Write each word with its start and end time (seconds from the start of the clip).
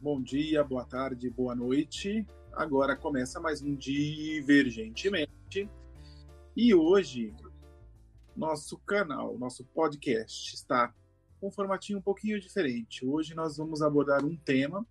bom 0.00 0.20
dia, 0.20 0.62
boa 0.62 0.84
tarde, 0.84 1.30
boa 1.30 1.54
noite. 1.54 2.26
Agora 2.52 2.96
começa 2.96 3.40
mais 3.40 3.62
um 3.62 3.74
Divergentemente. 3.74 5.68
E 6.56 6.74
hoje, 6.74 7.34
nosso 8.36 8.78
canal, 8.78 9.38
nosso 9.38 9.64
podcast 9.64 10.54
está 10.54 10.94
com 11.40 11.48
um 11.48 11.50
formatinho 11.50 11.98
um 11.98 12.02
pouquinho 12.02 12.40
diferente. 12.40 13.04
Hoje 13.06 13.34
nós 13.34 13.56
vamos 13.56 13.82
abordar 13.82 14.24
um 14.24 14.36
tema 14.36 14.86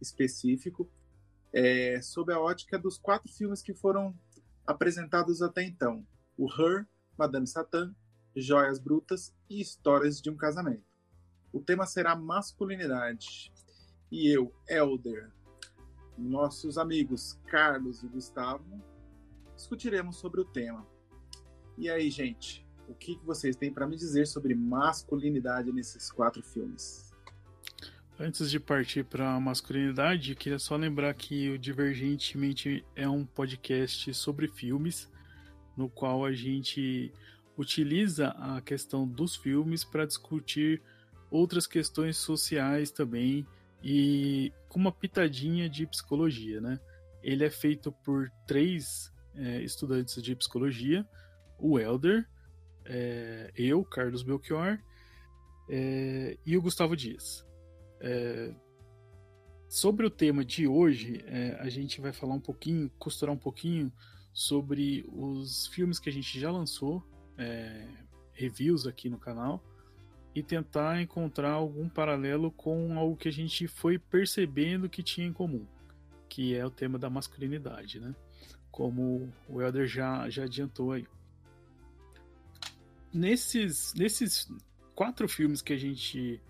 específico 0.00 0.88
é, 1.52 2.00
sob 2.02 2.32
a 2.32 2.40
ótica 2.40 2.78
dos 2.78 2.98
quatro 2.98 3.32
filmes 3.32 3.62
que 3.62 3.74
foram 3.74 4.14
apresentados 4.66 5.42
até 5.42 5.62
então: 5.62 6.06
o 6.36 6.48
Her, 6.48 6.86
Madame 7.16 7.46
Satã, 7.46 7.94
Joias 8.34 8.78
Brutas 8.78 9.34
e 9.48 9.60
Histórias 9.60 10.20
de 10.20 10.30
um 10.30 10.36
Casamento. 10.36 10.84
O 11.52 11.60
tema 11.60 11.86
será 11.86 12.16
masculinidade 12.16 13.53
e 14.10 14.28
eu, 14.28 14.52
Elder, 14.68 15.30
nossos 16.16 16.78
amigos 16.78 17.38
Carlos 17.46 18.02
e 18.02 18.08
Gustavo, 18.08 18.64
discutiremos 19.56 20.16
sobre 20.16 20.40
o 20.40 20.44
tema. 20.44 20.86
E 21.76 21.90
aí, 21.90 22.10
gente, 22.10 22.64
o 22.88 22.94
que 22.94 23.18
vocês 23.24 23.56
têm 23.56 23.72
para 23.72 23.86
me 23.86 23.96
dizer 23.96 24.26
sobre 24.26 24.54
masculinidade 24.54 25.72
nesses 25.72 26.10
quatro 26.10 26.42
filmes? 26.42 27.12
Antes 28.18 28.48
de 28.48 28.60
partir 28.60 29.04
para 29.04 29.34
a 29.34 29.40
masculinidade, 29.40 30.36
queria 30.36 30.58
só 30.58 30.76
lembrar 30.76 31.12
que 31.14 31.50
o 31.50 31.58
Divergentemente 31.58 32.84
é 32.94 33.08
um 33.08 33.26
podcast 33.26 34.14
sobre 34.14 34.46
filmes, 34.46 35.10
no 35.76 35.88
qual 35.88 36.24
a 36.24 36.32
gente 36.32 37.12
utiliza 37.56 38.28
a 38.28 38.60
questão 38.60 39.06
dos 39.06 39.34
filmes 39.34 39.82
para 39.82 40.06
discutir 40.06 40.80
outras 41.28 41.66
questões 41.66 42.16
sociais 42.16 42.92
também 42.92 43.44
e 43.84 44.50
com 44.70 44.78
uma 44.78 44.90
pitadinha 44.90 45.68
de 45.68 45.86
psicologia, 45.86 46.58
né? 46.58 46.80
Ele 47.22 47.44
é 47.44 47.50
feito 47.50 47.92
por 47.92 48.30
três 48.46 49.12
é, 49.34 49.62
estudantes 49.62 50.22
de 50.22 50.34
psicologia, 50.34 51.06
o 51.58 51.78
Elder, 51.78 52.26
é, 52.86 53.52
eu, 53.54 53.84
Carlos 53.84 54.22
Belchior, 54.22 54.78
é, 55.68 56.38
e 56.46 56.56
o 56.56 56.62
Gustavo 56.62 56.96
Dias. 56.96 57.46
É, 58.00 58.54
sobre 59.68 60.06
o 60.06 60.10
tema 60.10 60.42
de 60.42 60.66
hoje, 60.66 61.22
é, 61.26 61.58
a 61.60 61.68
gente 61.68 62.00
vai 62.00 62.12
falar 62.12 62.34
um 62.34 62.40
pouquinho, 62.40 62.90
costurar 62.98 63.34
um 63.34 63.38
pouquinho 63.38 63.92
sobre 64.32 65.04
os 65.12 65.66
filmes 65.66 65.98
que 65.98 66.08
a 66.08 66.12
gente 66.12 66.40
já 66.40 66.50
lançou, 66.50 67.06
é, 67.36 67.86
reviews 68.32 68.86
aqui 68.86 69.10
no 69.10 69.18
canal, 69.18 69.62
e 70.34 70.42
tentar 70.42 71.00
encontrar 71.00 71.52
algum 71.52 71.88
paralelo 71.88 72.50
com 72.50 72.98
algo 72.98 73.16
que 73.16 73.28
a 73.28 73.32
gente 73.32 73.68
foi 73.68 73.98
percebendo 73.98 74.88
que 74.88 75.02
tinha 75.02 75.26
em 75.26 75.32
comum, 75.32 75.66
que 76.28 76.54
é 76.54 76.66
o 76.66 76.70
tema 76.70 76.98
da 76.98 77.08
masculinidade, 77.08 78.00
né? 78.00 78.14
Como 78.70 79.32
o 79.48 79.62
Elder 79.62 79.86
já, 79.86 80.28
já 80.28 80.44
adiantou 80.44 80.92
aí. 80.92 81.06
Nesses, 83.12 83.94
nesses 83.94 84.50
quatro 84.94 85.28
filmes 85.28 85.62
que 85.62 85.72
a 85.72 85.76
gente 85.76 86.42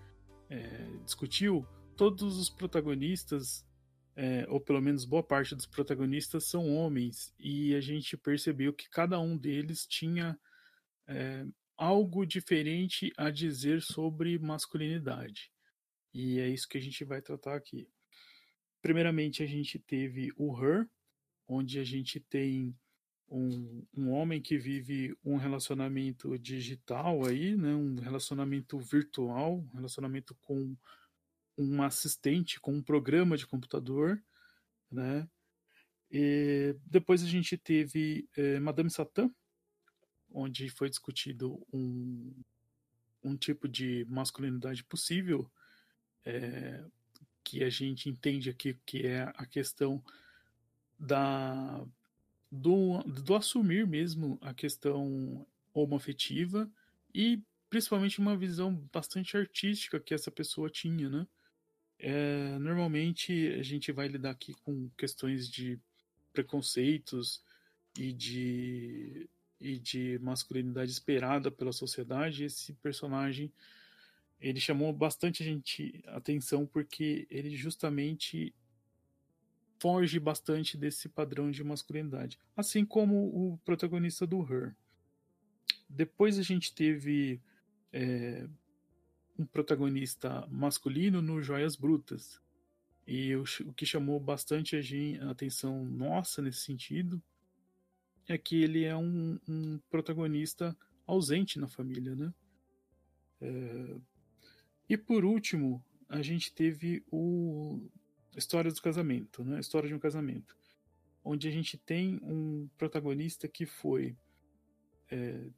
é, 0.49 0.89
discutiu, 1.05 1.67
todos 1.95 2.39
os 2.39 2.49
protagonistas, 2.49 3.67
é, 4.17 4.47
ou 4.49 4.59
pelo 4.59 4.81
menos 4.81 5.05
boa 5.05 5.23
parte 5.23 5.55
dos 5.55 5.67
protagonistas, 5.67 6.45
são 6.45 6.75
homens, 6.75 7.35
e 7.39 7.75
a 7.75 7.81
gente 7.83 8.17
percebeu 8.17 8.73
que 8.73 8.89
cada 8.89 9.21
um 9.21 9.37
deles 9.37 9.87
tinha 9.87 10.39
é, 11.07 11.45
algo 11.77 12.25
diferente 12.25 13.13
a 13.17 13.31
dizer 13.31 13.83
sobre 13.83 14.39
masculinidade. 14.39 15.51
E 16.13 16.39
é 16.39 16.49
isso 16.49 16.69
que 16.69 16.79
a 16.79 16.81
gente 16.81 17.05
vai 17.05 17.21
tratar 17.21 17.57
aqui. 17.57 17.89
Primeiramente, 18.81 19.43
a 19.43 19.47
gente 19.47 19.79
teve 19.79 20.31
o 20.37 20.57
Her, 20.57 20.89
onde 21.49 21.79
a 21.79 21.85
gente 21.85 22.21
tem 22.21 22.77
um, 23.29 23.85
um 23.97 24.11
homem 24.11 24.41
que 24.41 24.57
vive 24.57 25.17
um 25.25 25.37
relacionamento 25.37 26.39
digital 26.39 27.27
aí, 27.27 27.57
né, 27.57 27.75
um 27.75 27.97
relacionamento 27.97 28.79
virtual, 28.79 29.59
um 29.59 29.77
relacionamento 29.77 30.35
com 30.43 30.77
um 31.57 31.83
assistente, 31.83 32.61
com 32.61 32.73
um 32.75 32.83
programa 32.83 33.37
de 33.37 33.47
computador, 33.47 34.23
né? 34.91 35.29
E 36.11 36.77
depois 36.87 37.23
a 37.23 37.27
gente 37.27 37.57
teve 37.57 38.29
é, 38.37 38.61
Madame 38.61 38.91
Satã, 38.91 39.31
onde 40.35 40.69
foi 40.69 40.91
discutido 40.91 41.65
um, 41.73 42.33
um 43.23 43.37
tipo 43.37 43.69
de 43.69 44.05
masculinidade 44.09 44.83
possível, 44.85 45.51
é, 46.25 46.85
que 47.43 47.63
a 47.63 47.71
gente 47.71 48.09
entende 48.09 48.51
aqui 48.51 48.77
que 48.85 49.07
é 49.07 49.33
a 49.37 49.47
questão 49.47 50.03
da 50.99 51.85
do, 52.51 53.03
do 53.03 53.35
assumir 53.35 53.87
mesmo 53.87 54.39
a 54.41 54.55
questão 54.55 55.47
homoafetiva 55.73 56.71
e 57.13 57.43
principalmente 57.69 58.21
uma 58.21 58.37
visão 58.37 58.73
bastante 58.93 59.37
artística 59.37 59.99
que 59.99 60.15
essa 60.15 60.31
pessoa 60.31 60.71
tinha, 60.71 61.11
né? 61.11 61.27
É, 61.99 62.59
normalmente 62.59 63.49
a 63.59 63.63
gente 63.63 63.91
vai 63.91 64.07
lidar 64.07 64.31
aqui 64.31 64.55
com 64.63 64.89
questões 64.97 65.49
de 65.49 65.81
preconceitos 66.33 67.43
e 67.99 68.13
de 68.13 69.29
e 69.65 69.79
de 69.79 70.19
masculinidade 70.19 70.93
esperada 70.93 71.51
pela 71.51 71.73
sociedade, 71.73 72.45
esse 72.45 72.75
personagem 72.75 73.51
ele 74.39 74.61
chamou 74.61 74.93
bastante 74.93 75.43
a 75.43 75.47
gente 75.47 76.05
atenção 76.07 76.67
porque 76.67 77.27
ele 77.31 77.57
justamente 77.57 78.55
foge 79.81 80.21
bastante 80.21 80.77
desse 80.77 81.09
padrão 81.09 81.51
de 81.51 81.65
masculinidade, 81.65 82.39
assim 82.55 82.85
como 82.85 83.17
o 83.17 83.59
protagonista 83.65 84.27
do 84.27 84.43
Her. 84.43 84.75
Depois 85.89 86.39
a 86.39 86.43
gente 86.43 86.75
teve 86.75 87.41
é, 87.91 88.47
um 89.39 89.47
protagonista 89.47 90.47
masculino 90.51 91.23
no 91.23 91.43
Joias 91.43 91.75
Brutas. 91.75 92.39
E 93.07 93.35
o, 93.35 93.45
o 93.67 93.73
que 93.73 93.87
chamou 93.87 94.21
bastante 94.21 94.77
a, 94.77 95.27
a 95.27 95.31
atenção 95.31 95.85
nossa 95.85 96.43
nesse 96.43 96.61
sentido 96.61 97.23
é 98.29 98.39
que 98.39 98.63
ele 98.63 98.85
é 98.85 98.97
um, 98.97 99.39
um 99.49 99.79
protagonista 99.91 100.77
ausente 101.07 101.59
na 101.59 101.69
família, 101.69 102.15
né? 102.15 102.33
É... 103.41 103.97
E 104.89 104.97
por 104.97 105.25
último, 105.25 105.85
a 106.09 106.23
gente 106.23 106.53
teve 106.53 107.05
o 107.11 107.81
História 108.37 108.71
do 108.71 108.81
Casamento, 108.81 109.45
né? 109.45 109.61
História 109.61 109.89
de 109.89 109.95
um 109.95 109.99
Casamento, 109.99 110.57
onde 111.23 111.49
a 111.49 111.51
gente 111.51 111.77
tem 111.77 112.19
um 112.23 112.69
protagonista 112.77 113.49
que 113.49 113.67
foi 113.67 114.17
é... 115.11 115.51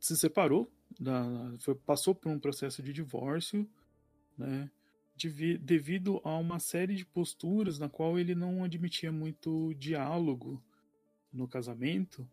se 0.00 0.16
separou, 0.16 0.70
da, 0.98 1.54
foi, 1.60 1.74
passou 1.74 2.14
por 2.14 2.30
um 2.30 2.38
processo 2.38 2.82
de 2.82 2.92
divórcio, 2.92 3.68
né? 4.36 4.70
Devido 5.26 6.20
a 6.22 6.36
uma 6.36 6.58
série 6.58 6.94
de 6.94 7.04
posturas 7.04 7.78
na 7.78 7.88
qual 7.88 8.18
ele 8.18 8.34
não 8.34 8.62
admitia 8.62 9.10
muito 9.10 9.74
diálogo 9.74 10.62
no 11.32 11.48
casamento 11.48 12.28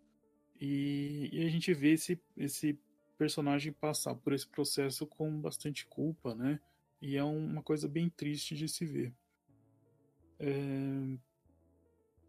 e, 0.60 1.30
e, 1.32 1.46
a 1.46 1.50
gente 1.50 1.74
vê 1.74 1.94
esse, 1.94 2.20
esse 2.38 2.80
personagem 3.18 3.74
passar 3.74 4.16
por 4.16 4.34
esse 4.34 4.48
processo 4.48 5.06
com 5.06 5.42
bastante 5.42 5.86
culpa, 5.86 6.34
né? 6.34 6.60
E 7.02 7.18
é 7.18 7.24
uma 7.24 7.62
coisa 7.62 7.88
bem 7.88 8.10
triste 8.10 8.56
de 8.56 8.68
se 8.68 8.86
ver. 8.86 9.14
É... 10.40 11.18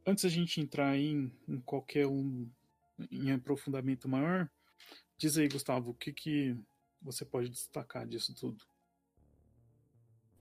Antes 0.05 0.25
a 0.25 0.29
gente 0.29 0.61
entrar 0.61 0.97
em, 0.97 1.33
em 1.49 1.61
qualquer 1.61 2.07
um 2.07 2.49
em 3.11 3.31
aprofundamento 3.31 4.09
maior, 4.09 4.51
diz 5.19 5.37
aí, 5.37 5.49
Gustavo, 5.49 5.91
o 5.91 5.95
que, 5.95 6.13
que 6.13 6.57
você 7.01 7.25
pode 7.25 7.51
destacar 7.51 8.07
disso 8.07 8.35
tudo? 8.35 8.65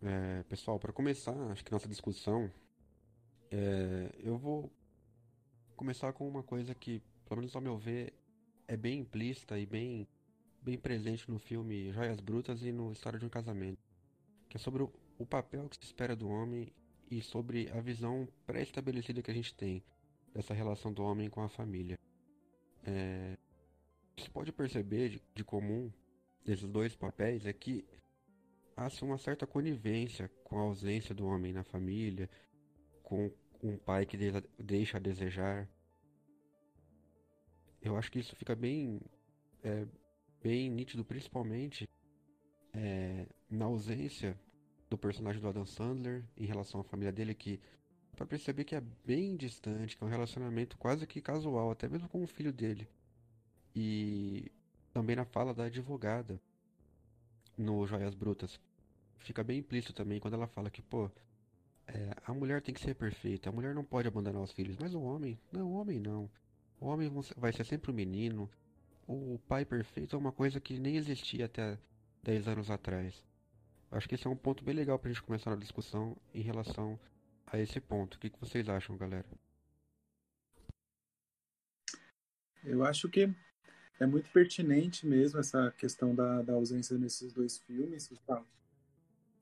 É, 0.02 0.44
pessoal, 0.44 0.80
para 0.80 0.92
começar, 0.92 1.36
acho 1.52 1.64
que 1.64 1.72
nossa 1.72 1.88
discussão, 1.88 2.52
é, 3.50 4.12
eu 4.20 4.38
vou 4.38 4.72
começar 5.76 6.12
com 6.14 6.28
uma 6.28 6.44
coisa 6.44 6.76
que, 6.76 7.02
pelo 7.28 7.42
menos 7.42 7.56
ao 7.56 7.62
meu 7.62 7.78
ver, 7.78 8.14
é 8.68 8.76
bem 8.76 9.00
implícita 9.00 9.58
e 9.58 9.66
bem, 9.66 10.08
bem 10.62 10.78
presente 10.78 11.30
no 11.30 11.40
filme 11.40 11.92
Joias 11.92 12.20
Brutas 12.20 12.62
e 12.64 12.72
no 12.72 12.92
História 12.92 13.20
de 13.20 13.26
um 13.26 13.30
Casamento, 13.30 13.80
que 14.50 14.58
é 14.58 14.60
sobre 14.60 14.84
o, 14.84 14.94
o 15.18 15.26
papel 15.26 15.70
que 15.70 15.78
se 15.78 15.84
espera 15.84 16.16
do 16.16 16.28
homem 16.28 16.72
e 17.10 17.22
sobre 17.22 17.70
a 17.72 17.80
visão 17.80 18.28
pré-estabelecida 18.46 19.22
que 19.22 19.32
a 19.32 19.34
gente 19.34 19.54
tem 19.54 19.84
dessa 20.34 20.54
relação 20.54 20.92
do 20.92 21.04
homem 21.04 21.30
com 21.30 21.42
a 21.42 21.50
família. 21.50 21.98
É, 22.84 23.38
se 24.18 24.30
pode 24.30 24.52
perceber 24.52 25.10
de, 25.10 25.22
de 25.34 25.44
comum 25.44 25.92
desses 26.44 26.68
dois 26.68 26.96
papéis 26.96 27.46
é 27.46 27.54
que 27.54 27.86
há 28.76 28.90
uma 29.02 29.18
certa 29.18 29.48
conivência 29.48 30.30
com 30.44 30.58
a 30.60 30.64
ausência 30.64 31.16
do 31.16 31.26
homem 31.26 31.54
na 31.54 31.64
família, 31.64 32.30
com 33.02 33.32
um 33.64 33.78
pai 33.78 34.06
que 34.06 34.18
deixa 34.60 34.98
a 34.98 35.00
desejar. 35.00 35.70
Eu 37.82 37.96
acho 37.98 38.12
que 38.12 38.20
isso 38.20 38.36
fica 38.36 38.56
bem, 38.56 39.02
é, 39.64 39.88
bem 40.42 40.70
nítido, 40.70 41.06
principalmente 41.06 41.88
é, 42.74 43.28
na 43.50 43.66
ausência 43.66 44.38
do 44.90 44.98
personagem 44.98 45.42
do 45.42 45.48
Adam 45.48 45.66
Sandler 45.66 46.26
em 46.36 46.46
relação 46.46 46.82
à 46.82 46.84
família 46.84 47.12
dele, 47.12 47.34
que 47.34 47.60
para 48.16 48.26
perceber 48.26 48.64
que 48.64 48.76
é 48.76 48.82
bem 48.82 49.36
distante, 49.36 49.96
que 49.96 50.04
é 50.04 50.08
um 50.08 50.10
relacionamento 50.10 50.78
quase 50.78 51.06
que 51.06 51.22
casual, 51.22 51.72
até 51.72 51.88
mesmo 51.88 52.08
com 52.08 52.24
o 52.24 52.28
filho 52.28 52.52
dele. 52.52 52.88
E 53.76 54.52
também 54.94 55.16
na 55.16 55.26
fala 55.26 55.54
da 55.54 55.66
advogada 55.66 56.42
no 57.58 57.86
Joias 57.86 58.14
Brutas. 58.14 58.60
Fica 59.20 59.44
bem 59.44 59.60
implícito 59.60 59.94
também 59.94 60.20
quando 60.20 60.36
ela 60.36 60.48
fala 60.48 60.70
que, 60.70 60.82
pô, 60.82 61.10
é, 61.88 62.16
a 62.26 62.34
mulher 62.34 62.62
tem 62.62 62.74
que 62.74 62.82
ser 62.82 62.96
perfeita, 62.96 63.50
a 63.50 63.52
mulher 63.52 63.74
não 63.74 63.84
pode 63.84 64.08
abandonar 64.08 64.42
os 64.42 64.52
filhos, 64.52 64.78
mas 64.80 64.94
o 64.94 65.02
homem, 65.02 65.40
não, 65.52 65.68
o 65.68 65.74
homem 65.74 66.00
não. 66.00 66.30
O 66.80 66.88
homem 66.88 67.12
vai 67.38 67.54
ser 67.54 67.64
sempre 67.64 67.90
o 67.92 67.94
um 67.94 67.96
menino. 67.96 68.50
O 69.08 69.40
pai 69.48 69.66
perfeito 69.66 70.16
é 70.16 70.20
uma 70.20 70.32
coisa 70.32 70.60
que 70.60 70.80
nem 70.80 70.98
existia 70.98 71.46
até 71.46 71.78
10 72.24 72.48
anos 72.48 72.72
atrás. 72.72 73.24
Acho 73.92 74.10
que 74.10 74.16
esse 74.16 74.28
é 74.28 74.30
um 74.30 74.36
ponto 74.36 74.64
bem 74.64 74.74
legal 74.76 74.98
pra 74.98 75.10
gente 75.10 75.22
começar 75.22 75.54
a 75.54 75.56
discussão 75.56 76.18
em 76.34 76.42
relação 76.42 77.00
a 77.46 77.60
esse 77.60 77.80
ponto. 77.80 78.16
O 78.16 78.20
que, 78.20 78.30
que 78.30 78.40
vocês 78.40 78.68
acham, 78.68 78.98
galera? 78.98 79.26
Eu 82.64 82.84
acho 82.84 83.08
que 83.08 83.32
é 84.00 84.06
muito 84.06 84.30
pertinente 84.32 85.08
mesmo 85.08 85.40
essa 85.40 85.72
questão 85.78 86.14
da, 86.14 86.42
da 86.42 86.54
ausência 86.54 86.98
nesses 86.98 87.32
dois 87.32 87.58
filmes, 87.60 88.08
Gustavo. 88.08 88.46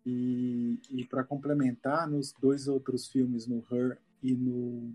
E, 0.05 0.79
e 0.89 1.05
para 1.05 1.23
complementar, 1.23 2.09
nos 2.09 2.33
dois 2.33 2.67
outros 2.67 3.07
filmes, 3.07 3.47
no 3.47 3.65
Her 3.71 3.97
e 4.21 4.33
no 4.33 4.94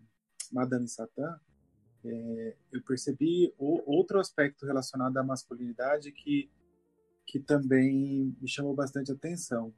Madame 0.52 0.86
Satã, 0.86 1.40
é, 2.04 2.56
eu 2.72 2.82
percebi 2.82 3.52
o, 3.58 3.82
outro 3.90 4.20
aspecto 4.20 4.64
relacionado 4.64 5.16
à 5.16 5.22
masculinidade 5.24 6.12
que, 6.12 6.50
que 7.26 7.40
também 7.40 8.36
me 8.40 8.48
chamou 8.48 8.74
bastante 8.74 9.10
atenção, 9.10 9.72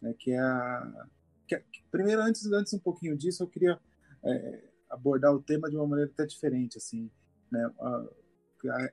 né, 0.00 0.14
que 0.18 0.30
é 0.30 0.38
a... 0.38 1.06
Que, 1.46 1.62
primeiro, 1.90 2.22
antes, 2.22 2.46
antes 2.46 2.72
um 2.72 2.78
pouquinho 2.78 3.16
disso, 3.16 3.42
eu 3.42 3.48
queria 3.48 3.78
é, 4.24 4.64
abordar 4.88 5.34
o 5.34 5.42
tema 5.42 5.68
de 5.68 5.76
uma 5.76 5.86
maneira 5.86 6.10
até 6.10 6.24
diferente, 6.24 6.78
assim, 6.78 7.10
né, 7.50 7.68
a, 7.80 8.06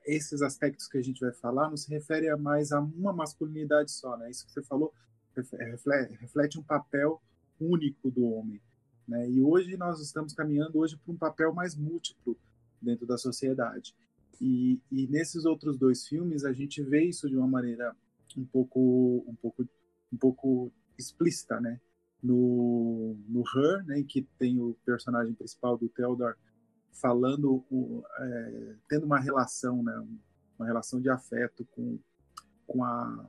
esses 0.06 0.42
aspectos 0.42 0.88
que 0.88 0.98
a 0.98 1.02
gente 1.02 1.20
vai 1.20 1.32
falar 1.32 1.68
não 1.68 1.76
se 1.76 1.90
refere 1.90 2.28
a 2.28 2.36
mais 2.36 2.72
a 2.72 2.80
uma 2.80 3.12
masculinidade 3.12 3.90
só, 3.90 4.16
né, 4.16 4.30
isso 4.30 4.46
que 4.46 4.52
você 4.52 4.62
falou 4.62 4.92
reflete, 5.34 6.14
reflete 6.14 6.58
um 6.58 6.62
papel 6.62 7.22
único 7.60 8.10
do 8.10 8.24
homem, 8.24 8.60
né, 9.06 9.28
e 9.30 9.40
hoje 9.40 9.76
nós 9.76 10.00
estamos 10.00 10.32
caminhando 10.32 10.78
hoje 10.78 10.96
para 10.96 11.12
um 11.12 11.16
papel 11.16 11.52
mais 11.52 11.76
múltiplo, 11.76 12.36
dentro 12.80 13.06
da 13.06 13.18
sociedade. 13.18 13.94
E, 14.40 14.80
e, 14.90 15.06
nesses 15.08 15.44
outros 15.44 15.76
dois 15.76 16.06
filmes 16.06 16.44
a 16.44 16.52
gente 16.52 16.82
vê 16.82 17.04
isso 17.04 17.28
de 17.28 17.36
uma 17.36 17.46
maneira 17.46 17.94
um 18.36 18.44
pouco 18.44 19.24
um 19.26 19.34
pouco 19.34 19.68
um 20.12 20.16
pouco 20.16 20.72
explícita, 20.96 21.60
né? 21.60 21.80
No, 22.22 23.16
no 23.28 23.42
Her, 23.42 23.84
né, 23.84 24.02
que 24.02 24.22
tem 24.38 24.58
o 24.60 24.76
personagem 24.84 25.34
principal 25.34 25.76
do 25.76 25.88
Theodore 25.88 26.36
falando, 27.00 27.64
o, 27.70 28.02
é, 28.18 28.74
tendo 28.88 29.06
uma 29.06 29.18
relação, 29.18 29.82
né, 29.82 30.06
uma 30.58 30.66
relação 30.66 31.00
de 31.00 31.08
afeto 31.08 31.66
com, 31.72 31.98
com, 32.66 32.84
a, 32.84 33.26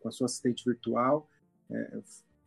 com 0.00 0.08
a 0.08 0.12
sua 0.12 0.26
assistente 0.26 0.64
virtual. 0.64 1.28
É, 1.70 2.00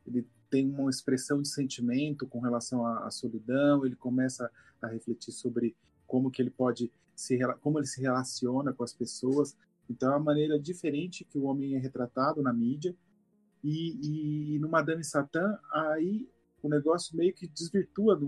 ele 0.07 0.27
tem 0.49 0.69
uma 0.69 0.89
expressão 0.89 1.41
de 1.41 1.47
sentimento 1.47 2.27
com 2.27 2.39
relação 2.39 2.85
à, 2.85 3.05
à 3.05 3.11
solidão, 3.11 3.85
ele 3.85 3.95
começa 3.95 4.49
a 4.81 4.87
refletir 4.87 5.31
sobre 5.31 5.75
como 6.05 6.29
que 6.29 6.41
ele 6.41 6.51
pode 6.51 6.91
se 7.15 7.39
como 7.61 7.79
ele 7.79 7.87
se 7.87 8.01
relaciona 8.01 8.73
com 8.73 8.83
as 8.83 8.93
pessoas. 8.93 9.55
Então 9.89 10.11
é 10.11 10.15
uma 10.15 10.23
maneira 10.23 10.59
diferente 10.59 11.23
que 11.23 11.37
o 11.37 11.43
homem 11.43 11.75
é 11.75 11.79
retratado 11.79 12.41
na 12.41 12.53
mídia. 12.53 12.95
E, 13.63 14.55
e 14.55 14.59
no 14.59 14.67
Madame 14.67 15.03
Satã, 15.03 15.57
aí 15.71 16.29
o 16.61 16.69
negócio 16.69 17.15
meio 17.15 17.33
que 17.33 17.47
desvirtua 17.47 18.19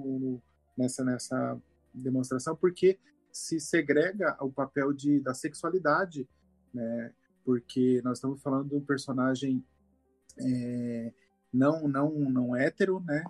nessa, 0.78 1.04
nessa 1.04 1.60
demonstração, 2.02 2.56
porque 2.56 3.00
se 3.32 3.60
segrega 3.60 4.38
o 4.42 4.52
papel 4.52 4.94
de, 4.94 5.20
da 5.20 5.34
sexualidade, 5.34 6.28
né? 6.74 7.14
porque 7.44 8.02
nós 8.04 8.18
estamos 8.18 8.42
falando 8.42 8.70
de 8.70 8.76
um 8.76 8.82
personagem 8.82 9.64
é, 10.38 11.14
não, 11.54 11.88
não, 11.88 12.12
não 12.30 12.56
hétero, 12.56 13.00
né? 13.02 13.24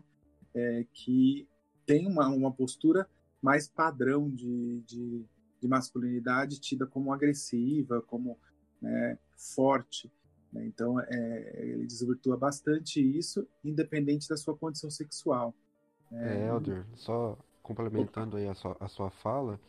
É, 0.53 0.85
que 0.93 1.47
tem 1.85 2.07
uma, 2.07 2.27
uma 2.29 2.51
postura 2.51 3.07
mais 3.41 3.67
padrão 3.67 4.29
de, 4.29 4.81
de, 4.87 5.25
de 5.61 5.67
masculinidade 5.67 6.59
tida 6.59 6.87
como 6.87 7.13
agressiva, 7.13 8.01
como 8.01 8.39
né, 8.81 9.19
forte. 9.37 10.11
Né? 10.51 10.65
Então, 10.65 10.99
é, 10.99 11.61
ele 11.61 11.85
desvirtua 11.85 12.37
bastante 12.37 12.99
isso, 12.99 13.47
independente 13.63 14.27
da 14.29 14.37
sua 14.37 14.55
condição 14.55 14.89
sexual. 14.89 15.53
É, 16.11 16.37
é 16.37 16.47
Elder, 16.47 16.85
só 16.95 17.37
complementando 17.65 18.37
aí 18.37 18.47
a 18.47 18.53
sua, 18.53 18.77
a 18.79 18.87
sua 18.87 19.09
fala, 19.09 19.59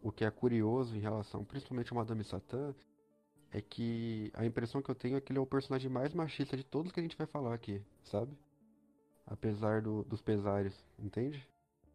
o 0.00 0.12
que 0.12 0.24
é 0.24 0.30
curioso 0.30 0.96
em 0.96 1.00
relação, 1.00 1.44
principalmente 1.44 1.92
ao 1.92 1.98
Madame 1.98 2.22
Satã, 2.22 2.72
é 3.50 3.60
que 3.60 4.30
a 4.32 4.46
impressão 4.46 4.80
que 4.80 4.88
eu 4.88 4.94
tenho 4.94 5.16
é 5.16 5.20
que 5.20 5.32
ele 5.32 5.38
é 5.40 5.42
o 5.42 5.46
personagem 5.46 5.90
mais 5.90 6.14
machista 6.14 6.56
de 6.56 6.62
todos 6.62 6.92
que 6.92 7.00
a 7.00 7.02
gente 7.02 7.16
vai 7.16 7.26
falar 7.26 7.52
aqui, 7.52 7.82
sabe? 8.04 8.32
Apesar 9.26 9.82
do, 9.82 10.04
dos 10.04 10.22
pesares, 10.22 10.72
entende? 10.96 11.44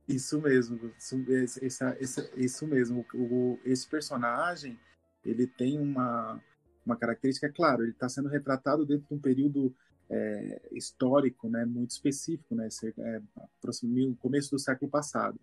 Isso 0.06 0.42
mesmo, 0.42 0.92
isso, 0.98 1.16
isso, 1.62 2.30
isso 2.36 2.68
mesmo. 2.68 3.06
O, 3.14 3.58
esse 3.64 3.88
personagem, 3.88 4.78
ele 5.24 5.48
tem 5.48 5.80
uma, 5.80 6.44
uma 6.86 6.98
característica, 6.98 7.48
é 7.48 7.52
claro, 7.52 7.84
ele 7.84 7.92
está 7.92 8.10
sendo 8.10 8.28
retratado 8.28 8.86
dentro 8.86 9.08
de 9.08 9.14
um 9.14 9.20
período 9.20 9.74
é, 10.12 10.62
histórico, 10.74 11.50
né, 11.50 11.66
muito 11.66 11.92
específico, 11.92 12.54
né, 12.54 12.68
é, 13.00 13.22
próximo 13.62 14.16
começo 14.18 14.52
do 14.52 14.60
século 14.60 14.92
passado. 14.92 15.40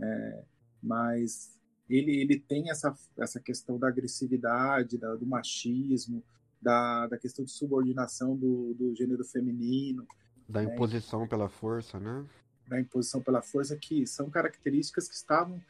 É, 0.00 0.42
mas 0.80 1.58
ele, 1.90 2.20
ele 2.20 2.38
tem 2.38 2.70
essa, 2.70 2.94
essa 3.18 3.40
questão 3.40 3.78
da 3.78 3.88
agressividade, 3.88 4.96
da, 4.96 5.16
do 5.16 5.26
machismo, 5.26 6.22
da, 6.62 7.08
da 7.08 7.18
questão 7.18 7.44
de 7.44 7.50
subordinação 7.50 8.36
do, 8.36 8.74
do 8.74 8.94
gênero 8.94 9.24
feminino. 9.24 10.06
Da 10.48 10.62
né? 10.62 10.72
imposição 10.72 11.26
pela 11.26 11.48
força, 11.48 11.98
né? 11.98 12.24
da 12.68 12.80
imposição 12.80 13.20
pela 13.20 13.42
força, 13.42 13.76
que 13.76 14.06
são 14.06 14.30
características 14.30 15.08
que 15.08 15.14
estavam 15.14 15.60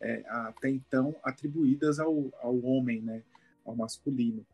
é, 0.00 0.24
até 0.28 0.68
então 0.68 1.14
atribuídas 1.22 1.98
ao, 1.98 2.30
ao 2.42 2.58
homem, 2.62 3.00
né, 3.00 3.22
ao 3.64 3.74
masculino. 3.74 4.44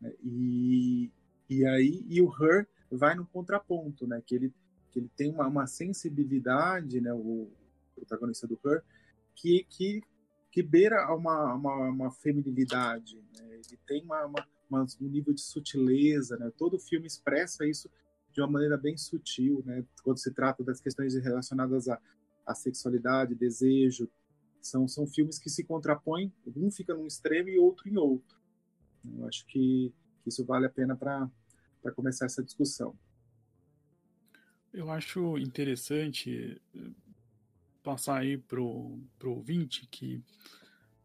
Né? 0.00 0.12
E, 0.22 1.10
e 1.48 1.64
aí 1.66 2.04
e 2.08 2.20
o 2.20 2.30
Her 2.30 2.66
vai 2.90 3.14
no 3.14 3.26
contraponto, 3.26 4.06
né, 4.06 4.22
que 4.24 4.34
ele 4.34 4.54
que 4.90 4.98
ele 4.98 5.10
tem 5.16 5.30
uma, 5.30 5.46
uma 5.46 5.66
sensibilidade, 5.68 7.00
né, 7.00 7.14
o 7.14 7.48
protagonista 7.94 8.46
do 8.46 8.58
Her, 8.64 8.82
que 9.36 9.64
que 9.68 10.02
que 10.50 10.62
beira 10.62 11.14
uma, 11.14 11.54
uma, 11.54 11.88
uma 11.90 12.10
feminilidade, 12.10 13.16
né? 13.38 13.54
ele 13.54 13.78
tem 13.86 14.02
uma, 14.02 14.26
uma, 14.26 14.86
um 15.00 15.08
nível 15.08 15.32
de 15.32 15.40
sutileza, 15.40 16.36
né? 16.36 16.50
Todo 16.58 16.78
filme 16.78 17.06
expressa 17.06 17.64
isso 17.64 17.88
de 18.32 18.40
uma 18.40 18.50
maneira 18.50 18.76
bem 18.76 18.96
sutil, 18.96 19.62
né? 19.64 19.84
Quando 20.02 20.18
se 20.18 20.32
trata 20.32 20.64
das 20.64 20.80
questões 20.80 21.14
relacionadas 21.14 21.88
à, 21.88 22.00
à 22.44 22.54
sexualidade, 22.54 23.34
desejo, 23.34 24.08
são, 24.60 24.86
são 24.88 25.06
filmes 25.06 25.38
que 25.38 25.48
se 25.48 25.64
contrapõem, 25.64 26.32
um 26.56 26.70
fica 26.70 26.94
num 26.94 27.06
extremo 27.06 27.48
e 27.48 27.58
outro 27.58 27.88
em 27.88 27.96
outro. 27.96 28.38
Eu 29.04 29.26
acho 29.26 29.46
que, 29.46 29.92
que 30.22 30.28
isso 30.28 30.44
vale 30.44 30.66
a 30.66 30.70
pena 30.70 30.96
para 30.96 31.30
começar 31.94 32.26
essa 32.26 32.42
discussão. 32.42 32.96
Eu 34.72 34.90
acho 34.90 35.36
interessante 35.38 36.60
eh, 36.74 36.90
passar 37.82 38.18
aí 38.18 38.38
pro, 38.38 38.98
pro 39.18 39.32
ouvinte 39.32 39.86
que 39.90 40.22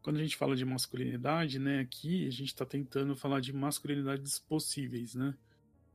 quando 0.02 0.18
a 0.18 0.22
gente 0.22 0.36
fala 0.36 0.54
de 0.54 0.64
masculinidade, 0.64 1.58
né, 1.58 1.80
aqui 1.80 2.28
a 2.28 2.30
gente 2.30 2.48
está 2.48 2.64
tentando 2.64 3.16
falar 3.16 3.40
de 3.40 3.52
masculinidades 3.52 4.38
possíveis, 4.38 5.14
né? 5.14 5.34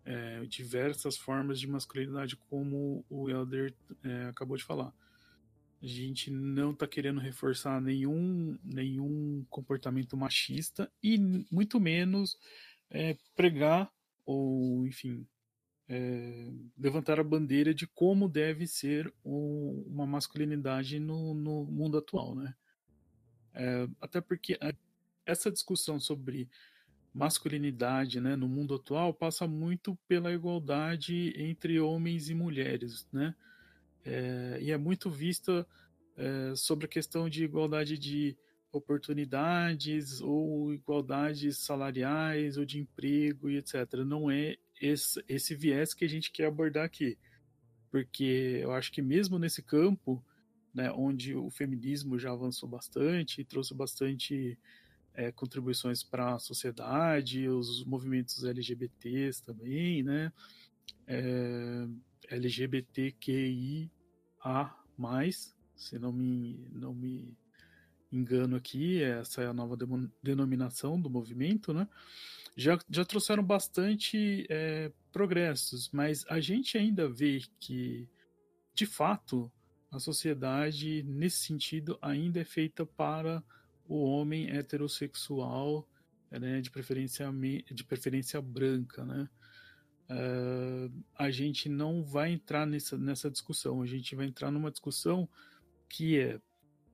é, 0.05 0.43
diversas 0.45 1.17
formas 1.17 1.59
de 1.59 1.67
masculinidade, 1.67 2.35
como 2.35 3.05
o 3.09 3.29
Elder 3.29 3.73
é, 4.03 4.25
acabou 4.25 4.57
de 4.57 4.63
falar. 4.63 4.93
A 5.81 5.85
gente 5.85 6.29
não 6.29 6.71
está 6.71 6.87
querendo 6.87 7.19
reforçar 7.19 7.81
nenhum, 7.81 8.57
nenhum 8.63 9.45
comportamento 9.49 10.15
machista 10.15 10.91
e 11.01 11.17
muito 11.51 11.79
menos 11.79 12.37
é, 12.89 13.17
pregar 13.35 13.91
ou, 14.25 14.85
enfim, 14.87 15.25
é, 15.87 16.49
levantar 16.77 17.19
a 17.19 17.23
bandeira 17.23 17.73
de 17.73 17.85
como 17.85 18.29
deve 18.29 18.65
ser 18.65 19.13
um, 19.25 19.83
uma 19.87 20.05
masculinidade 20.05 20.99
no, 20.99 21.33
no, 21.33 21.65
mundo 21.65 21.97
atual, 21.97 22.35
né? 22.35 22.55
É, 23.53 23.87
até 23.99 24.21
porque 24.21 24.57
a, 24.61 24.73
essa 25.25 25.51
discussão 25.51 25.99
sobre 25.99 26.49
masculinidade 27.13 28.21
né, 28.21 28.37
no 28.37 28.47
mundo 28.47 28.75
atual 28.75 29.13
passa 29.13 29.45
muito 29.45 29.97
pela 30.07 30.31
igualdade 30.31 31.33
entre 31.35 31.77
homens 31.79 32.29
e 32.29 32.33
mulheres, 32.33 33.05
né? 33.11 33.35
É, 34.05 34.59
e 34.61 34.71
é 34.71 34.77
muito 34.77 35.09
vista 35.09 35.67
sobre 36.55 36.85
a 36.85 36.89
questão 36.89 37.27
de 37.27 37.43
igualdade 37.43 37.97
de 37.97 38.37
oportunidades 38.71 40.21
ou 40.21 40.73
igualdades 40.73 41.57
salariais 41.59 42.57
ou 42.57 42.65
de 42.65 42.79
emprego 42.79 43.49
e 43.49 43.57
etc. 43.57 43.75
Não 44.05 44.31
é 44.31 44.55
esse, 44.81 45.23
esse 45.27 45.55
viés 45.55 45.93
que 45.93 46.05
a 46.05 46.09
gente 46.09 46.31
quer 46.31 46.45
abordar 46.47 46.85
aqui. 46.85 47.17
Porque 47.89 48.59
eu 48.61 48.71
acho 48.71 48.91
que 48.91 49.01
mesmo 49.01 49.37
nesse 49.37 49.61
campo, 49.61 50.23
né, 50.73 50.91
onde 50.91 51.35
o 51.35 51.49
feminismo 51.49 52.17
já 52.17 52.31
avançou 52.31 52.67
bastante 52.67 53.41
e 53.41 53.45
trouxe 53.45 53.73
bastante 53.73 54.57
é, 55.13 55.31
contribuições 55.31 56.03
para 56.03 56.35
a 56.35 56.39
sociedade, 56.39 57.49
os 57.49 57.83
movimentos 57.83 58.43
LGBTs 58.43 59.43
também, 59.43 60.03
né? 60.03 60.31
É, 61.05 61.87
LGBTQIA+, 62.29 63.89
se 65.75 65.99
não 65.99 66.13
me, 66.13 66.65
não 66.71 66.93
me 66.93 67.37
engano 68.11 68.55
aqui, 68.55 69.01
essa 69.01 69.41
é 69.41 69.47
a 69.47 69.53
nova 69.53 69.77
denominação 70.21 70.99
do 70.99 71.09
movimento, 71.09 71.73
né? 71.73 71.87
Já, 72.55 72.77
já 72.89 73.05
trouxeram 73.05 73.43
bastante 73.43 74.45
é, 74.49 74.91
progressos, 75.11 75.89
mas 75.91 76.25
a 76.27 76.39
gente 76.39 76.77
ainda 76.77 77.07
vê 77.07 77.41
que, 77.59 78.09
de 78.73 78.85
fato, 78.85 79.51
a 79.89 79.99
sociedade, 79.99 81.03
nesse 81.03 81.45
sentido, 81.45 81.97
ainda 82.01 82.39
é 82.39 82.45
feita 82.45 82.85
para 82.85 83.43
o 83.87 84.03
homem 84.03 84.49
heterossexual, 84.49 85.87
né, 86.29 86.61
de, 86.61 86.71
preferência, 86.71 87.29
de 87.71 87.83
preferência 87.83 88.41
branca, 88.41 89.03
né? 89.03 89.29
Uh, 90.09 90.91
a 91.15 91.31
gente 91.31 91.69
não 91.69 92.03
vai 92.03 92.31
entrar 92.31 92.65
nessa, 92.65 92.97
nessa 92.97 93.31
discussão, 93.31 93.81
a 93.81 93.85
gente 93.85 94.13
vai 94.13 94.25
entrar 94.25 94.51
numa 94.51 94.69
discussão 94.69 95.27
que 95.87 96.19
é 96.19 96.39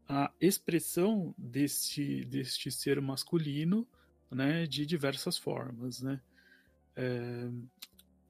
a 0.08 0.32
expressão 0.40 1.34
deste, 1.38 2.24
deste 2.26 2.72
ser 2.72 3.02
masculino 3.02 3.88
né, 4.32 4.66
de 4.66 4.86
diversas 4.86 5.38
formas. 5.38 6.02
Né? 6.02 6.22
É, 6.96 7.50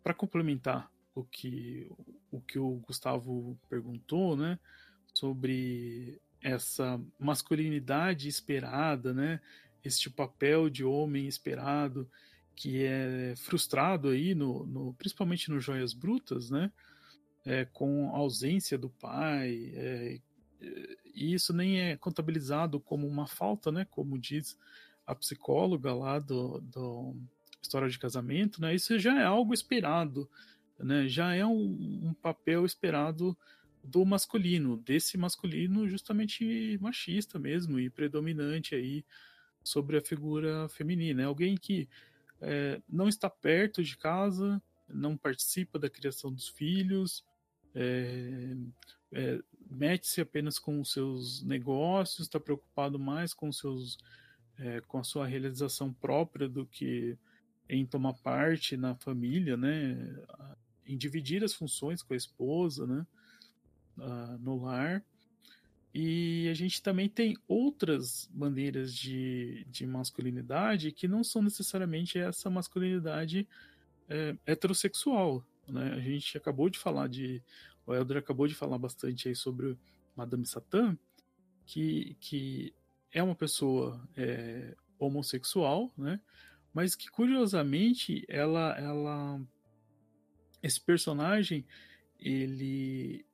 Para 0.03 0.13
complementar 0.13 0.91
o 1.13 1.23
que, 1.23 1.89
o 2.31 2.41
que 2.41 2.59
o 2.59 2.75
Gustavo 2.87 3.57
perguntou 3.69 4.35
né, 4.35 4.59
sobre 5.13 6.19
essa 6.41 7.01
masculinidade 7.19 8.27
esperada, 8.27 9.13
né? 9.13 9.41
Este 9.83 10.09
papel 10.09 10.69
de 10.69 10.83
homem 10.83 11.27
esperado 11.27 12.09
que 12.55 12.83
é 12.83 13.33
frustrado 13.37 14.09
aí 14.09 14.33
no, 14.33 14.65
no 14.65 14.93
principalmente 14.93 15.49
no 15.49 15.59
Joias 15.59 15.93
Brutas, 15.93 16.49
né? 16.49 16.71
É, 17.45 17.65
com 17.65 18.09
a 18.13 18.17
ausência 18.17 18.77
do 18.77 18.89
pai, 18.89 19.71
é, 19.73 20.19
e 20.59 21.33
isso 21.33 21.53
nem 21.53 21.79
é 21.79 21.97
contabilizado 21.97 22.79
como 22.79 23.07
uma 23.07 23.27
falta, 23.27 23.71
né? 23.71 23.85
Como 23.89 24.17
diz 24.17 24.57
a 25.05 25.15
psicóloga 25.15 25.93
lá 25.93 26.19
do, 26.19 26.59
do 26.61 27.15
História 27.61 27.89
de 27.89 27.99
Casamento, 27.99 28.61
né? 28.61 28.75
Isso 28.75 28.97
já 28.99 29.19
é 29.19 29.23
algo 29.23 29.53
esperado, 29.53 30.29
né? 30.79 31.07
Já 31.07 31.33
é 31.33 31.45
um, 31.45 32.07
um 32.09 32.13
papel 32.13 32.65
esperado 32.65 33.37
do 33.83 34.05
masculino, 34.05 34.77
desse 34.77 35.17
masculino 35.17 35.87
justamente 35.87 36.77
machista 36.81 37.39
mesmo 37.39 37.79
e 37.79 37.89
predominante 37.89 38.75
aí 38.75 39.05
sobre 39.63 39.97
a 39.97 40.01
figura 40.01 40.67
feminina. 40.69 41.21
É 41.21 41.25
alguém 41.25 41.55
que 41.55 41.87
é, 42.41 42.81
não 42.87 43.07
está 43.07 43.29
perto 43.29 43.83
de 43.83 43.97
casa, 43.97 44.61
não 44.87 45.17
participa 45.17 45.79
da 45.79 45.89
criação 45.89 46.31
dos 46.31 46.49
filhos, 46.49 47.23
é, 47.73 48.55
é, 49.11 49.39
mete-se 49.69 50.21
apenas 50.21 50.59
com 50.59 50.79
os 50.79 50.91
seus 50.91 51.43
negócios, 51.43 52.27
está 52.27 52.39
preocupado 52.39 52.97
mais 52.97 53.33
com 53.33 53.51
seus 53.51 53.97
é, 54.59 54.81
com 54.81 54.97
a 54.97 55.03
sua 55.03 55.27
realização 55.27 55.93
própria 55.93 56.49
do 56.49 56.65
que 56.65 57.17
em 57.69 57.85
tomar 57.85 58.13
parte 58.13 58.77
na 58.77 58.95
família, 58.95 59.55
né, 59.55 59.97
em 60.85 60.97
dividir 60.97 61.43
as 61.43 61.53
funções 61.53 62.01
com 62.01 62.13
a 62.13 62.17
esposa, 62.17 62.87
né, 62.87 63.05
uh, 63.97 64.37
no 64.39 64.63
lar. 64.63 65.03
E 65.93 66.47
a 66.49 66.53
gente 66.53 66.81
também 66.81 67.09
tem 67.09 67.35
outras 67.47 68.29
maneiras 68.33 68.93
de, 68.93 69.65
de 69.69 69.85
masculinidade 69.85 70.91
que 70.91 71.07
não 71.07 71.23
são 71.23 71.41
necessariamente 71.41 72.19
essa 72.19 72.49
masculinidade 72.49 73.47
é, 74.07 74.35
heterossexual. 74.45 75.43
Né? 75.67 75.93
A 75.93 75.99
gente 75.99 76.37
acabou 76.37 76.69
de 76.69 76.77
falar 76.77 77.07
de. 77.07 77.41
O 77.87 77.95
Elder 77.95 78.17
acabou 78.17 78.47
de 78.47 78.53
falar 78.53 78.77
bastante 78.77 79.29
aí 79.29 79.35
sobre 79.35 79.77
Madame 80.13 80.45
Satã, 80.45 80.97
que, 81.65 82.17
que 82.19 82.73
é 83.11 83.23
uma 83.23 83.33
pessoa 83.33 84.05
é, 84.15 84.75
homossexual, 84.99 85.93
né? 85.97 86.19
mas 86.73 86.95
que 86.95 87.09
curiosamente 87.09 88.25
ela, 88.27 88.77
ela 88.77 89.41
esse 90.61 90.81
personagem 90.81 91.65
ele 92.19 93.25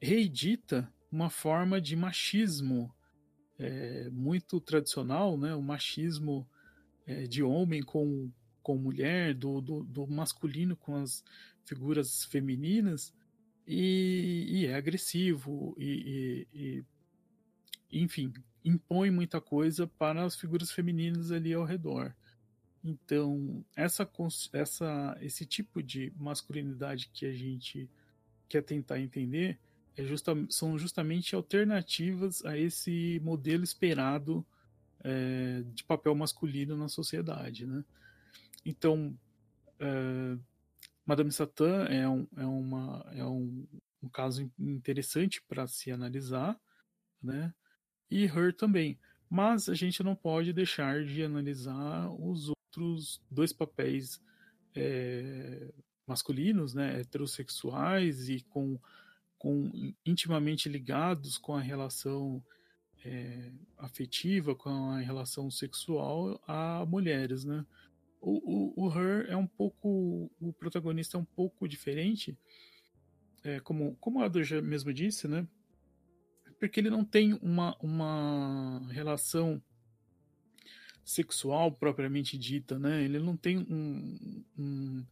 reedita 0.00 0.92
uma 1.10 1.30
forma 1.30 1.80
de 1.80 1.96
machismo 1.96 2.94
é, 3.58 4.10
muito 4.10 4.60
tradicional, 4.60 5.38
né? 5.38 5.54
o 5.54 5.62
machismo 5.62 6.46
é, 7.06 7.22
de 7.22 7.42
homem 7.42 7.82
com, 7.82 8.30
com 8.62 8.76
mulher, 8.76 9.34
do, 9.34 9.60
do, 9.60 9.84
do, 9.84 10.06
masculino 10.06 10.76
com 10.76 10.96
as 10.96 11.24
figuras 11.64 12.24
femininas, 12.24 13.14
e, 13.66 14.46
e 14.48 14.66
é 14.66 14.74
agressivo, 14.74 15.74
e, 15.78 16.46
e, 16.52 16.84
e, 17.90 18.00
enfim, 18.02 18.32
impõe 18.64 19.10
muita 19.10 19.40
coisa 19.40 19.86
para 19.86 20.24
as 20.24 20.36
figuras 20.36 20.70
femininas 20.70 21.30
ali 21.30 21.52
ao 21.52 21.64
redor. 21.64 22.14
Então, 22.84 23.64
essa, 23.76 24.08
essa, 24.52 25.16
esse 25.20 25.46
tipo 25.46 25.82
de 25.82 26.12
masculinidade 26.16 27.10
que 27.12 27.26
a 27.26 27.32
gente 27.32 27.88
quer 28.48 28.62
tentar 28.62 29.00
entender 29.00 29.58
é 29.96 30.04
justa, 30.04 30.32
são 30.48 30.76
justamente 30.78 31.34
alternativas 31.34 32.44
a 32.44 32.58
esse 32.58 33.20
modelo 33.22 33.62
esperado 33.62 34.44
é, 35.04 35.62
de 35.74 35.84
papel 35.84 36.14
masculino 36.14 36.76
na 36.76 36.88
sociedade. 36.88 37.66
Né? 37.66 37.84
Então, 38.64 39.16
é, 39.78 40.36
Madame 41.04 41.32
Satã 41.32 41.84
é, 41.84 42.08
um, 42.08 42.26
é, 42.36 42.46
uma, 42.46 43.12
é 43.14 43.24
um, 43.24 43.66
um 44.02 44.08
caso 44.08 44.50
interessante 44.58 45.42
para 45.48 45.66
se 45.66 45.90
analisar, 45.90 46.58
né? 47.22 47.52
e 48.10 48.24
Her 48.24 48.54
também. 48.54 48.98
Mas 49.28 49.68
a 49.68 49.74
gente 49.74 50.02
não 50.02 50.14
pode 50.14 50.52
deixar 50.52 51.04
de 51.04 51.22
analisar 51.22 52.10
os 52.10 52.48
outros 52.48 53.20
dois 53.30 53.52
papéis 53.52 54.20
é, 54.74 55.72
masculinos, 56.06 56.74
né, 56.74 57.00
heterossexuais 57.00 58.28
e 58.28 58.42
com 58.42 58.78
com, 59.42 59.92
intimamente 60.06 60.68
ligados 60.68 61.36
com 61.36 61.56
a 61.56 61.60
relação 61.60 62.40
é, 63.04 63.50
afetiva, 63.76 64.54
com 64.54 64.70
a 64.92 65.00
relação 65.00 65.50
sexual 65.50 66.40
a 66.46 66.86
mulheres, 66.86 67.44
né? 67.44 67.66
O, 68.22 68.84
o, 68.84 68.86
o 68.86 68.88
Her 68.88 69.26
é 69.28 69.36
um 69.36 69.48
pouco, 69.48 70.30
o 70.40 70.52
protagonista 70.52 71.16
é 71.16 71.20
um 71.20 71.24
pouco 71.24 71.66
diferente, 71.66 72.38
é, 73.42 73.58
como, 73.58 73.96
como 73.96 74.20
a 74.20 74.26
Adler 74.26 74.44
já 74.44 74.62
mesmo 74.62 74.94
disse, 74.94 75.26
né? 75.26 75.44
Porque 76.60 76.78
ele 76.78 76.88
não 76.88 77.04
tem 77.04 77.34
uma, 77.42 77.76
uma 77.80 78.80
relação 78.92 79.60
sexual 81.04 81.72
propriamente 81.72 82.38
dita, 82.38 82.78
né? 82.78 83.02
Ele 83.02 83.18
não 83.18 83.36
tem 83.36 83.58
um, 83.58 84.44
um, 84.56 85.04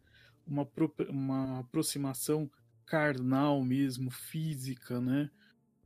uma, 0.46 0.68
uma 1.08 1.58
aproximação 1.58 2.48
carnal 2.86 3.64
mesmo, 3.64 4.08
física, 4.08 5.00
né? 5.00 5.28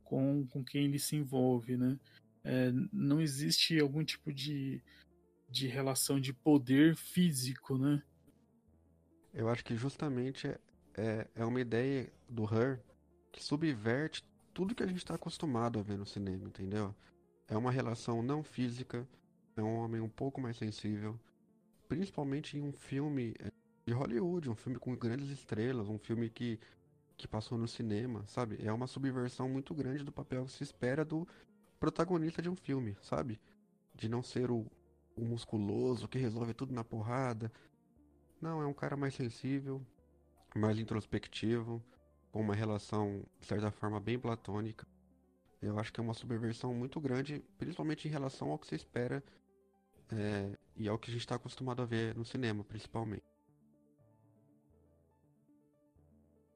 Com, 0.03 0.45
com 0.45 0.63
quem 0.63 0.85
ele 0.85 0.99
se 0.99 1.15
envolve, 1.15 1.75
né? 1.75 1.99
É, 2.43 2.71
não 2.93 3.19
existe 3.19 3.79
algum 3.79 4.03
tipo 4.03 4.31
de, 4.31 4.79
de 5.49 5.67
relação 5.67 6.19
de 6.19 6.33
poder 6.33 6.95
físico, 6.95 7.77
né? 7.77 8.01
Eu 9.33 9.49
acho 9.49 9.63
que 9.63 9.75
justamente 9.75 10.47
é, 10.47 10.59
é, 10.95 11.27
é 11.35 11.45
uma 11.45 11.59
ideia 11.59 12.11
do 12.29 12.43
Her 12.43 12.81
que 13.31 13.43
subverte 13.43 14.23
tudo 14.53 14.73
que 14.73 14.83
a 14.83 14.87
gente 14.87 14.97
está 14.97 15.15
acostumado 15.15 15.77
a 15.77 15.83
ver 15.83 15.97
no 15.97 16.05
cinema, 16.05 16.47
entendeu? 16.47 16.95
É 17.47 17.57
uma 17.57 17.71
relação 17.71 18.23
não 18.23 18.41
física, 18.43 19.07
é 19.57 19.61
um 19.61 19.75
homem 19.75 20.01
um 20.01 20.09
pouco 20.09 20.39
mais 20.39 20.57
sensível, 20.57 21.19
principalmente 21.87 22.57
em 22.57 22.61
um 22.61 22.71
filme 22.71 23.35
é, 23.39 23.51
de 23.85 23.93
Hollywood, 23.93 24.49
um 24.49 24.55
filme 24.55 24.79
com 24.79 24.95
grandes 24.95 25.29
estrelas, 25.29 25.89
um 25.89 25.99
filme 25.99 26.29
que 26.29 26.59
que 27.17 27.27
passou 27.27 27.57
no 27.57 27.67
cinema, 27.67 28.25
sabe? 28.27 28.57
É 28.61 28.71
uma 28.71 28.87
subversão 28.87 29.47
muito 29.47 29.73
grande 29.73 30.03
do 30.03 30.11
papel 30.11 30.45
que 30.45 30.51
se 30.51 30.63
espera 30.63 31.05
do 31.05 31.27
protagonista 31.79 32.41
de 32.41 32.49
um 32.49 32.55
filme, 32.55 32.95
sabe? 33.01 33.39
De 33.93 34.09
não 34.09 34.21
ser 34.21 34.51
o, 34.51 34.57
o 34.57 34.69
musculoso 35.17 36.07
que 36.07 36.17
resolve 36.17 36.53
tudo 36.53 36.73
na 36.73 36.83
porrada. 36.83 37.51
Não, 38.41 38.61
é 38.61 38.67
um 38.67 38.73
cara 38.73 38.97
mais 38.97 39.13
sensível, 39.13 39.81
mais 40.55 40.77
introspectivo, 40.77 41.83
com 42.31 42.41
uma 42.41 42.55
relação, 42.55 43.23
de 43.39 43.47
certa 43.47 43.71
forma, 43.71 43.99
bem 43.99 44.19
platônica. 44.19 44.85
Eu 45.61 45.79
acho 45.79 45.91
que 45.91 45.99
é 45.99 46.03
uma 46.03 46.13
subversão 46.13 46.73
muito 46.73 46.99
grande, 46.99 47.43
principalmente 47.57 48.07
em 48.07 48.11
relação 48.11 48.51
ao 48.51 48.59
que 48.59 48.67
se 48.67 48.75
espera 48.75 49.23
é, 50.11 50.57
e 50.75 50.87
ao 50.87 50.99
que 50.99 51.09
a 51.09 51.13
gente 51.13 51.21
está 51.21 51.35
acostumado 51.35 51.81
a 51.81 51.85
ver 51.85 52.15
no 52.15 52.25
cinema, 52.25 52.63
principalmente. 52.63 53.23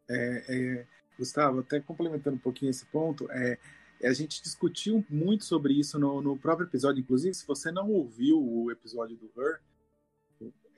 É, 0.09 0.45
é, 0.47 0.87
Gustavo, 1.17 1.59
até 1.59 1.79
complementando 1.79 2.35
um 2.35 2.39
pouquinho 2.39 2.71
esse 2.71 2.85
ponto, 2.85 3.29
é, 3.31 3.57
a 4.03 4.13
gente 4.13 4.41
discutiu 4.41 5.05
muito 5.09 5.43
sobre 5.45 5.73
isso 5.73 5.99
no, 5.99 6.21
no, 6.21 6.37
próprio 6.37 6.67
episódio. 6.67 7.01
Inclusive, 7.01 7.33
se 7.33 7.45
você 7.45 7.71
não 7.71 7.91
ouviu 7.91 8.41
o 8.41 8.71
episódio 8.71 9.17
do 9.17 9.29
Her, 9.37 9.59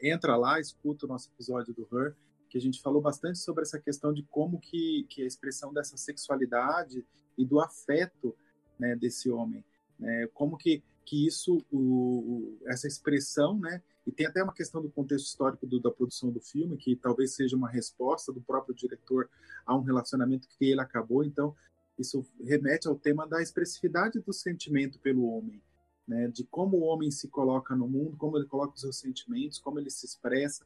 entra 0.01 0.35
lá, 0.35 0.59
escuta 0.59 1.05
o 1.05 1.09
nosso 1.09 1.29
episódio 1.29 1.73
do 1.73 1.87
Her, 1.91 2.15
que 2.49 2.57
a 2.57 2.61
gente 2.61 2.81
falou 2.81 3.01
bastante 3.01 3.39
sobre 3.39 3.63
essa 3.63 3.79
questão 3.79 4.11
de 4.11 4.23
como 4.23 4.59
que, 4.59 5.05
que 5.09 5.21
a 5.21 5.25
expressão 5.25 5.71
dessa 5.71 5.95
sexualidade 5.95 7.05
e 7.37 7.45
do 7.45 7.59
afeto 7.59 8.35
né, 8.77 8.95
desse 8.95 9.29
homem, 9.29 9.63
né, 9.97 10.27
como 10.33 10.57
que, 10.57 10.83
que 11.05 11.25
isso, 11.27 11.63
o, 11.71 12.57
essa 12.65 12.87
expressão, 12.87 13.57
né, 13.57 13.81
e 14.05 14.11
tem 14.11 14.25
até 14.25 14.43
uma 14.43 14.53
questão 14.53 14.81
do 14.81 14.89
contexto 14.89 15.27
histórico 15.27 15.67
do, 15.67 15.79
da 15.79 15.91
produção 15.91 16.31
do 16.31 16.41
filme, 16.41 16.75
que 16.75 16.95
talvez 16.95 17.35
seja 17.35 17.55
uma 17.55 17.69
resposta 17.69 18.33
do 18.33 18.41
próprio 18.41 18.75
diretor 18.75 19.29
a 19.65 19.75
um 19.75 19.81
relacionamento 19.81 20.47
que 20.47 20.65
ele 20.65 20.81
acabou. 20.81 21.23
Então, 21.23 21.55
isso 22.01 22.25
remete 22.39 22.87
ao 22.87 22.95
tema 22.95 23.27
da 23.27 23.41
expressividade 23.41 24.19
do 24.19 24.33
sentimento 24.33 24.99
pelo 24.99 25.25
homem, 25.25 25.61
né? 26.07 26.27
de 26.27 26.43
como 26.45 26.77
o 26.77 26.83
homem 26.83 27.11
se 27.11 27.27
coloca 27.27 27.75
no 27.75 27.87
mundo, 27.87 28.17
como 28.17 28.37
ele 28.37 28.47
coloca 28.47 28.73
os 28.73 28.81
seus 28.81 28.97
sentimentos, 28.97 29.59
como 29.59 29.79
ele 29.79 29.89
se 29.89 30.05
expressa. 30.05 30.65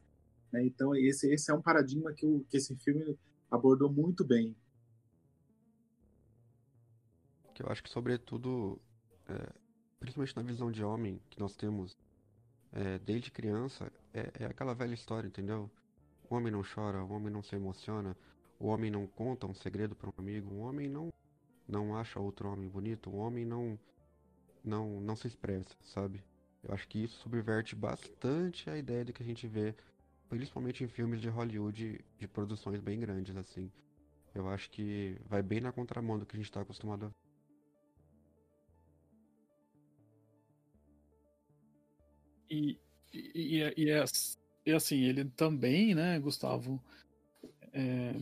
Né? 0.52 0.64
Então, 0.64 0.94
esse, 0.94 1.32
esse 1.32 1.50
é 1.50 1.54
um 1.54 1.62
paradigma 1.62 2.12
que, 2.12 2.26
o, 2.26 2.44
que 2.48 2.56
esse 2.56 2.74
filme 2.76 3.18
abordou 3.50 3.92
muito 3.92 4.24
bem. 4.24 4.56
Que 7.54 7.62
eu 7.62 7.68
acho 7.68 7.82
que, 7.82 7.90
sobretudo, 7.90 8.80
é, 9.28 9.52
principalmente 9.98 10.36
na 10.36 10.42
visão 10.42 10.70
de 10.70 10.84
homem 10.84 11.20
que 11.30 11.40
nós 11.40 11.56
temos 11.56 11.96
é, 12.72 12.98
desde 12.98 13.30
criança, 13.30 13.90
é, 14.12 14.30
é 14.40 14.44
aquela 14.46 14.74
velha 14.74 14.94
história, 14.94 15.26
entendeu? 15.26 15.70
O 16.28 16.34
homem 16.34 16.52
não 16.52 16.62
chora, 16.62 17.02
o 17.02 17.12
homem 17.12 17.32
não 17.32 17.42
se 17.42 17.54
emociona, 17.54 18.16
o 18.58 18.66
homem 18.66 18.90
não 18.90 19.06
conta 19.06 19.46
um 19.46 19.54
segredo 19.54 19.94
para 19.94 20.08
um 20.08 20.12
amigo, 20.18 20.54
o 20.54 20.58
homem 20.58 20.88
não 20.88 21.12
não 21.68 21.96
acha 21.96 22.20
outro 22.20 22.48
homem 22.50 22.68
bonito, 22.68 23.10
o 23.10 23.16
homem 23.16 23.44
não 23.44 23.78
não 24.64 25.00
não 25.00 25.16
se 25.16 25.26
expressa, 25.28 25.76
sabe? 25.84 26.22
Eu 26.62 26.74
acho 26.74 26.88
que 26.88 27.02
isso 27.04 27.20
subverte 27.20 27.74
bastante 27.76 28.68
a 28.70 28.76
ideia 28.78 29.04
do 29.04 29.12
que 29.12 29.22
a 29.22 29.26
gente 29.26 29.46
vê, 29.46 29.74
principalmente 30.28 30.84
em 30.84 30.88
filmes 30.88 31.20
de 31.20 31.28
Hollywood 31.28 32.04
de 32.18 32.28
produções 32.28 32.80
bem 32.80 32.98
grandes 33.00 33.36
assim. 33.36 33.70
Eu 34.34 34.48
acho 34.48 34.70
que 34.70 35.16
vai 35.26 35.42
bem 35.42 35.60
na 35.60 35.72
contramão 35.72 36.18
do 36.18 36.26
que 36.26 36.36
a 36.36 36.38
gente 36.38 36.46
está 36.46 36.60
acostumado 36.60 37.06
a 37.06 37.10
E, 42.50 42.78
e, 43.12 43.72
e, 43.76 43.90
é, 43.90 44.04
e 44.64 44.72
assim, 44.72 45.02
ele 45.02 45.24
também, 45.24 45.94
né, 45.94 46.18
Gustavo, 46.18 46.82
é, 47.72 48.14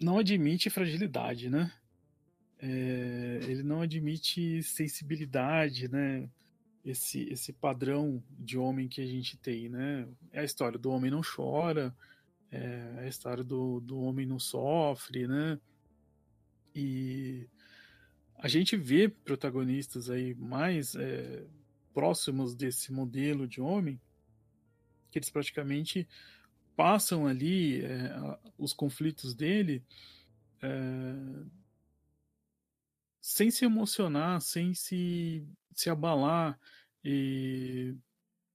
não 0.00 0.18
admite 0.18 0.70
fragilidade, 0.70 1.50
né? 1.50 1.72
É, 2.64 3.40
ele 3.42 3.64
não 3.64 3.82
admite 3.82 4.62
sensibilidade, 4.62 5.88
né? 5.88 6.30
Esse, 6.84 7.28
esse 7.28 7.52
padrão 7.52 8.22
de 8.30 8.56
homem 8.56 8.88
que 8.88 9.00
a 9.00 9.06
gente 9.06 9.36
tem, 9.36 9.68
né? 9.68 10.08
É 10.30 10.40
a 10.40 10.44
história 10.44 10.78
do 10.78 10.90
homem 10.90 11.10
não 11.10 11.22
chora, 11.22 11.94
é 12.52 13.00
a 13.00 13.08
história 13.08 13.42
do, 13.42 13.80
do 13.80 13.98
homem 14.00 14.24
não 14.24 14.38
sofre, 14.38 15.26
né? 15.26 15.58
E 16.72 17.48
a 18.36 18.46
gente 18.46 18.76
vê 18.76 19.08
protagonistas 19.08 20.08
aí 20.08 20.32
mais 20.34 20.94
é, 20.94 21.44
próximos 21.92 22.54
desse 22.54 22.92
modelo 22.92 23.48
de 23.48 23.60
homem, 23.60 24.00
que 25.10 25.18
eles 25.18 25.30
praticamente 25.30 26.08
passam 26.76 27.26
ali 27.26 27.84
é, 27.84 28.38
os 28.56 28.72
conflitos 28.72 29.34
dele 29.34 29.82
é, 30.62 31.14
sem 33.22 33.52
se 33.52 33.64
emocionar, 33.64 34.40
sem 34.40 34.74
se, 34.74 35.46
se 35.72 35.88
abalar 35.88 36.58
e, 37.04 37.94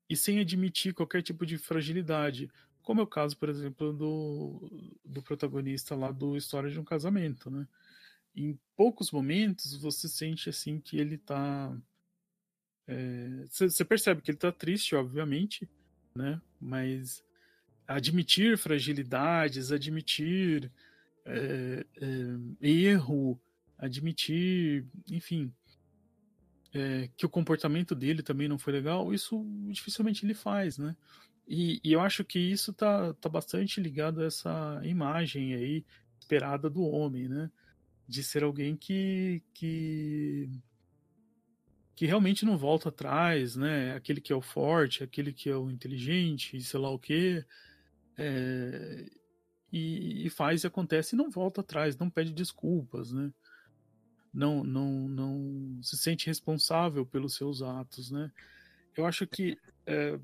e 0.09 0.15
sem 0.15 0.39
admitir 0.39 0.93
qualquer 0.93 1.23
tipo 1.23 1.45
de 1.45 1.57
fragilidade. 1.57 2.51
Como 2.83 2.99
é 2.99 3.03
o 3.03 3.07
caso, 3.07 3.37
por 3.37 3.47
exemplo, 3.47 3.93
do, 3.93 4.97
do 5.03 5.23
protagonista 5.23 5.95
lá 5.95 6.11
do 6.11 6.35
História 6.35 6.69
de 6.69 6.79
um 6.79 6.83
Casamento, 6.83 7.49
né? 7.49 7.65
Em 8.35 8.59
poucos 8.75 9.09
momentos 9.09 9.75
você 9.77 10.07
sente 10.07 10.49
assim 10.49 10.79
que 10.79 10.99
ele 10.99 11.15
está 11.15 11.75
você 13.49 13.83
é, 13.83 13.85
percebe 13.85 14.21
que 14.21 14.31
ele 14.31 14.37
está 14.37 14.51
triste, 14.51 14.95
obviamente, 14.95 15.67
né? 16.15 16.41
Mas 16.59 17.23
admitir 17.85 18.57
fragilidades, 18.57 19.71
admitir 19.71 20.71
é, 21.25 21.85
é, 22.01 22.67
erro, 22.67 23.39
admitir, 23.77 24.85
enfim, 25.09 25.53
é, 26.73 27.09
que 27.15 27.25
o 27.25 27.29
comportamento 27.29 27.95
dele 27.95 28.21
também 28.21 28.47
não 28.47 28.57
foi 28.57 28.73
legal, 28.73 29.13
isso 29.13 29.45
dificilmente 29.69 30.25
ele 30.25 30.33
faz, 30.33 30.77
né? 30.77 30.95
E, 31.47 31.79
e, 31.83 31.93
eu 31.93 32.01
acho 32.01 32.25
que 32.25 32.39
isso 32.39 32.73
tá, 32.73 33.13
tá 33.15 33.29
bastante 33.29 33.79
ligado 33.79 34.21
a 34.21 34.25
essa 34.25 34.81
imagem 34.83 35.53
aí 35.53 35.85
esperada 36.19 36.69
do 36.69 36.83
homem, 36.83 37.29
né? 37.29 37.49
De 38.07 38.21
ser 38.23 38.43
alguém 38.43 38.75
que, 38.75 39.41
que 39.53 40.49
que 41.95 42.05
realmente 42.05 42.45
não 42.45 42.57
volta 42.57 42.89
atrás, 42.89 43.55
né? 43.55 43.95
Aquele 43.95 44.21
que 44.21 44.31
é 44.31 44.35
o 44.35 44.41
forte, 44.41 45.03
aquele 45.03 45.33
que 45.33 45.49
é 45.49 45.55
o 45.55 45.71
inteligente, 45.71 46.61
sei 46.61 46.79
lá 46.79 46.91
o 46.91 46.99
quê. 46.99 47.43
É, 48.15 49.05
e, 49.71 50.27
e, 50.27 50.29
faz 50.29 50.63
e 50.63 50.67
acontece 50.67 51.15
e 51.15 51.17
não 51.17 51.29
volta 51.31 51.61
atrás, 51.61 51.97
não 51.97 52.09
pede 52.09 52.33
desculpas, 52.33 53.11
né? 53.11 53.33
Não, 54.37 54.63
não, 54.63 54.91
não 55.07 55.79
se 55.81 55.97
sente 55.97 56.27
responsável 56.27 57.05
pelos 57.05 57.35
seus 57.35 57.61
atos, 57.61 58.11
né? 58.11 58.31
Eu 58.95 59.05
acho 59.05 59.25
que 59.25 59.57
é, 59.85 60.19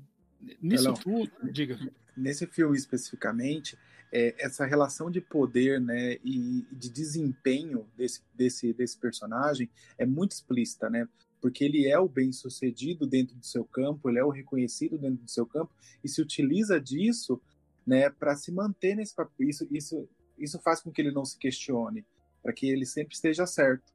nisso 0.62 0.94
tudo, 0.94 1.30
diga. 1.52 1.78
Nesse 2.16 2.46
filme 2.46 2.76
especificamente, 2.76 3.76
é, 4.12 4.34
essa 4.38 4.64
relação 4.64 5.10
de 5.10 5.20
poder, 5.20 5.80
né, 5.80 6.14
e 6.24 6.64
de 6.70 6.88
desempenho 6.88 7.88
desse, 7.96 8.22
desse, 8.32 8.72
desse 8.72 8.96
personagem 8.96 9.68
é 9.98 10.06
muito 10.06 10.32
explícita, 10.32 10.88
né? 10.88 11.08
porque 11.44 11.62
ele 11.62 11.86
é 11.86 11.98
o 11.98 12.08
bem-sucedido 12.08 13.06
dentro 13.06 13.36
do 13.36 13.44
seu 13.44 13.66
campo, 13.66 14.08
ele 14.08 14.18
é 14.18 14.24
o 14.24 14.30
reconhecido 14.30 14.96
dentro 14.96 15.22
do 15.22 15.30
seu 15.30 15.44
campo 15.44 15.70
e 16.02 16.08
se 16.08 16.22
utiliza 16.22 16.80
disso, 16.80 17.38
né, 17.86 18.08
para 18.08 18.34
se 18.34 18.50
manter 18.50 18.94
nesse 18.94 19.14
papel. 19.14 19.46
Isso, 19.46 19.68
isso, 19.70 20.08
isso 20.38 20.58
faz 20.60 20.80
com 20.80 20.90
que 20.90 21.02
ele 21.02 21.10
não 21.10 21.22
se 21.22 21.36
questione, 21.36 22.02
para 22.42 22.50
que 22.50 22.66
ele 22.66 22.86
sempre 22.86 23.14
esteja 23.14 23.44
certo. 23.46 23.92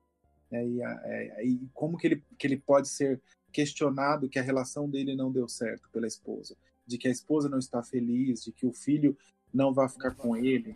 Né, 0.52 0.68
e, 0.68 0.82
é, 0.82 1.46
e 1.46 1.70
como 1.74 1.98
que 1.98 2.08
ele, 2.08 2.24
que 2.38 2.48
ele 2.48 2.58
pode 2.58 2.90
ser 2.90 3.22
questionado 3.52 4.30
que 4.30 4.40
a 4.40 4.44
relação 4.44 4.90
dele 4.90 5.16
não 5.16 5.32
deu 5.32 5.48
certo 5.48 5.90
pela 5.92 6.08
esposa, 6.08 6.56
de 6.86 6.98
que 6.98 7.08
a 7.08 7.12
esposa 7.12 7.50
não 7.50 7.60
está 7.60 7.84
feliz, 7.84 8.44
de 8.44 8.52
que 8.52 8.66
o 8.66 8.74
filho 8.74 9.18
não 9.54 9.74
vai 9.74 9.90
ficar 9.90 10.16
com 10.16 10.36
ele. 10.36 10.76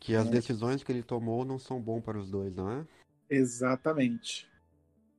Que 0.00 0.14
as 0.14 0.26
é. 0.26 0.30
decisões 0.30 0.82
que 0.82 0.92
ele 0.92 1.02
tomou 1.02 1.44
não 1.44 1.58
são 1.58 1.80
bom 1.80 2.00
para 2.00 2.18
os 2.18 2.30
dois, 2.30 2.54
não 2.54 2.70
é? 2.70 2.86
Exatamente. 3.28 4.48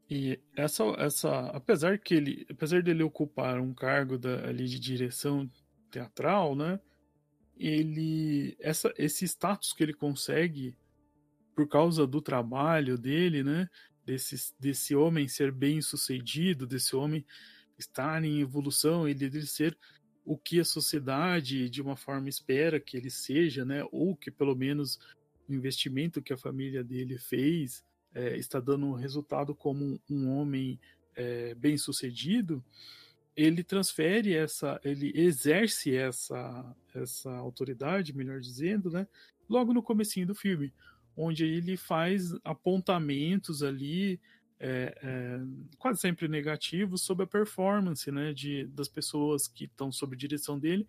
E 0.09 0.39
essa, 0.55 0.83
essa, 0.97 1.47
apesar 1.47 1.97
que 1.97 2.13
ele, 2.13 2.45
apesar 2.49 2.83
dele 2.83 3.03
ocupar 3.03 3.59
um 3.59 3.73
cargo 3.73 4.17
da, 4.17 4.47
ali 4.47 4.67
de 4.67 4.79
direção 4.79 5.49
teatral, 5.89 6.55
né? 6.55 6.79
Ele, 7.57 8.55
essa, 8.59 8.93
esse 8.97 9.25
status 9.25 9.73
que 9.73 9.81
ele 9.81 9.93
consegue 9.93 10.77
por 11.55 11.67
causa 11.67 12.05
do 12.05 12.21
trabalho 12.21 12.97
dele, 12.97 13.43
né? 13.43 13.69
Desse, 14.05 14.53
desse 14.59 14.95
homem 14.95 15.27
ser 15.27 15.51
bem 15.51 15.81
sucedido, 15.81 16.67
desse 16.67 16.95
homem 16.95 17.25
estar 17.77 18.23
em 18.23 18.39
evolução, 18.41 19.07
ele 19.07 19.29
dele 19.29 19.47
ser 19.47 19.75
o 20.23 20.37
que 20.37 20.59
a 20.59 20.65
sociedade 20.65 21.69
de 21.69 21.81
uma 21.81 21.95
forma 21.95 22.29
espera 22.29 22.79
que 22.79 22.97
ele 22.97 23.09
seja, 23.09 23.65
né? 23.65 23.83
Ou 23.91 24.15
que 24.15 24.29
pelo 24.29 24.55
menos 24.55 24.99
o 25.47 25.53
investimento 25.53 26.21
que 26.21 26.33
a 26.33 26.37
família 26.37 26.83
dele 26.83 27.17
fez 27.17 27.83
é, 28.13 28.37
está 28.37 28.59
dando 28.59 28.93
resultado 28.93 29.53
como 29.53 29.99
um 30.09 30.29
homem 30.29 30.79
é, 31.15 31.53
bem 31.55 31.77
sucedido, 31.77 32.63
ele 33.35 33.63
transfere 33.63 34.33
essa, 34.33 34.79
ele 34.83 35.11
exerce 35.13 35.95
essa, 35.95 36.75
essa 36.93 37.31
autoridade, 37.31 38.15
melhor 38.15 38.39
dizendo, 38.39 38.89
né, 38.89 39.05
logo 39.49 39.73
no 39.73 39.83
comecinho 39.83 40.27
do 40.27 40.33
filme, 40.33 40.73
onde 41.15 41.45
ele 41.45 41.77
faz 41.77 42.33
apontamentos 42.43 43.63
ali, 43.63 44.19
é, 44.59 44.97
é, 45.01 45.39
quase 45.77 45.99
sempre 45.99 46.27
negativos, 46.27 47.01
sobre 47.01 47.23
a 47.23 47.27
performance 47.27 48.09
né, 48.11 48.33
de, 48.33 48.65
das 48.67 48.87
pessoas 48.87 49.47
que 49.47 49.65
estão 49.65 49.91
sob 49.91 50.15
direção 50.15 50.59
dele, 50.59 50.87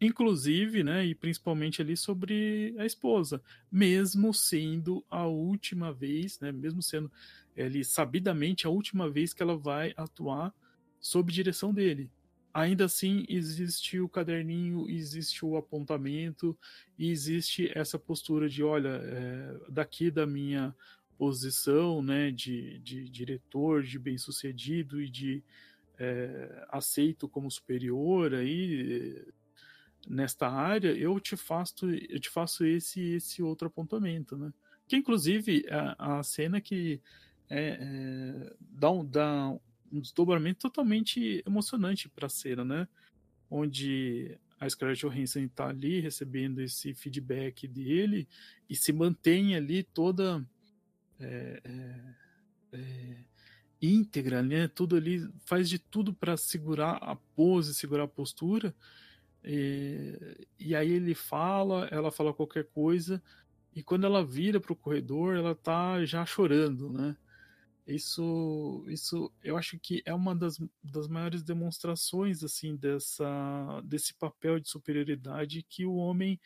inclusive, 0.00 0.82
né, 0.82 1.06
e 1.06 1.14
principalmente 1.14 1.80
ali 1.80 1.96
sobre 1.96 2.74
a 2.78 2.84
esposa, 2.84 3.40
mesmo 3.70 4.34
sendo 4.34 5.04
a 5.08 5.26
última 5.26 5.92
vez, 5.92 6.40
né, 6.40 6.50
mesmo 6.50 6.82
sendo 6.82 7.10
ele 7.54 7.84
sabidamente 7.84 8.66
a 8.66 8.70
última 8.70 9.08
vez 9.08 9.32
que 9.32 9.42
ela 9.42 9.56
vai 9.56 9.92
atuar 9.96 10.52
sob 10.98 11.32
direção 11.32 11.72
dele, 11.72 12.10
ainda 12.52 12.84
assim 12.84 13.24
existe 13.28 14.00
o 14.00 14.08
caderninho, 14.08 14.88
existe 14.88 15.44
o 15.44 15.56
apontamento 15.56 16.56
e 16.98 17.10
existe 17.10 17.70
essa 17.74 17.98
postura 17.98 18.48
de, 18.48 18.62
olha, 18.62 19.00
é, 19.02 19.56
daqui 19.68 20.10
da 20.10 20.26
minha 20.26 20.74
posição, 21.16 22.02
né, 22.02 22.30
de, 22.30 22.78
de 22.80 23.08
diretor, 23.08 23.82
de 23.82 23.98
bem-sucedido 23.98 25.00
e 25.00 25.08
de 25.08 25.42
é, 25.98 26.66
aceito 26.68 27.28
como 27.28 27.50
superior 27.50 28.34
aí 28.34 29.24
nesta 30.08 30.48
área, 30.48 30.90
eu 30.90 31.18
te 31.20 31.36
faço, 31.36 31.88
eu 31.88 32.18
te 32.18 32.28
faço 32.28 32.64
esse 32.64 33.00
esse 33.14 33.42
outro 33.42 33.68
apontamento, 33.68 34.36
né? 34.36 34.52
Que 34.88 34.96
inclusive 34.96 35.64
a, 35.70 36.18
a 36.18 36.22
cena 36.22 36.60
que 36.60 37.00
é, 37.48 38.52
dá, 38.60 38.90
um, 38.90 39.04
dá 39.04 39.56
um 39.92 40.00
desdobramento 40.00 40.60
totalmente 40.60 41.42
emocionante 41.46 42.08
para 42.08 42.26
a 42.26 42.30
cena, 42.30 42.64
né? 42.64 42.88
Onde 43.50 44.38
a 44.58 44.68
Scarlett 44.68 45.00
Johansson 45.00 45.40
está 45.40 45.68
ali 45.68 46.00
recebendo 46.00 46.60
esse 46.60 46.94
feedback 46.94 47.68
dele 47.68 48.28
e 48.70 48.74
se 48.74 48.92
mantém 48.92 49.54
ali 49.54 49.82
toda 49.82 50.44
é, 51.20 51.60
é, 51.64 52.78
é 52.78 53.16
íntegra, 53.80 54.42
né? 54.42 54.68
Tudo 54.68 54.96
ali 54.96 55.28
faz 55.44 55.68
de 55.68 55.78
tudo 55.78 56.14
para 56.14 56.36
segurar 56.36 56.96
a 57.02 57.16
pose, 57.16 57.74
segurar 57.74 58.04
a 58.04 58.08
postura. 58.08 58.74
E, 59.44 60.46
e 60.58 60.74
aí 60.74 60.90
ele 60.90 61.14
fala, 61.14 61.88
ela 61.90 62.12
fala 62.12 62.32
qualquer 62.32 62.64
coisa 62.66 63.20
e 63.74 63.82
quando 63.82 64.04
ela 64.04 64.24
vira 64.24 64.60
para 64.60 64.72
o 64.72 64.76
corredor, 64.76 65.34
ela 65.34 65.54
tá 65.54 66.04
já 66.04 66.24
chorando, 66.26 66.92
né? 66.92 67.16
Isso, 67.86 68.84
isso, 68.88 69.32
eu 69.42 69.56
acho 69.56 69.78
que 69.78 70.02
é 70.04 70.14
uma 70.14 70.36
das, 70.36 70.56
das 70.82 71.08
maiores 71.08 71.42
demonstrações 71.42 72.44
assim 72.44 72.76
dessa, 72.76 73.80
desse 73.84 74.14
papel 74.14 74.60
de 74.60 74.68
superioridade 74.68 75.66
que 75.68 75.84
o 75.84 75.96
homem 75.96 76.40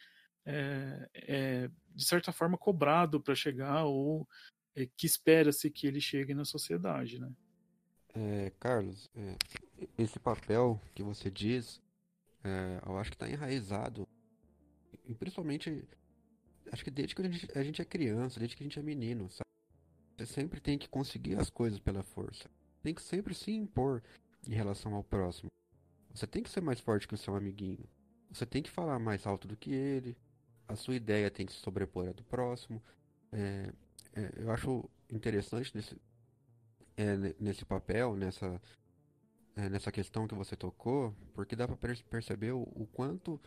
é, 0.46 1.10
é 1.14 1.70
de 1.94 2.04
certa 2.04 2.32
forma 2.32 2.56
cobrado 2.56 3.20
para 3.20 3.34
chegar 3.34 3.84
ou 3.84 4.26
é, 4.74 4.86
que 4.96 5.06
espera-se 5.06 5.70
que 5.70 5.86
ele 5.86 6.00
chegue 6.00 6.34
na 6.34 6.44
sociedade, 6.44 7.18
né? 7.18 7.30
É, 8.14 8.50
Carlos, 8.58 9.10
é, 9.14 9.36
esse 9.98 10.18
papel 10.18 10.80
que 10.94 11.02
você 11.02 11.30
diz, 11.30 11.82
é, 12.42 12.80
eu 12.86 12.96
acho 12.96 13.10
que 13.10 13.16
está 13.16 13.28
enraizado, 13.28 14.08
principalmente, 15.18 15.86
acho 16.72 16.82
que 16.82 16.90
desde 16.90 17.14
que 17.14 17.22
a 17.22 17.28
gente, 17.30 17.58
a 17.58 17.62
gente 17.62 17.82
é 17.82 17.84
criança, 17.84 18.38
desde 18.38 18.56
que 18.56 18.62
a 18.62 18.66
gente 18.66 18.78
é 18.78 18.82
menino, 18.82 19.28
sabe? 19.28 19.45
Você 20.16 20.26
sempre 20.26 20.60
tem 20.60 20.78
que 20.78 20.88
conseguir 20.88 21.36
as 21.36 21.50
coisas 21.50 21.78
pela 21.78 22.02
força. 22.02 22.48
Tem 22.82 22.94
que 22.94 23.02
sempre 23.02 23.34
se 23.34 23.50
impor 23.50 24.02
em 24.48 24.54
relação 24.54 24.94
ao 24.94 25.04
próximo. 25.04 25.50
Você 26.14 26.26
tem 26.26 26.42
que 26.42 26.48
ser 26.48 26.62
mais 26.62 26.80
forte 26.80 27.06
que 27.06 27.14
o 27.14 27.18
seu 27.18 27.36
amiguinho. 27.36 27.86
Você 28.30 28.46
tem 28.46 28.62
que 28.62 28.70
falar 28.70 28.98
mais 28.98 29.26
alto 29.26 29.46
do 29.46 29.56
que 29.56 29.72
ele. 29.72 30.16
A 30.66 30.74
sua 30.74 30.94
ideia 30.94 31.30
tem 31.30 31.44
que 31.44 31.52
se 31.52 31.58
sobrepor 31.58 32.08
à 32.08 32.12
do 32.12 32.24
próximo. 32.24 32.82
É, 33.30 33.72
é, 34.14 34.32
eu 34.36 34.50
acho 34.50 34.88
interessante 35.10 35.74
nesse, 35.74 36.00
é, 36.96 37.34
nesse 37.38 37.64
papel, 37.64 38.16
nessa, 38.16 38.60
é, 39.54 39.68
nessa 39.68 39.92
questão 39.92 40.26
que 40.26 40.34
você 40.34 40.56
tocou, 40.56 41.14
porque 41.34 41.54
dá 41.54 41.68
para 41.68 41.76
perceber 42.08 42.52
o, 42.52 42.62
o 42.62 42.88
quanto 42.90 43.38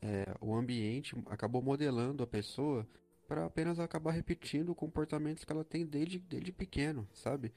é, 0.00 0.34
o 0.40 0.54
ambiente 0.54 1.14
acabou 1.26 1.60
modelando 1.60 2.22
a 2.22 2.26
pessoa 2.26 2.88
para 3.26 3.44
apenas 3.44 3.78
acabar 3.78 4.12
repetindo 4.12 4.74
comportamentos 4.74 5.44
que 5.44 5.52
ela 5.52 5.64
tem 5.64 5.84
desde, 5.84 6.18
desde 6.18 6.52
pequeno, 6.52 7.06
sabe? 7.12 7.52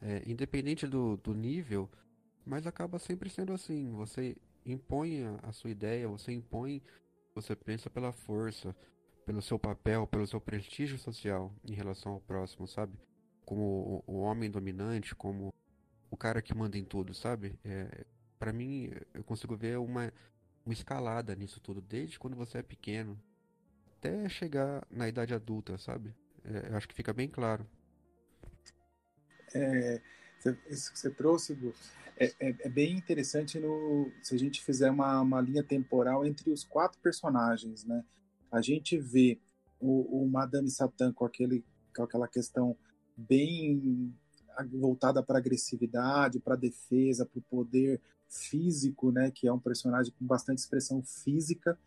É, 0.00 0.22
independente 0.26 0.86
do, 0.86 1.16
do 1.18 1.34
nível, 1.34 1.90
mas 2.44 2.66
acaba 2.66 2.98
sempre 2.98 3.28
sendo 3.28 3.52
assim. 3.52 3.90
Você 3.92 4.36
impõe 4.64 5.24
a, 5.42 5.52
sua 5.52 5.70
ideia, 5.70 6.08
você 6.08 6.32
impõe, 6.32 6.82
você 7.34 7.54
pensa 7.54 7.90
pela 7.90 8.12
força, 8.12 8.74
pelo 9.26 9.42
seu 9.42 9.58
papel, 9.58 10.06
pelo 10.06 10.26
seu 10.26 10.40
prestígio 10.40 10.98
social 10.98 11.52
em 11.64 11.74
relação 11.74 12.12
ao 12.12 12.20
próximo, 12.20 12.66
sabe? 12.66 12.98
Como 13.44 14.02
o, 14.06 14.14
o 14.14 14.20
homem 14.20 14.50
dominante, 14.50 15.14
como 15.14 15.52
o 16.10 16.16
cara 16.16 16.42
que 16.42 16.54
manda 16.54 16.78
em 16.78 16.84
tudo, 16.84 17.12
sabe? 17.14 17.58
É, 17.64 18.04
para 18.38 18.52
mim, 18.52 18.90
eu 19.12 19.22
consigo 19.22 19.54
ver 19.54 19.78
uma, 19.78 20.12
uma 20.64 20.72
escalada 20.72 21.34
nisso 21.34 21.60
tudo, 21.60 21.80
desde 21.80 22.18
quando 22.18 22.36
você 22.36 22.58
é 22.58 22.62
pequeno, 22.62 23.20
até 24.00 24.28
chegar 24.28 24.86
na 24.90 25.06
idade 25.06 25.34
adulta, 25.34 25.76
sabe? 25.76 26.14
É, 26.44 26.74
acho 26.74 26.88
que 26.88 26.94
fica 26.94 27.12
bem 27.12 27.28
claro. 27.28 27.66
É, 29.54 30.00
isso 30.70 30.90
que 30.92 30.98
você 30.98 31.10
trouxe, 31.10 31.54
Gu, 31.54 31.74
é, 32.16 32.32
é, 32.40 32.56
é, 32.60 32.68
bem 32.68 32.96
interessante 32.96 33.58
no, 33.60 34.10
se 34.22 34.34
a 34.34 34.38
gente 34.38 34.62
fizer 34.64 34.90
uma, 34.90 35.20
uma 35.20 35.40
linha 35.40 35.62
temporal 35.62 36.24
entre 36.24 36.50
os 36.50 36.64
quatro 36.64 36.98
personagens, 37.00 37.84
né? 37.84 38.02
A 38.50 38.62
gente 38.62 38.98
vê 38.98 39.38
o, 39.78 40.22
o 40.22 40.28
Madame 40.28 40.70
Satã 40.70 41.12
com, 41.12 41.24
aquele, 41.24 41.64
com 41.94 42.02
aquela 42.02 42.26
questão 42.26 42.76
bem 43.16 44.14
voltada 44.72 45.22
para 45.22 45.38
agressividade, 45.38 46.40
para 46.40 46.56
defesa, 46.56 47.24
para 47.24 47.38
o 47.38 47.42
poder 47.42 48.00
físico, 48.28 49.10
né? 49.12 49.30
Que 49.30 49.46
é 49.46 49.52
um 49.52 49.58
personagem 49.58 50.12
com 50.18 50.26
bastante 50.26 50.58
expressão 50.58 51.02
física, 51.02 51.78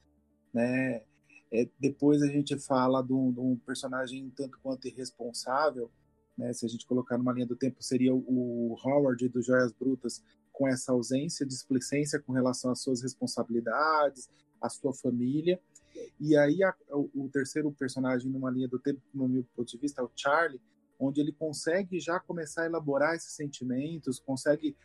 né? 0.54 1.04
É, 1.53 1.69
depois 1.79 2.23
a 2.23 2.27
gente 2.27 2.57
fala 2.57 3.03
de 3.03 3.13
um, 3.13 3.31
de 3.31 3.39
um, 3.39 3.55
personagem 3.55 4.27
tanto 4.35 4.57
quanto 4.63 4.87
irresponsável, 4.87 5.91
né? 6.35 6.51
Se 6.51 6.65
a 6.65 6.69
gente 6.69 6.87
colocar 6.87 7.15
numa 7.15 7.31
linha 7.31 7.45
do 7.45 7.55
tempo, 7.55 7.83
seria 7.83 8.11
o 8.11 8.75
Howard 8.83 9.29
do 9.29 9.39
Joias 9.39 9.71
Brutas, 9.71 10.23
com 10.51 10.67
essa 10.67 10.91
ausência 10.91 11.45
de 11.45 11.53
explicência 11.53 12.19
com 12.19 12.33
relação 12.33 12.71
às 12.71 12.81
suas 12.81 13.03
responsabilidades, 13.03 14.27
à 14.59 14.67
sua 14.67 14.93
família. 14.95 15.61
E 16.19 16.35
aí 16.35 16.63
a, 16.63 16.73
o, 16.89 17.09
o, 17.13 17.29
terceiro 17.29 17.71
personagem 17.71 18.31
numa 18.31 18.49
linha 18.49 18.67
do 18.67 18.79
tempo, 18.79 18.99
no 19.13 19.27
meu 19.27 19.45
ponto 19.55 19.69
de 19.69 19.77
vista, 19.77 20.01
é 20.01 20.03
o 20.03 20.11
Charlie, 20.15 20.59
onde 20.99 21.21
ele 21.21 21.31
consegue 21.31 21.99
já 21.99 22.19
começar 22.19 22.63
a 22.63 22.65
elaborar 22.65 23.15
esses 23.15 23.35
sentimentos, 23.35 24.19
consegue 24.19 24.75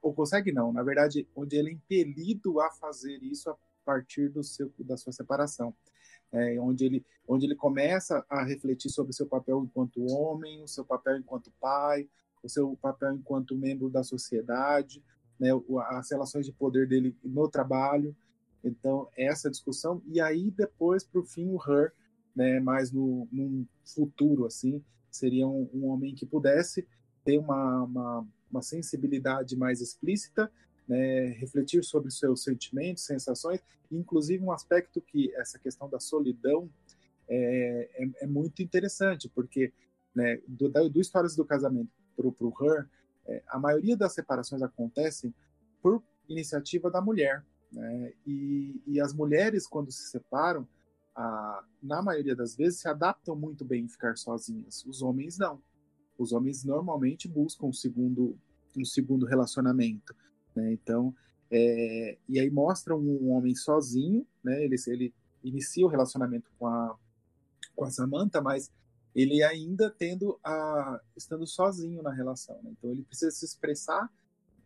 ou 0.00 0.14
consegue 0.14 0.52
não, 0.52 0.72
na 0.72 0.84
verdade, 0.84 1.26
onde 1.34 1.56
ele 1.56 1.70
é 1.70 1.72
impelido 1.72 2.60
a 2.60 2.70
fazer 2.70 3.20
isso 3.24 3.50
a 3.50 3.56
partir 3.84 4.28
do 4.28 4.44
seu 4.44 4.72
da 4.78 4.96
sua 4.96 5.12
separação 5.12 5.74
é, 6.32 6.58
onde, 6.58 6.84
ele, 6.84 7.06
onde 7.28 7.46
ele 7.46 7.54
começa 7.54 8.24
a 8.28 8.42
refletir 8.42 8.90
sobre 8.90 9.10
o 9.10 9.14
seu 9.14 9.26
papel 9.26 9.62
enquanto 9.64 10.04
homem, 10.10 10.62
o 10.62 10.68
seu 10.68 10.84
papel 10.84 11.18
enquanto 11.18 11.52
pai, 11.60 12.08
o 12.42 12.48
seu 12.48 12.76
papel 12.80 13.14
enquanto 13.14 13.56
membro 13.56 13.88
da 13.88 14.02
sociedade, 14.02 15.02
né, 15.38 15.50
as 15.90 16.10
relações 16.10 16.46
de 16.46 16.52
poder 16.52 16.88
dele 16.88 17.14
no 17.22 17.48
trabalho. 17.48 18.16
Então, 18.64 19.08
essa 19.16 19.50
discussão. 19.50 20.00
E 20.06 20.20
aí, 20.20 20.50
depois, 20.50 21.04
para 21.04 21.20
o 21.20 21.24
fim, 21.24 21.48
o 21.48 21.56
Her, 21.56 21.92
né, 22.34 22.60
mais 22.60 22.90
no, 22.90 23.28
num 23.30 23.66
futuro, 23.84 24.46
assim, 24.46 24.82
seria 25.10 25.46
um, 25.46 25.68
um 25.74 25.86
homem 25.86 26.14
que 26.14 26.24
pudesse 26.24 26.86
ter 27.24 27.38
uma, 27.38 27.82
uma, 27.82 28.26
uma 28.50 28.62
sensibilidade 28.62 29.56
mais 29.56 29.80
explícita 29.80 30.50
né, 30.88 31.28
refletir 31.38 31.84
sobre 31.84 32.10
seus 32.10 32.42
sentimentos, 32.42 33.04
sensações, 33.04 33.60
inclusive 33.90 34.42
um 34.42 34.52
aspecto 34.52 35.00
que 35.00 35.32
essa 35.36 35.58
questão 35.58 35.88
da 35.88 36.00
solidão 36.00 36.68
é, 37.28 37.90
é, 37.94 38.24
é 38.24 38.26
muito 38.26 38.62
interessante, 38.62 39.28
porque 39.28 39.72
né, 40.14 40.40
do, 40.46 40.68
do 40.68 41.00
Histórias 41.00 41.36
do 41.36 41.44
Casamento 41.44 41.90
para 42.16 42.26
o 42.26 42.54
Her, 42.60 42.88
é, 43.26 43.42
a 43.48 43.58
maioria 43.58 43.96
das 43.96 44.14
separações 44.14 44.62
acontecem 44.62 45.34
por 45.80 46.02
iniciativa 46.28 46.90
da 46.90 47.00
mulher. 47.00 47.44
Né, 47.70 48.12
e, 48.26 48.82
e 48.86 49.00
as 49.00 49.14
mulheres, 49.14 49.66
quando 49.66 49.90
se 49.90 50.10
separam, 50.10 50.68
a, 51.14 51.64
na 51.82 52.02
maioria 52.02 52.34
das 52.34 52.56
vezes, 52.56 52.80
se 52.80 52.88
adaptam 52.88 53.34
muito 53.36 53.64
bem 53.64 53.84
em 53.84 53.88
ficar 53.88 54.16
sozinhas. 54.16 54.84
Os 54.84 55.02
homens 55.02 55.38
não. 55.38 55.62
Os 56.18 56.32
homens 56.32 56.64
normalmente 56.64 57.28
buscam 57.28 57.66
um 57.66 57.72
segundo, 57.72 58.38
um 58.76 58.84
segundo 58.84 59.26
relacionamento. 59.26 60.14
Né? 60.54 60.72
Então, 60.72 61.14
é, 61.50 62.16
e 62.28 62.40
aí 62.40 62.50
mostra 62.50 62.96
um 62.96 63.30
homem 63.30 63.54
sozinho, 63.54 64.26
né? 64.42 64.64
Ele, 64.64 64.76
ele 64.86 65.14
inicia 65.44 65.84
o 65.84 65.88
relacionamento 65.88 66.50
com 66.58 66.66
a, 66.66 66.96
com 67.74 67.84
a 67.84 67.90
Samantha, 67.90 68.40
mas 68.40 68.70
ele 69.14 69.42
ainda 69.42 69.90
tendo 69.90 70.38
a 70.42 71.00
estando 71.16 71.46
sozinho 71.46 72.02
na 72.02 72.12
relação. 72.12 72.58
Né? 72.62 72.72
Então 72.78 72.90
ele 72.90 73.02
precisa 73.02 73.30
se 73.30 73.44
expressar 73.44 74.10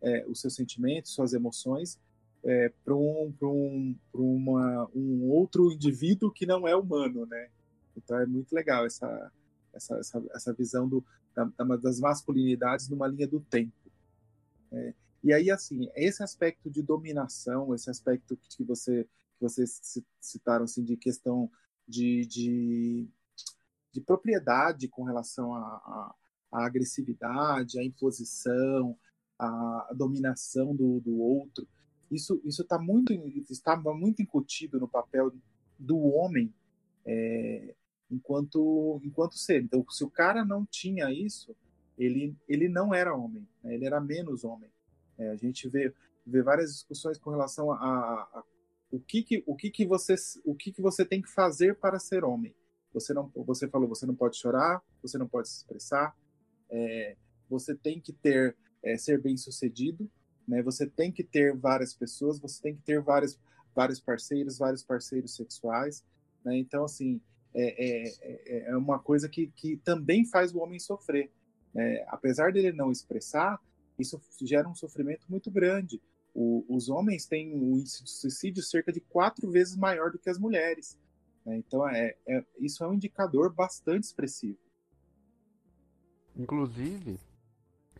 é, 0.01 0.25
os 0.27 0.39
seus 0.39 0.55
sentimentos, 0.55 1.13
suas 1.13 1.33
emoções 1.33 1.99
é, 2.43 2.71
para 2.85 2.95
um, 2.95 3.33
um, 3.41 3.95
uma, 4.13 4.89
um 4.95 5.29
outro 5.29 5.71
indivíduo 5.71 6.31
que 6.31 6.45
não 6.45 6.67
é 6.67 6.75
humano, 6.75 7.25
né? 7.25 7.49
Então 7.97 8.17
é 8.17 8.25
muito 8.25 8.53
legal 8.53 8.85
essa 8.85 9.31
essa, 9.77 9.97
essa, 9.97 10.23
essa 10.33 10.53
visão 10.53 10.87
do, 10.87 11.05
da, 11.35 11.45
das 11.77 11.99
masculinidades 11.99 12.89
numa 12.89 13.07
linha 13.07 13.27
do 13.27 13.39
tempo. 13.39 13.73
É, 14.71 14.93
e 15.23 15.33
aí, 15.33 15.49
assim, 15.49 15.89
esse 15.95 16.23
aspecto 16.23 16.69
de 16.69 16.81
dominação, 16.81 17.73
esse 17.73 17.89
aspecto 17.89 18.37
que 18.37 18.63
você 18.63 19.07
que 19.37 19.43
vocês 19.43 19.81
citaram 20.19 20.63
assim 20.63 20.83
de 20.83 20.97
questão 20.97 21.49
de, 21.87 22.25
de, 22.25 23.07
de 23.93 24.01
propriedade 24.01 24.87
com 24.87 25.03
relação 25.03 25.53
à, 25.53 26.15
agressividade, 26.51 27.79
à 27.79 27.83
imposição, 27.83 28.97
à, 29.37 29.93
dominação 29.93 30.75
do, 30.75 30.99
do 30.99 31.19
outro, 31.19 31.67
isso 32.09 32.41
isso 32.43 32.63
tá 32.63 32.79
muito 32.79 33.13
estava 33.49 33.93
muito 33.93 34.21
incutido 34.21 34.79
no 34.79 34.87
papel 34.87 35.31
do 35.77 35.99
homem 35.99 36.53
é, 37.05 37.75
enquanto 38.09 38.99
enquanto 39.03 39.37
ser. 39.37 39.63
Então, 39.63 39.85
se 39.89 40.03
o 40.03 40.09
cara 40.09 40.43
não 40.43 40.65
tinha 40.65 41.11
isso, 41.11 41.55
ele 41.97 42.35
ele 42.47 42.67
não 42.69 42.93
era 42.93 43.15
homem, 43.15 43.47
né? 43.63 43.75
ele 43.75 43.85
era 43.85 43.99
menos 43.99 44.43
homem. 44.43 44.69
É, 45.17 45.29
a 45.29 45.35
gente 45.35 45.67
vê 45.67 45.93
vê 46.25 46.41
várias 46.41 46.73
discussões 46.73 47.17
com 47.17 47.29
relação 47.29 47.71
a, 47.71 47.77
a, 47.77 48.39
a 48.39 48.43
o 48.91 48.99
que 48.99 49.23
que 49.23 49.43
o 49.45 49.55
que 49.55 49.69
que 49.69 49.85
você 49.85 50.15
o 50.45 50.55
que 50.55 50.71
que 50.71 50.81
você 50.81 51.05
tem 51.05 51.21
que 51.21 51.29
fazer 51.29 51.75
para 51.75 51.99
ser 51.99 52.23
homem. 52.23 52.55
Você 52.93 53.13
não 53.13 53.31
você 53.35 53.67
falou 53.67 53.87
você 53.87 54.05
não 54.05 54.15
pode 54.15 54.37
chorar, 54.37 54.81
você 55.01 55.17
não 55.17 55.27
pode 55.27 55.49
se 55.49 55.57
expressar, 55.57 56.15
é, 56.69 57.15
você 57.49 57.75
tem 57.75 57.99
que 57.99 58.13
ter 58.13 58.55
é, 58.83 58.97
ser 58.97 59.21
bem 59.21 59.37
sucedido, 59.37 60.09
né? 60.47 60.61
Você 60.63 60.87
tem 60.87 61.11
que 61.11 61.23
ter 61.23 61.55
várias 61.55 61.93
pessoas, 61.93 62.39
você 62.39 62.61
tem 62.61 62.75
que 62.75 62.81
ter 62.81 63.01
vários 63.01 63.39
vários 63.75 63.99
parceiros, 63.99 64.57
vários 64.57 64.83
parceiros 64.83 65.35
sexuais, 65.35 66.03
né? 66.43 66.57
Então 66.57 66.83
assim 66.83 67.21
é, 67.53 68.05
é, 68.05 68.13
é, 68.45 68.69
é 68.69 68.77
uma 68.77 68.99
coisa 68.99 69.27
que, 69.27 69.47
que 69.47 69.77
também 69.77 70.23
faz 70.25 70.53
o 70.53 70.59
homem 70.59 70.79
sofrer. 70.79 71.31
Né? 71.73 72.05
Apesar 72.07 72.51
dele 72.51 72.71
não 72.71 72.91
expressar, 72.91 73.59
isso 73.97 74.21
gera 74.41 74.67
um 74.67 74.75
sofrimento 74.75 75.25
muito 75.29 75.49
grande. 75.49 76.01
O, 76.33 76.65
os 76.69 76.89
homens 76.89 77.25
têm 77.25 77.53
um 77.53 77.77
índice 77.77 78.03
de 78.03 78.11
suicídio 78.11 78.63
cerca 78.63 78.91
de 78.91 78.99
quatro 79.01 79.49
vezes 79.49 79.75
maior 79.75 80.11
do 80.11 80.19
que 80.19 80.29
as 80.29 80.37
mulheres. 80.37 80.97
Né? 81.45 81.57
Então, 81.57 81.87
é, 81.87 82.15
é, 82.27 82.45
isso 82.59 82.83
é 82.83 82.87
um 82.87 82.93
indicador 82.93 83.53
bastante 83.53 84.03
expressivo. 84.03 84.59
Inclusive, 86.35 87.19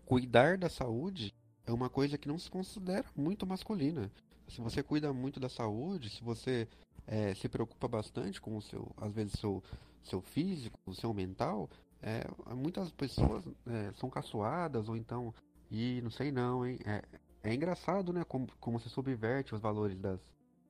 cuidar 0.06 0.58
da 0.58 0.70
saúde 0.70 1.34
é 1.66 1.72
uma 1.72 1.90
coisa 1.90 2.18
que 2.18 2.28
não 2.28 2.38
se 2.38 2.50
considera 2.50 3.06
muito 3.16 3.48
masculina. 3.48 4.12
Se 4.48 4.62
você 4.62 4.84
cuida 4.84 5.12
muito 5.12 5.40
da 5.40 5.50
saúde, 5.50 6.10
se 6.10 6.24
você 6.24 6.68
é, 7.06 7.34
se 7.34 7.50
preocupa 7.50 7.88
bastante 7.88 8.40
com 8.40 8.56
o 8.56 8.62
seu, 8.62 8.94
às 8.98 9.12
vezes, 9.12 9.34
seu, 9.40 9.64
seu 10.04 10.22
físico, 10.22 10.80
o 10.86 10.94
seu 10.94 11.14
mental, 11.14 11.70
é, 12.02 12.24
muitas 12.56 12.92
pessoas 12.92 13.44
é, 13.66 13.92
são 13.94 14.10
caçoadas 14.10 14.88
ou 14.88 14.96
então, 14.96 15.34
e 15.70 16.02
não 16.02 16.10
sei 16.10 16.32
não, 16.32 16.66
hein? 16.66 16.80
É, 16.86 17.04
é 17.44 17.54
engraçado, 17.54 18.12
né, 18.14 18.24
como, 18.24 18.48
como 18.60 18.80
se 18.80 18.90
subverte 18.90 19.54
os 19.54 19.62
valores 19.62 19.98
das, 20.00 20.20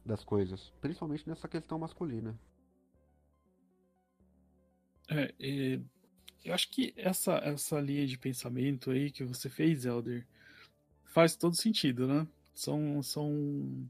das 0.06 0.24
coisas, 0.24 0.72
principalmente 0.82 1.28
nessa 1.28 1.48
questão 1.48 1.80
masculina. 1.80 2.38
É, 5.10 5.80
eu 6.44 6.54
acho 6.54 6.70
que 6.70 6.94
essa, 6.96 7.36
essa 7.38 7.80
linha 7.80 8.06
de 8.06 8.18
pensamento 8.18 8.92
aí 8.92 9.12
que 9.12 9.24
você 9.24 9.50
fez, 9.50 9.86
Elder, 9.86 10.26
faz 11.06 11.36
todo 11.36 11.56
sentido, 11.56 12.08
né? 12.08 12.28
São, 12.54 13.02
são 13.02 13.90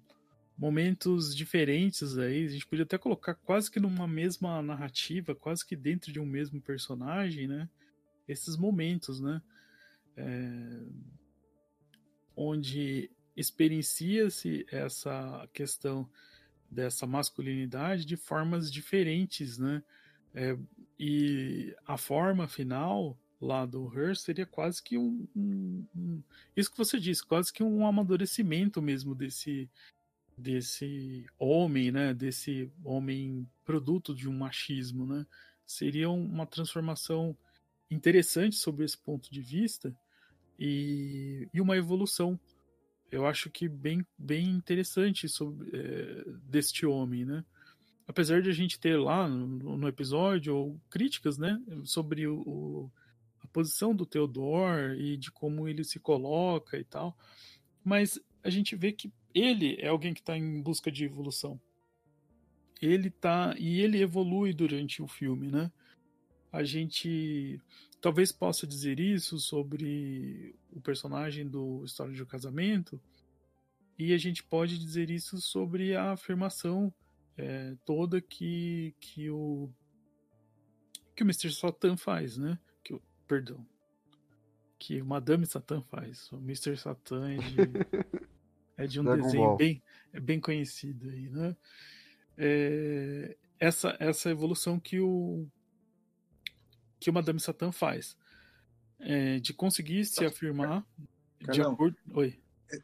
momentos 0.57 1.35
diferentes 1.35 2.17
aí. 2.17 2.45
A 2.45 2.49
gente 2.49 2.67
podia 2.67 2.83
até 2.83 2.97
colocar 2.97 3.35
quase 3.35 3.69
que 3.69 3.79
numa 3.79 4.07
mesma 4.07 4.61
narrativa, 4.61 5.35
quase 5.35 5.65
que 5.65 5.75
dentro 5.75 6.11
de 6.11 6.19
um 6.19 6.25
mesmo 6.25 6.61
personagem, 6.61 7.47
né? 7.47 7.69
Esses 8.27 8.57
momentos, 8.57 9.19
né? 9.19 9.41
É... 10.15 10.76
Onde 12.49 13.11
experiencia-se 13.35 14.65
essa 14.71 15.47
questão 15.53 16.09
dessa 16.69 17.05
masculinidade 17.05 18.05
de 18.05 18.15
formas 18.15 18.71
diferentes, 18.71 19.57
né? 19.57 19.83
É, 20.33 20.57
e 20.99 21.75
a 21.85 21.97
forma 21.97 22.47
final 22.47 23.17
lá 23.39 23.65
do 23.65 23.91
Hearst 23.93 24.23
seria 24.23 24.45
quase 24.45 24.81
que 24.81 24.97
um, 24.97 25.27
um, 25.35 25.85
um, 25.95 26.23
isso 26.55 26.71
que 26.71 26.77
você 26.77 26.99
disse, 26.99 27.25
quase 27.25 27.53
que 27.53 27.63
um 27.63 27.85
amadurecimento 27.85 28.81
mesmo 28.81 29.13
desse 29.13 29.69
desse 30.37 31.25
homem, 31.39 31.91
né, 31.91 32.13
desse 32.13 32.71
homem 32.83 33.49
produto 33.65 34.13
de 34.13 34.29
um 34.29 34.37
machismo, 34.37 35.05
né? 35.05 35.25
Seria 35.65 36.09
uma 36.11 36.45
transformação 36.45 37.35
interessante 37.89 38.55
sobre 38.55 38.85
esse 38.85 38.97
ponto 38.97 39.31
de 39.31 39.41
vista 39.41 39.95
e, 40.59 41.47
e 41.53 41.61
uma 41.61 41.77
evolução, 41.77 42.39
eu 43.11 43.25
acho 43.25 43.49
que 43.49 43.67
bem, 43.67 44.05
bem 44.17 44.49
interessante 44.49 45.29
sobre 45.29 45.69
é, 45.73 46.23
deste 46.43 46.85
homem, 46.85 47.25
né? 47.25 47.43
apesar 48.07 48.41
de 48.41 48.49
a 48.49 48.53
gente 48.53 48.79
ter 48.79 48.97
lá 48.97 49.27
no, 49.27 49.77
no 49.77 49.87
episódio 49.87 50.79
críticas, 50.89 51.37
né, 51.37 51.61
sobre 51.83 52.25
o, 52.25 52.39
o, 52.39 52.91
a 53.41 53.47
posição 53.47 53.93
do 53.93 54.05
Theodore 54.05 54.97
e 54.97 55.17
de 55.17 55.29
como 55.29 55.67
ele 55.67 55.83
se 55.83 55.99
coloca 55.99 56.77
e 56.79 56.85
tal, 56.85 57.17
mas 57.83 58.19
a 58.41 58.49
gente 58.49 58.75
vê 58.75 58.93
que 58.93 59.11
ele 59.33 59.75
é 59.79 59.89
alguém 59.89 60.13
que 60.13 60.21
está 60.21 60.37
em 60.37 60.61
busca 60.61 60.89
de 60.89 61.03
evolução. 61.03 61.59
Ele 62.81 63.09
tá 63.09 63.53
e 63.57 63.81
ele 63.81 64.01
evolui 64.01 64.53
durante 64.53 65.01
o 65.01 65.07
filme, 65.07 65.51
né? 65.51 65.71
A 66.51 66.63
gente 66.63 67.59
talvez 68.01 68.31
possa 68.31 68.67
dizer 68.67 68.99
isso 68.99 69.39
sobre 69.39 70.55
o 70.71 70.79
personagem 70.81 71.47
do 71.47 71.83
História 71.85 72.13
de 72.13 72.21
um 72.21 72.25
Casamento, 72.25 73.01
e 73.97 74.13
a 74.13 74.17
gente 74.17 74.43
pode 74.43 74.77
dizer 74.77 75.09
isso 75.09 75.39
sobre 75.41 75.95
a 75.95 76.11
afirmação 76.11 76.93
é, 77.37 77.75
toda 77.85 78.21
que, 78.21 78.93
que 78.99 79.29
o 79.29 79.69
que 81.15 81.23
o 81.23 81.25
Mr. 81.25 81.51
Satan 81.51 81.97
faz, 81.97 82.37
né? 82.37 82.59
Que 82.83 82.93
o, 82.93 83.01
perdão. 83.27 83.65
Que 84.77 85.01
o 85.01 85.05
Madame 85.05 85.47
Satan 85.47 85.81
faz. 85.81 86.31
O 86.31 86.37
Mr. 86.37 86.77
Satan 86.77 87.31
é 87.31 87.37
de, 87.37 87.57
é 88.77 88.87
de 88.87 88.99
um 89.01 89.03
desenho 89.03 89.55
bem, 89.55 89.81
é 90.13 90.19
bem 90.19 90.39
conhecido 90.39 91.09
aí, 91.09 91.27
né? 91.29 91.55
É, 92.37 93.35
essa, 93.59 93.97
essa 93.99 94.29
evolução 94.29 94.79
que 94.79 94.99
o 94.99 95.47
que 96.99 97.09
o 97.09 97.13
Madame 97.13 97.39
Satan 97.39 97.71
faz. 97.71 98.17
É, 98.99 99.39
de 99.39 99.53
conseguir 99.53 100.05
se 100.05 100.25
afirmar 100.25 100.83
de 101.51 101.61
acordo. 101.61 101.95
Oi 102.13 102.35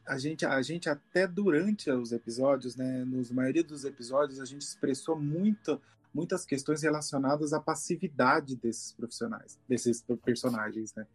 a 0.06 0.18
gente, 0.18 0.46
a 0.46 0.62
gente 0.62 0.88
até 0.88 1.26
durante 1.26 1.90
os 1.90 2.12
episódios, 2.12 2.76
né, 2.76 3.04
nos 3.04 3.30
maioria 3.30 3.62
dos 3.62 3.84
episódios, 3.84 4.40
a 4.40 4.44
gente 4.44 4.62
expressou 4.62 5.18
muito, 5.18 5.80
muitas 6.12 6.44
questões 6.44 6.82
relacionadas 6.82 7.52
à 7.52 7.60
passividade 7.60 8.56
desses 8.56 8.92
profissionais, 8.92 9.58
desses 9.68 10.04
personagens, 10.24 10.94
né? 10.94 11.06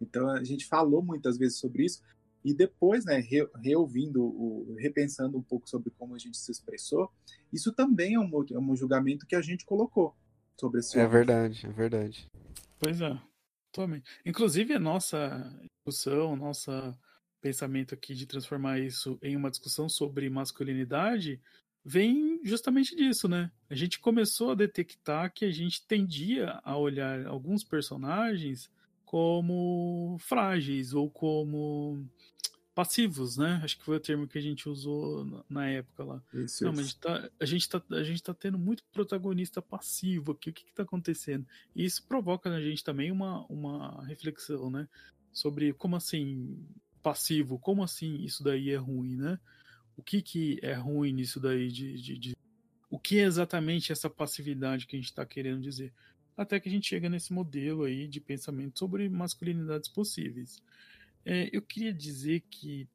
Então 0.00 0.28
a 0.28 0.42
gente 0.42 0.66
falou 0.66 1.02
muitas 1.02 1.36
vezes 1.36 1.58
sobre 1.58 1.84
isso 1.84 2.02
e 2.44 2.52
depois, 2.52 3.04
né, 3.04 3.18
re, 3.18 3.48
reouvindo, 3.62 4.22
o, 4.22 4.74
repensando 4.78 5.38
um 5.38 5.42
pouco 5.42 5.68
sobre 5.68 5.90
como 5.90 6.14
a 6.14 6.18
gente 6.18 6.36
se 6.36 6.50
expressou, 6.50 7.10
isso 7.52 7.72
também 7.72 8.14
é 8.14 8.20
um, 8.20 8.30
é 8.52 8.58
um 8.58 8.76
julgamento 8.76 9.26
que 9.26 9.36
a 9.36 9.42
gente 9.42 9.64
colocou 9.64 10.14
sobre 10.58 10.80
esse. 10.80 10.98
É 10.98 11.06
verdade, 11.06 11.66
é 11.66 11.72
verdade. 11.72 12.28
Pois 12.84 13.00
é, 13.00 13.18
totalmente. 13.72 14.10
Inclusive 14.26 14.74
a 14.74 14.78
nossa 14.78 15.50
discussão, 15.62 16.36
nossa 16.36 16.94
pensamento 17.40 17.94
aqui 17.94 18.14
de 18.14 18.26
transformar 18.26 18.78
isso 18.78 19.18
em 19.22 19.36
uma 19.36 19.50
discussão 19.50 19.88
sobre 19.88 20.28
masculinidade 20.28 21.40
vem 21.82 22.40
justamente 22.44 22.94
disso, 22.94 23.26
né? 23.26 23.50
A 23.70 23.74
gente 23.74 23.98
começou 23.98 24.50
a 24.50 24.54
detectar 24.54 25.32
que 25.32 25.46
a 25.46 25.50
gente 25.50 25.86
tendia 25.86 26.60
a 26.62 26.76
olhar 26.76 27.26
alguns 27.26 27.64
personagens 27.64 28.70
como 29.04 30.16
frágeis 30.18 30.92
ou 30.92 31.10
como 31.10 32.06
passivos, 32.74 33.36
né? 33.36 33.60
Acho 33.62 33.78
que 33.78 33.84
foi 33.84 33.96
o 33.96 34.00
termo 34.00 34.26
que 34.26 34.36
a 34.36 34.40
gente 34.40 34.68
usou 34.68 35.44
na 35.48 35.68
época 35.68 36.04
lá. 36.04 36.22
Isso, 36.34 36.64
Não, 36.64 36.72
mas 36.72 36.80
a 36.80 36.82
gente, 36.82 36.98
tá, 36.98 37.30
a, 37.38 37.46
gente 37.46 37.68
tá, 37.68 37.82
a 37.90 38.02
gente 38.02 38.22
tá 38.22 38.34
tendo 38.34 38.58
muito 38.58 38.82
protagonista 38.92 39.62
passivo 39.62 40.32
aqui. 40.32 40.50
O 40.50 40.52
que, 40.52 40.64
que 40.64 40.74
tá 40.74 40.82
acontecendo? 40.82 41.46
E 41.74 41.84
isso 41.84 42.04
provoca 42.06 42.50
na 42.50 42.60
gente 42.60 42.82
também 42.82 43.12
uma, 43.12 43.46
uma 43.46 44.04
reflexão, 44.04 44.70
né? 44.70 44.88
Sobre 45.32 45.72
como 45.72 45.96
assim 45.96 46.66
passivo, 47.02 47.58
como 47.58 47.82
assim 47.82 48.16
isso 48.24 48.42
daí 48.42 48.70
é 48.70 48.76
ruim, 48.76 49.16
né? 49.16 49.38
O 49.96 50.02
que, 50.02 50.20
que 50.20 50.58
é 50.60 50.74
ruim 50.74 51.12
nisso 51.12 51.38
daí 51.38 51.70
de, 51.70 52.00
de, 52.00 52.18
de... 52.18 52.36
O 52.90 52.98
que 52.98 53.18
é 53.18 53.22
exatamente 53.22 53.92
essa 53.92 54.10
passividade 54.10 54.86
que 54.86 54.96
a 54.96 54.98
gente 54.98 55.10
está 55.10 55.24
querendo 55.24 55.60
dizer? 55.60 55.92
Até 56.36 56.58
que 56.58 56.68
a 56.68 56.72
gente 56.72 56.88
chega 56.88 57.08
nesse 57.08 57.32
modelo 57.32 57.84
aí 57.84 58.08
de 58.08 58.20
pensamento 58.20 58.78
sobre 58.78 59.08
masculinidades 59.08 59.88
possíveis. 59.88 60.60
É, 61.24 61.48
eu 61.52 61.62
queria 61.62 61.92
dizer 61.92 62.40
que 62.50 62.88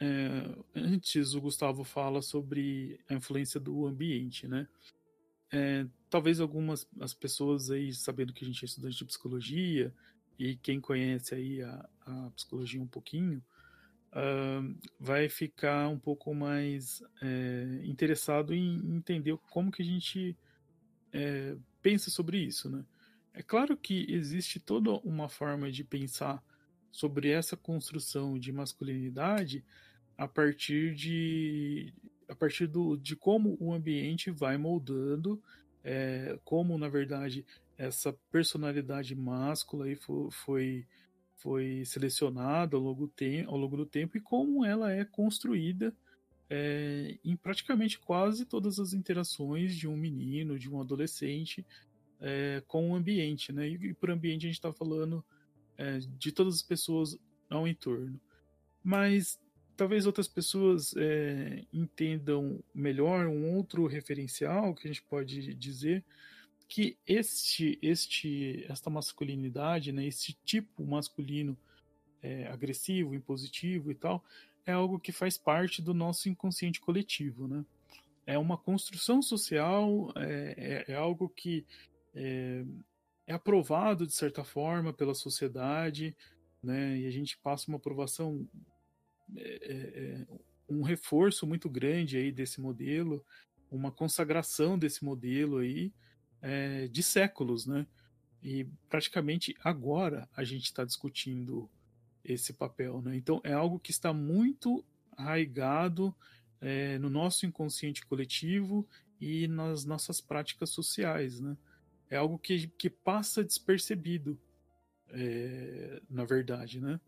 é, 0.00 0.58
antes 0.74 1.34
o 1.34 1.40
Gustavo 1.40 1.84
fala 1.84 2.20
sobre 2.20 3.00
a 3.08 3.14
influência 3.14 3.58
do 3.58 3.86
ambiente, 3.86 4.46
né? 4.46 4.68
É, 5.52 5.86
talvez 6.10 6.40
algumas 6.40 6.86
as 7.00 7.14
pessoas 7.14 7.70
aí, 7.70 7.92
sabendo 7.92 8.32
que 8.32 8.44
a 8.44 8.46
gente 8.46 8.64
é 8.64 8.66
estudante 8.66 8.98
de 8.98 9.04
psicologia, 9.04 9.94
e 10.38 10.56
quem 10.56 10.80
conhece 10.80 11.34
aí 11.34 11.62
a, 11.62 11.88
a 12.00 12.30
psicologia 12.34 12.82
um 12.82 12.86
pouquinho, 12.86 13.42
uh, 14.12 14.76
vai 14.98 15.28
ficar 15.28 15.88
um 15.88 15.98
pouco 15.98 16.34
mais 16.34 17.02
é, 17.22 17.80
interessado 17.84 18.52
em 18.52 18.76
entender 18.96 19.36
como 19.50 19.70
que 19.72 19.82
a 19.82 19.86
gente 19.86 20.36
é, 21.12 21.56
pensa 21.80 22.10
sobre 22.10 22.38
isso, 22.38 22.68
né? 22.68 22.84
É 23.32 23.42
claro 23.42 23.76
que 23.76 24.06
existe 24.08 24.58
toda 24.58 24.92
uma 25.00 25.28
forma 25.28 25.70
de 25.70 25.84
pensar 25.84 26.42
sobre 26.96 27.28
essa 27.28 27.58
construção 27.58 28.38
de 28.38 28.50
masculinidade 28.50 29.62
a 30.16 30.26
partir 30.26 30.94
de 30.94 31.92
a 32.26 32.34
partir 32.34 32.66
do, 32.66 32.96
de 32.96 33.14
como 33.14 33.56
o 33.60 33.72
ambiente 33.72 34.30
vai 34.30 34.56
moldando, 34.56 35.40
é, 35.84 36.38
como 36.42 36.76
na 36.78 36.88
verdade 36.88 37.44
essa 37.76 38.14
personalidade 38.32 39.14
máscula 39.14 39.84
aí 39.84 39.94
foi, 39.94 40.30
foi, 40.30 40.86
foi 41.36 41.84
selecionada 41.84 42.76
ao 42.76 42.82
longo, 42.82 43.06
tem, 43.06 43.44
ao 43.44 43.58
longo 43.58 43.76
do 43.76 43.86
tempo 43.86 44.16
e 44.16 44.20
como 44.20 44.64
ela 44.64 44.90
é 44.90 45.04
construída 45.04 45.94
é, 46.48 47.18
em 47.22 47.36
praticamente 47.36 47.98
quase 47.98 48.46
todas 48.46 48.80
as 48.80 48.94
interações 48.94 49.76
de 49.76 49.86
um 49.86 49.96
menino, 49.96 50.58
de 50.58 50.70
um 50.70 50.80
adolescente 50.80 51.64
é, 52.20 52.62
com 52.66 52.90
o 52.90 52.96
ambiente, 52.96 53.52
né? 53.52 53.68
E, 53.68 53.74
e 53.74 53.94
por 53.94 54.10
ambiente 54.10 54.46
a 54.46 54.48
gente 54.48 54.58
está 54.58 54.72
falando 54.72 55.22
é, 55.78 55.98
de 55.98 56.32
todas 56.32 56.56
as 56.56 56.62
pessoas 56.62 57.18
ao 57.48 57.66
entorno. 57.66 58.20
Mas 58.82 59.38
talvez 59.76 60.06
outras 60.06 60.26
pessoas 60.26 60.94
é, 60.96 61.64
entendam 61.72 62.62
melhor 62.74 63.26
um 63.26 63.54
outro 63.54 63.86
referencial 63.86 64.74
que 64.74 64.86
a 64.86 64.90
gente 64.90 65.02
pode 65.02 65.54
dizer 65.54 66.04
que 66.68 66.96
este, 67.06 67.78
este, 67.80 68.64
esta 68.68 68.90
masculinidade, 68.90 69.92
né, 69.92 70.06
esse 70.06 70.36
tipo 70.44 70.84
masculino 70.84 71.56
é, 72.22 72.48
agressivo, 72.48 73.14
impositivo 73.14 73.90
e 73.90 73.94
tal, 73.94 74.24
é 74.64 74.72
algo 74.72 74.98
que 74.98 75.12
faz 75.12 75.38
parte 75.38 75.80
do 75.80 75.94
nosso 75.94 76.28
inconsciente 76.28 76.80
coletivo, 76.80 77.46
né? 77.46 77.64
É 78.26 78.36
uma 78.36 78.58
construção 78.58 79.22
social, 79.22 80.12
é, 80.16 80.84
é, 80.88 80.92
é 80.92 80.96
algo 80.96 81.28
que 81.28 81.64
é, 83.26 83.32
é, 83.32 83.34
aprovado 83.34 84.06
de 84.06 84.12
certa 84.12 84.44
forma 84.44 84.92
pela 84.92 85.14
sociedade, 85.14 86.16
né? 86.62 86.98
E 86.98 87.06
a 87.06 87.10
gente 87.10 87.38
passa 87.38 87.68
uma 87.68 87.76
aprovação, 87.76 88.48
é, 89.36 89.42
é, 89.42 89.74
é, 89.74 90.26
um 90.68 90.82
reforço 90.82 91.46
muito 91.46 91.68
grande 91.68 92.16
aí 92.16 92.32
desse 92.32 92.60
modelo, 92.60 93.24
uma 93.70 93.90
consagração 93.90 94.78
desse 94.78 95.04
modelo 95.04 95.58
aí 95.58 95.92
de 96.92 97.02
séculos, 97.02 97.66
né? 97.66 97.86
E 98.40 98.64
praticamente 98.88 99.56
agora 99.64 100.28
a 100.36 100.44
gente 100.44 100.64
está 100.64 100.84
discutindo 100.84 101.68
esse 102.24 102.52
papel. 102.52 103.00
Né? 103.02 103.16
Então, 103.16 103.40
é 103.44 103.52
algo 103.52 103.78
que 103.78 103.90
está 103.90 104.12
muito 104.12 104.84
arraigado 105.16 106.14
é, 106.60 106.98
no 106.98 107.08
nosso 107.08 107.46
inconsciente 107.46 108.04
coletivo 108.06 108.86
e 109.20 109.46
nas 109.48 109.84
nossas 109.84 110.20
práticas 110.20 110.70
sociais. 110.70 111.40
Né? 111.40 111.56
É 112.10 112.16
algo 112.16 112.38
que, 112.38 112.68
que 112.68 112.88
passa 112.88 113.42
despercebido, 113.42 114.38
é, 115.10 116.00
na 116.08 116.24
verdade. 116.24 116.80
Né? 116.80 117.00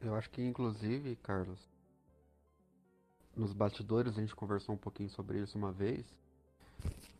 Eu 0.00 0.14
acho 0.14 0.30
que, 0.30 0.42
inclusive, 0.42 1.16
Carlos, 1.16 1.60
nos 3.36 3.52
bastidores 3.52 4.16
a 4.16 4.20
gente 4.20 4.34
conversou 4.34 4.74
um 4.74 4.78
pouquinho 4.78 5.10
sobre 5.10 5.42
isso 5.42 5.58
uma 5.58 5.72
vez. 5.72 6.06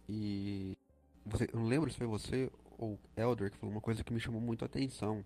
E 0.08 0.76
você, 1.24 1.48
eu 1.52 1.60
não 1.60 1.66
lembro 1.66 1.90
se 1.90 1.96
foi 1.96 2.06
você 2.06 2.50
ou 2.78 2.98
Elder 3.16 3.50
que 3.50 3.56
falou 3.56 3.74
uma 3.74 3.80
coisa 3.80 4.02
que 4.02 4.12
me 4.12 4.20
chamou 4.20 4.40
muito 4.40 4.64
a 4.64 4.66
atenção. 4.66 5.24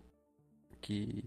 Que 0.81 1.25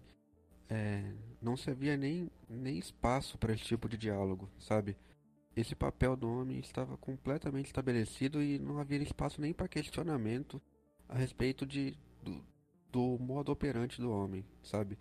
é, 0.70 1.14
não 1.42 1.58
se 1.58 1.70
havia 1.70 1.98
nem, 1.98 2.30
nem 2.50 2.78
espaço 2.78 3.38
para 3.38 3.54
esse 3.54 3.64
tipo 3.64 3.90
de 3.90 3.98
diálogo, 3.98 4.50
sabe? 4.58 4.96
Esse 5.56 5.76
papel 5.76 6.16
do 6.16 6.30
homem 6.30 6.60
estava 6.60 6.98
completamente 6.98 7.68
estabelecido 7.68 8.42
e 8.42 8.58
não 8.58 8.80
havia 8.80 9.02
espaço 9.02 9.42
nem 9.42 9.54
para 9.54 9.68
questionamento 9.68 10.62
a 11.10 11.18
respeito 11.18 11.66
de, 11.66 11.98
do, 12.24 12.44
do 12.92 13.20
modo 13.20 13.52
operante 13.52 14.00
do 14.00 14.10
homem, 14.10 14.46
sabe? 14.64 14.98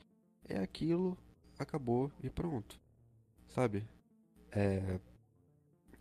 É 0.49 0.59
aquilo, 0.59 1.17
acabou 1.59 2.11
e 2.23 2.29
pronto, 2.29 2.81
sabe? 3.49 3.87
É, 4.51 4.99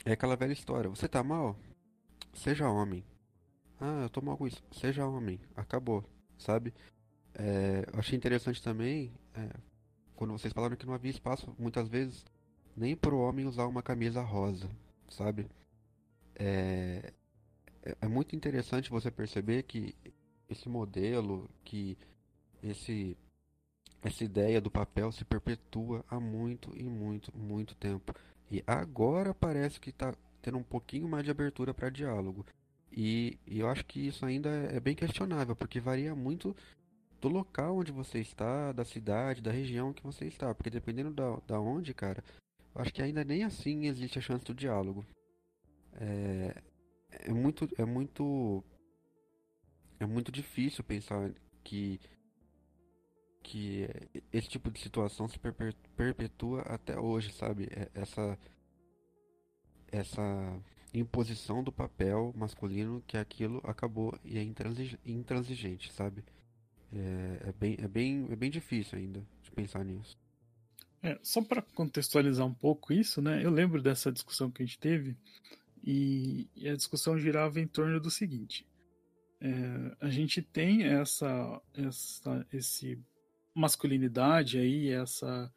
é 0.05 0.12
aquela 0.13 0.35
velha 0.35 0.53
história: 0.53 0.89
você 0.89 1.07
tá 1.07 1.23
mal? 1.23 1.55
Seja 2.33 2.69
homem. 2.69 3.03
Ah, 3.79 4.01
eu 4.03 4.09
tô 4.09 4.21
mal 4.21 4.38
com 4.38 4.47
isso. 4.47 4.63
Seja 4.71 5.05
homem. 5.05 5.39
Acabou, 5.55 6.03
sabe? 6.38 6.73
É, 7.33 7.85
eu 7.93 7.99
achei 7.99 8.17
interessante 8.17 8.62
também 8.62 9.13
é, 9.33 9.49
quando 10.15 10.31
vocês 10.31 10.51
falaram 10.51 10.75
que 10.75 10.85
não 10.85 10.93
havia 10.93 11.12
espaço, 11.12 11.55
muitas 11.57 11.88
vezes, 11.88 12.25
nem 12.80 12.96
para 12.96 13.13
o 13.13 13.20
homem 13.20 13.46
usar 13.46 13.68
uma 13.68 13.84
camisa 13.84 14.22
rosa, 14.22 14.70
sabe? 15.10 15.46
É, 16.34 17.12
é, 17.84 17.98
é 18.02 18.08
muito 18.08 18.36
interessante 18.36 18.89
você 18.89 19.12
perceber 19.12 19.63
que 19.63 19.94
esse 20.50 20.70
modelo, 20.70 21.50
que 21.65 21.98
esse 22.63 23.18
essa 24.02 24.24
ideia 24.24 24.62
do 24.62 24.72
papel 24.72 25.12
se 25.12 25.26
perpetua 25.26 26.06
há 26.10 26.22
muito 26.22 26.72
e 26.74 26.84
muito, 26.84 27.38
muito 27.38 27.76
tempo. 27.76 28.13
E 28.50 28.63
agora 28.65 29.34
parece 29.34 29.78
que 29.78 29.89
está 29.89 30.15
tendo 30.42 30.58
um 30.58 30.63
pouquinho 30.63 31.06
mais 31.06 31.26
de 31.26 31.32
abertura 31.32 31.74
para 31.74 31.89
diálogo. 31.89 32.46
E, 32.89 33.38
e, 33.46 33.60
eu 33.60 33.68
acho 33.68 33.86
que 33.86 34.08
isso 34.08 34.26
ainda 34.26 34.50
é 34.50 34.80
bem 34.80 34.96
questionável, 34.96 35.54
porque 35.54 35.82
varia 35.82 36.15
muito 36.15 36.56
do 37.20 37.28
local 37.28 37.78
onde 37.78 37.92
você 37.92 38.20
está, 38.20 38.72
da 38.72 38.86
cidade, 38.86 39.42
da 39.42 39.52
região 39.52 39.92
que 39.92 40.02
você 40.02 40.26
está. 40.26 40.56
Porque 40.56 40.70
dependendo 40.70 41.12
da, 41.12 41.38
da 41.46 41.60
onde, 41.60 41.94
cara, 41.94 42.24
acho 42.75 42.93
que 42.93 43.01
ainda 43.01 43.23
nem 43.23 43.43
assim 43.43 43.86
existe 43.86 44.19
a 44.19 44.21
chance 44.21 44.45
do 44.45 44.53
diálogo. 44.53 45.05
É, 45.93 46.62
é 47.10 47.34
muito. 47.34 47.69
É 47.77 47.86
muito. 47.86 48.63
É 49.99 50.05
muito 50.05 50.32
difícil 50.32 50.84
pensar 50.84 51.34
que. 51.63 51.99
Que 53.41 53.88
esse 54.32 54.49
tipo 54.49 54.69
de 54.69 54.79
situação 54.79 55.27
se 55.27 55.39
perpetua 55.95 56.62
até 56.62 56.99
hoje, 56.99 57.32
sabe? 57.34 57.67
É, 57.71 57.89
essa. 57.93 58.38
Essa 59.91 60.62
imposição 60.93 61.63
do 61.63 61.71
papel 61.71 62.34
masculino 62.36 63.03
que 63.08 63.17
aquilo 63.17 63.62
acabou 63.63 64.17
e 64.23 64.38
é 64.38 64.43
intransigente, 65.05 65.91
sabe? 65.93 66.23
É, 66.91 67.49
é, 67.49 67.53
bem, 67.53 67.77
é, 67.79 67.88
bem, 67.88 68.27
é 68.32 68.36
bem 68.36 68.49
difícil 68.49 68.97
ainda 68.97 69.23
de 69.41 69.51
pensar 69.51 69.84
nisso. 69.84 70.17
É, 71.01 71.17
só 71.23 71.41
para 71.41 71.62
contextualizar 71.62 72.45
um 72.45 72.53
pouco 72.53 72.91
isso, 72.91 73.21
né? 73.21 73.43
Eu 73.43 73.51
lembro 73.51 73.81
dessa 73.81 74.12
discussão 74.12 74.51
que 74.51 74.62
a 74.62 74.65
gente 74.65 74.79
teve 74.79 75.17
e, 75.83 76.47
e 76.55 76.67
a 76.67 76.75
discussão 76.75 77.17
girava 77.17 77.59
em 77.59 77.67
torno 77.67 77.99
do 77.99 78.12
seguinte: 78.12 78.67
é, 79.39 79.95
a 80.01 80.09
gente 80.09 80.41
tem 80.41 80.83
essa, 80.83 81.62
essa, 81.73 82.45
esse 82.51 82.99
masculinidade 83.55 84.57
aí, 84.57 84.89
essa 84.89 85.51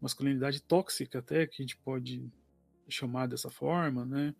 masculinidade 0.00 0.62
tóxica 0.62 1.18
até 1.18 1.46
que 1.46 1.60
a 1.60 1.64
gente 1.64 1.76
pode 1.78 2.30
chamar 2.88 3.26
dessa 3.26 3.50
forma, 3.50 4.04
né? 4.04 4.34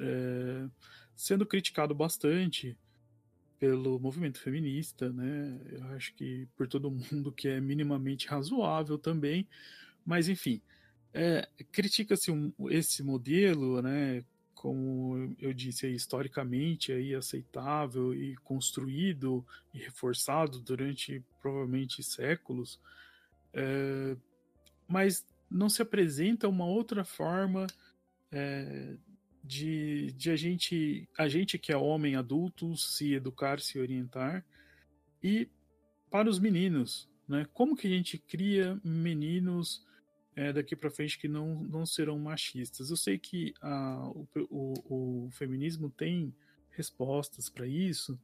É, 0.00 0.68
sendo 1.16 1.44
criticado 1.44 1.94
bastante 1.94 2.78
pelo 3.60 4.00
movimento 4.00 4.40
feminista, 4.40 5.12
né? 5.12 5.60
Eu 5.70 5.84
acho 5.94 6.14
que 6.14 6.48
por 6.56 6.66
todo 6.66 6.90
mundo 6.90 7.30
que 7.30 7.46
é 7.46 7.60
minimamente 7.60 8.26
razoável 8.26 8.98
também, 8.98 9.46
mas 10.04 10.28
enfim, 10.28 10.62
é, 11.12 11.46
critica-se 11.70 12.30
um, 12.30 12.52
esse 12.70 13.02
modelo, 13.02 13.82
né? 13.82 14.24
Como 14.54 15.34
eu 15.38 15.52
disse 15.52 15.86
aí, 15.86 15.94
historicamente 15.94 16.90
aí 16.90 17.14
aceitável 17.14 18.14
e 18.14 18.34
construído 18.38 19.44
e 19.74 19.78
reforçado 19.78 20.60
durante 20.60 21.22
provavelmente 21.40 22.02
séculos, 22.02 22.80
é, 23.52 24.16
mas 24.88 25.24
não 25.50 25.68
se 25.68 25.82
apresenta 25.82 26.48
uma 26.48 26.66
outra 26.66 27.04
forma 27.04 27.66
é, 28.32 28.96
de, 29.42 30.12
de 30.12 30.30
a 30.30 30.36
gente, 30.36 31.08
a 31.18 31.28
gente 31.28 31.58
que 31.58 31.72
é 31.72 31.76
homem 31.76 32.16
adulto, 32.16 32.76
se 32.76 33.14
educar, 33.14 33.60
se 33.60 33.78
orientar, 33.78 34.44
e 35.22 35.48
para 36.10 36.28
os 36.28 36.38
meninos, 36.38 37.08
né? 37.28 37.46
Como 37.52 37.76
que 37.76 37.86
a 37.86 37.90
gente 37.90 38.18
cria 38.18 38.80
meninos 38.82 39.86
é, 40.34 40.52
daqui 40.52 40.74
para 40.74 40.90
frente 40.90 41.18
que 41.18 41.28
não, 41.28 41.62
não 41.62 41.86
serão 41.86 42.18
machistas? 42.18 42.90
Eu 42.90 42.96
sei 42.96 43.18
que 43.18 43.54
a, 43.60 44.08
o, 44.08 44.26
o, 44.50 45.26
o 45.26 45.30
feminismo 45.30 45.88
tem 45.90 46.34
respostas 46.70 47.48
para 47.48 47.66
isso, 47.66 48.18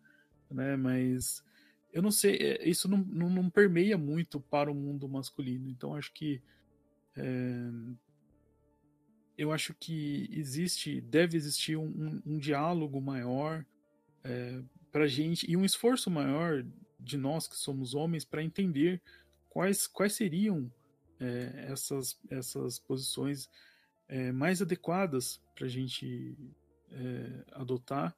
né? 0.50 0.76
Mas 0.76 1.44
eu 1.92 2.02
não 2.02 2.10
sei, 2.10 2.36
é, 2.36 2.68
isso 2.68 2.88
não, 2.88 2.98
não, 2.98 3.30
não, 3.30 3.48
permeia 3.48 3.96
muito 3.96 4.40
para 4.40 4.70
o 4.70 4.74
mundo 4.74 5.08
masculino. 5.08 5.68
Então 5.70 5.94
acho 5.94 6.12
que 6.12 6.42
é, 7.16 7.70
eu 9.36 9.52
acho 9.52 9.74
que 9.74 10.28
existe, 10.32 11.00
deve 11.00 11.36
existir 11.36 11.76
um, 11.76 12.20
um, 12.24 12.38
diálogo 12.38 13.00
maior 13.00 13.64
é, 14.24 14.62
para 14.90 15.06
gente 15.06 15.50
e 15.50 15.56
um 15.56 15.64
esforço 15.64 16.10
maior 16.10 16.64
de 16.98 17.16
nós 17.16 17.46
que 17.46 17.56
somos 17.56 17.94
homens 17.94 18.24
para 18.24 18.42
entender 18.42 19.00
quais, 19.50 19.86
quais 19.86 20.14
seriam 20.14 20.72
é, 21.20 21.66
essas, 21.68 22.18
essas 22.30 22.78
posições 22.78 23.48
é, 24.08 24.32
mais 24.32 24.62
adequadas 24.62 25.40
para 25.54 25.66
a 25.66 25.68
gente 25.68 26.36
é, 26.90 27.44
adotar 27.52 28.16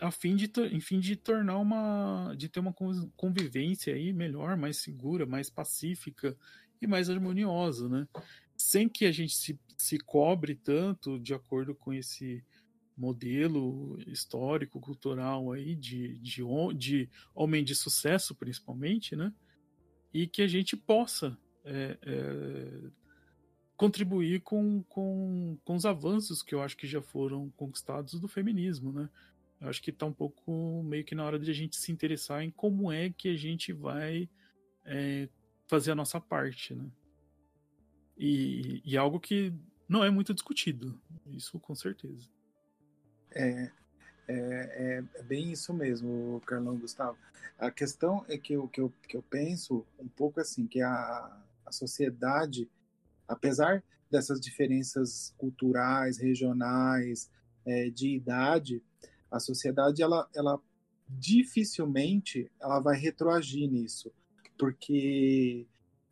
a 0.00 0.10
fim 0.10 0.34
de, 0.34 0.50
enfim, 0.72 0.98
de 0.98 1.14
tornar 1.14 1.58
uma, 1.58 2.34
de 2.36 2.48
ter 2.48 2.58
uma 2.58 2.74
convivência 3.16 3.94
aí 3.94 4.12
melhor, 4.12 4.56
mais 4.56 4.78
segura, 4.78 5.24
mais 5.26 5.48
pacífica 5.48 6.36
e 6.80 6.86
mais 6.86 7.08
harmoniosa, 7.08 7.88
né? 7.88 8.08
Sem 8.68 8.86
que 8.86 9.06
a 9.06 9.12
gente 9.12 9.34
se, 9.34 9.58
se 9.78 9.98
cobre 9.98 10.54
tanto 10.54 11.18
de 11.18 11.32
acordo 11.32 11.74
com 11.74 11.90
esse 11.90 12.44
modelo 12.94 13.98
histórico, 14.06 14.78
cultural 14.78 15.52
aí 15.52 15.74
de, 15.74 16.18
de, 16.18 16.42
de 16.76 17.10
homem 17.34 17.64
de 17.64 17.74
sucesso, 17.74 18.34
principalmente, 18.34 19.16
né? 19.16 19.32
E 20.12 20.26
que 20.26 20.42
a 20.42 20.46
gente 20.46 20.76
possa 20.76 21.38
é, 21.64 21.98
é, 22.02 22.90
contribuir 23.74 24.42
com, 24.42 24.82
com, 24.82 25.56
com 25.64 25.74
os 25.74 25.86
avanços 25.86 26.42
que 26.42 26.54
eu 26.54 26.60
acho 26.60 26.76
que 26.76 26.86
já 26.86 27.00
foram 27.00 27.48
conquistados 27.50 28.20
do 28.20 28.28
feminismo, 28.28 28.92
né? 28.92 29.08
Eu 29.62 29.68
acho 29.70 29.80
que 29.80 29.90
está 29.90 30.04
um 30.04 30.12
pouco 30.12 30.82
meio 30.82 31.04
que 31.04 31.14
na 31.14 31.24
hora 31.24 31.38
de 31.38 31.50
a 31.50 31.54
gente 31.54 31.76
se 31.76 31.90
interessar 31.90 32.42
em 32.42 32.50
como 32.50 32.92
é 32.92 33.08
que 33.08 33.30
a 33.30 33.36
gente 33.36 33.72
vai 33.72 34.28
é, 34.84 35.26
fazer 35.66 35.92
a 35.92 35.94
nossa 35.94 36.20
parte, 36.20 36.74
né? 36.74 36.86
E, 38.18 38.82
e 38.84 38.96
algo 38.96 39.20
que 39.20 39.52
não 39.88 40.04
é 40.04 40.10
muito 40.10 40.34
discutido, 40.34 41.00
isso 41.26 41.58
com 41.60 41.74
certeza. 41.74 42.28
É, 43.30 43.70
é, 44.28 44.34
é, 44.34 45.04
é, 45.14 45.22
bem 45.22 45.52
isso 45.52 45.72
mesmo, 45.72 46.42
Carlão 46.44 46.76
Gustavo. 46.76 47.16
A 47.58 47.70
questão 47.70 48.24
é 48.28 48.36
que 48.36 48.52
eu, 48.52 48.68
que 48.68 48.80
eu, 48.80 48.92
que 49.08 49.16
eu 49.16 49.22
penso 49.22 49.86
um 49.98 50.08
pouco 50.08 50.40
assim, 50.40 50.66
que 50.66 50.82
a, 50.82 51.40
a 51.64 51.72
sociedade, 51.72 52.68
apesar 53.26 53.82
dessas 54.10 54.40
diferenças 54.40 55.34
culturais, 55.38 56.18
regionais, 56.18 57.30
é, 57.64 57.90
de 57.90 58.16
idade, 58.16 58.82
a 59.30 59.38
sociedade, 59.38 60.02
ela, 60.02 60.28
ela 60.34 60.60
dificilmente 61.08 62.50
ela 62.60 62.80
vai 62.80 62.96
retroagir 62.96 63.70
nisso, 63.70 64.12
porque 64.58 65.66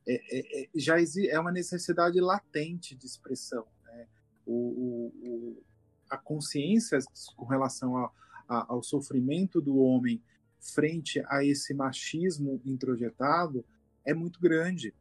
é, 0.06 0.14
é, 0.14 0.64
é 0.64 0.68
já 0.74 0.96
é 1.28 1.38
uma 1.38 1.52
necessidade 1.52 2.20
latente 2.20 2.94
de 2.94 3.06
expressão. 3.06 3.66
Né? 3.84 4.06
O, 4.46 5.12
o, 5.22 5.62
a 6.08 6.16
consciência 6.16 6.98
com 7.36 7.44
relação 7.44 7.96
a, 7.96 8.10
a, 8.48 8.72
ao 8.72 8.82
sofrimento 8.82 9.60
do 9.60 9.76
homem 9.78 10.22
frente 10.60 11.22
a 11.28 11.44
esse 11.44 11.74
machismo 11.74 12.60
introjetado 12.64 13.64
é 14.04 14.14
muito 14.14 14.40
grande. 14.40 14.94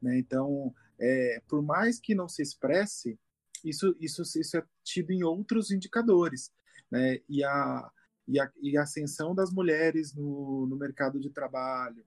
Né? 0.00 0.18
Então, 0.18 0.74
é, 0.98 1.42
por 1.48 1.62
mais 1.62 1.98
que 1.98 2.14
não 2.14 2.28
se 2.28 2.42
expresse, 2.42 3.18
isso, 3.64 3.94
isso, 4.00 4.22
isso 4.22 4.56
é 4.56 4.64
tido 4.82 5.10
em 5.10 5.22
outros 5.22 5.70
indicadores. 5.70 6.52
Né? 6.90 7.20
E, 7.28 7.44
a, 7.44 7.90
e, 8.26 8.40
a, 8.40 8.50
e 8.62 8.76
a 8.76 8.82
ascensão 8.82 9.34
das 9.34 9.50
mulheres 9.50 10.14
no, 10.14 10.66
no 10.66 10.76
mercado 10.76 11.18
de 11.18 11.30
trabalho, 11.30 12.04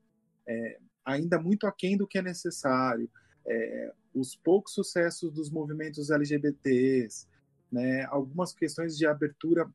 é, 0.48 0.80
ainda 1.06 1.40
muito 1.40 1.68
aquém 1.68 1.98
do 1.98 2.08
que 2.08 2.18
é 2.18 2.22
necessário, 2.22 3.10
é, 3.46 3.94
os 4.14 4.36
poucos 4.36 4.74
sucessos 4.74 5.32
dos 5.32 5.50
movimentos 5.50 6.10
LGBTs, 6.10 7.28
né, 7.72 8.06
algumas 8.06 8.54
questões 8.54 8.98
de 8.98 9.06
abertura 9.06 9.70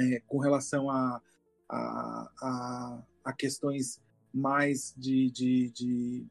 é, 0.00 0.20
com 0.26 0.38
relação 0.38 0.90
a, 0.90 1.22
a, 1.68 2.32
a, 2.42 3.02
a, 3.24 3.32
questões 3.32 4.00
mais 4.32 4.94
de, 4.96 5.30
de, 5.30 5.70
de, 5.70 6.26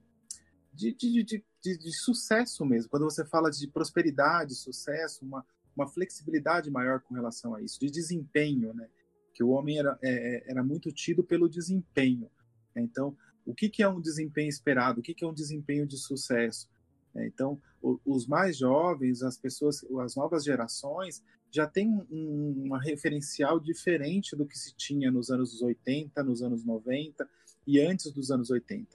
de, 0.73 0.93
de, 1.23 1.43
de 1.63 1.91
sucesso 1.93 2.65
mesmo. 2.65 2.89
Quando 2.89 3.03
você 3.03 3.23
fala 3.25 3.49
de 3.49 3.67
prosperidade, 3.67 4.55
sucesso, 4.55 5.23
uma, 5.23 5.45
uma 5.75 5.87
flexibilidade 5.87 6.69
maior 6.69 6.99
com 7.01 7.13
relação 7.13 7.55
a 7.55 7.61
isso, 7.61 7.79
de 7.79 7.89
desempenho, 7.89 8.73
né? 8.73 8.89
Que 9.33 9.43
o 9.43 9.49
homem 9.49 9.79
era, 9.79 9.97
é, 10.01 10.51
era 10.51 10.63
muito 10.63 10.91
tido 10.91 11.23
pelo 11.23 11.47
desempenho. 11.47 12.29
Então, 12.75 13.15
o 13.45 13.53
que, 13.53 13.69
que 13.69 13.83
é 13.83 13.89
um 13.89 13.99
desempenho 13.99 14.49
esperado? 14.49 14.99
O 14.99 15.03
que, 15.03 15.13
que 15.13 15.23
é 15.23 15.27
um 15.27 15.33
desempenho 15.33 15.85
de 15.85 15.97
sucesso? 15.97 16.69
É, 17.15 17.25
então, 17.25 17.61
os 18.05 18.25
mais 18.27 18.57
jovens, 18.57 19.21
as 19.21 19.37
pessoas, 19.37 19.83
as 19.99 20.15
novas 20.15 20.43
gerações, 20.43 21.21
já 21.51 21.67
têm 21.67 21.89
um, 22.09 22.71
referencial 22.77 23.59
diferente 23.59 24.35
do 24.35 24.45
que 24.45 24.57
se 24.57 24.73
tinha 24.75 25.11
nos 25.11 25.29
anos 25.29 25.61
80, 25.61 26.23
nos 26.23 26.41
anos 26.41 26.63
90 26.63 27.27
e 27.67 27.79
antes 27.81 28.11
dos 28.11 28.31
anos 28.31 28.49
80. 28.49 28.87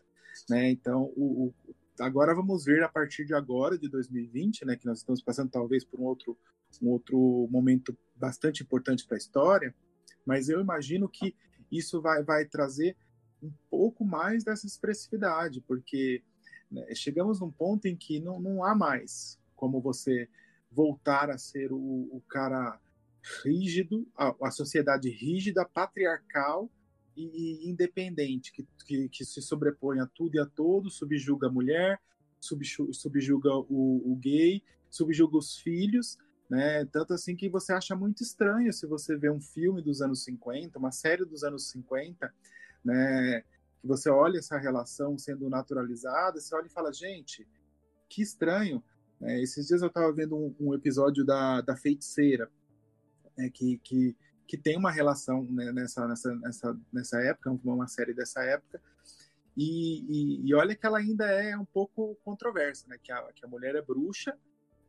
Né? 0.49 0.71
Então, 0.71 1.13
o, 1.17 1.47
o, 1.47 1.55
agora 2.01 2.35
vamos 2.35 2.65
ver 2.65 2.83
a 2.83 2.89
partir 2.89 3.27
de 3.27 3.35
agora, 3.35 3.77
de 3.79 3.89
2020, 3.89 4.65
né, 4.65 4.77
que 4.77 4.87
nós 4.87 4.99
estamos 4.99 5.23
passando 5.23 5.51
talvez 5.51 5.85
por 5.85 6.01
um 6.01 6.05
outro, 6.05 6.39
um 6.83 6.89
outro 6.89 7.47
momento 7.51 7.97
bastante 8.15 8.63
importante 8.63 9.07
para 9.07 9.17
a 9.17 9.19
história, 9.19 9.75
mas 10.25 10.49
eu 10.49 10.61
imagino 10.61 11.09
que 11.09 11.35
isso 11.71 12.01
vai, 12.01 12.23
vai 12.23 12.45
trazer 12.47 12.97
um 13.47 13.53
pouco 13.71 14.05
mais 14.05 14.45
dessa 14.45 14.67
expressividade, 14.67 15.61
porque 15.61 16.23
né? 16.71 16.95
Chegamos 16.95 17.41
num 17.41 17.51
ponto 17.51 17.87
em 17.87 17.97
que 17.97 18.21
não, 18.21 18.41
não 18.41 18.65
há 18.65 18.75
mais 18.75 19.39
como 19.55 19.81
você 19.81 20.29
voltar 20.71 21.31
a 21.31 21.39
ser 21.39 21.73
o, 21.73 21.79
o 21.79 22.23
cara 22.29 22.79
rígido, 23.45 24.07
a, 24.17 24.35
a, 24.43 24.51
sociedade 24.51 25.09
rígida, 25.09 25.65
patriarcal 25.65 26.71
e, 27.17 27.65
e 27.65 27.71
independente, 27.71 28.53
que, 28.53 28.67
que, 28.85 29.09
que, 29.09 29.25
se 29.25 29.41
sobrepõe 29.41 30.01
a 30.01 30.07
tudo 30.07 30.37
e 30.37 30.39
a 30.39 30.47
todos, 30.47 30.97
subjuga 30.97 31.47
a 31.47 31.51
mulher, 31.51 32.01
subjuga 32.39 33.51
o, 33.57 34.13
o 34.13 34.17
gay, 34.17 34.63
subjuga 34.91 35.39
os 35.39 35.57
filhos, 35.59 36.19
né? 36.49 36.85
Tanto 36.87 37.15
assim 37.15 37.35
que 37.35 37.49
você 37.49 37.73
acha 37.73 37.97
muito 37.97 38.23
estranho 38.23 38.73
se 38.73 38.87
você 38.87 39.17
vê 39.17 39.31
um 39.31 39.41
filme 39.41 39.83
dos 39.83 40.03
anos 40.03 40.23
50, 40.25 40.79
uma 40.79 40.93
série 40.93 41.25
dos 41.25 41.43
anos 41.43 41.71
50, 41.71 42.33
né? 42.87 43.43
que 43.81 43.89
você 43.89 44.11
olha 44.11 44.39
essa 44.39 44.59
relação 44.59 45.17
sendo 45.17 45.49
naturalizada, 45.49 46.41
você 46.41 46.55
olha 46.55 46.67
e 46.67 46.71
fala, 46.71 46.93
gente, 46.93 47.47
que 48.09 48.21
estranho. 48.21 48.83
É, 49.23 49.41
esses 49.41 49.67
dias 49.69 49.81
eu 49.81 49.89
estava 49.89 50.13
vendo 50.13 50.37
um, 50.37 50.55
um, 50.61 50.75
episódio 50.75 51.25
da, 51.25 51.61
da 51.61 51.77
Feiticeira, 51.77 52.51
né, 53.37 53.49
que, 53.49 53.79
que, 53.79 54.17
que 54.47 54.59
tem 54.59 54.77
uma 54.77 54.91
relação 54.91 55.45
né, 55.45 55.73
nessa, 55.73 56.07
nessa, 56.07 56.35
nessa, 56.35 56.81
nessa 56.93 57.21
época, 57.23 57.51
uma 57.65 57.89
série 57.89 58.13
dessa 58.13 58.43
época, 58.43 58.81
e, 59.57 60.05
e, 60.07 60.51
e, 60.51 60.55
olha 60.55 60.77
que 60.77 60.85
ela 60.85 60.99
ainda 60.99 61.25
é 61.25 61.57
um 61.57 61.65
pouco 61.65 62.15
controversa, 62.23 62.87
né, 62.89 62.99
que 63.03 63.11
a, 63.11 63.23
que 63.33 63.43
a 63.43 63.49
mulher 63.49 63.75
é 63.75 63.81
bruxa, 63.81 64.37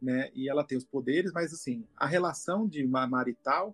né, 0.01 0.29
e 0.33 0.49
ela 0.49 0.63
tem 0.63 0.77
os 0.77 0.85
poderes, 0.85 1.31
mas 1.31 1.53
assim, 1.53 1.85
a 1.95 2.05
relação 2.05 2.67
de 2.67 2.85
marital 2.85 3.73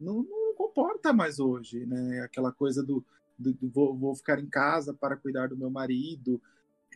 não, 0.00 0.22
não 0.22 0.54
comporta 0.54 1.12
mais 1.12 1.40
hoje, 1.40 1.84
né, 1.84 2.20
aquela 2.20 2.52
coisa 2.52 2.80
do, 2.80 3.04
do, 3.40 3.54
do 3.54 3.70
vou, 3.70 3.96
vou, 3.96 4.14
ficar 4.14 4.38
em 4.38 4.48
casa 4.48 4.92
para 4.92 5.16
cuidar 5.16 5.48
do 5.48 5.56
meu 5.56 5.70
marido. 5.70 6.40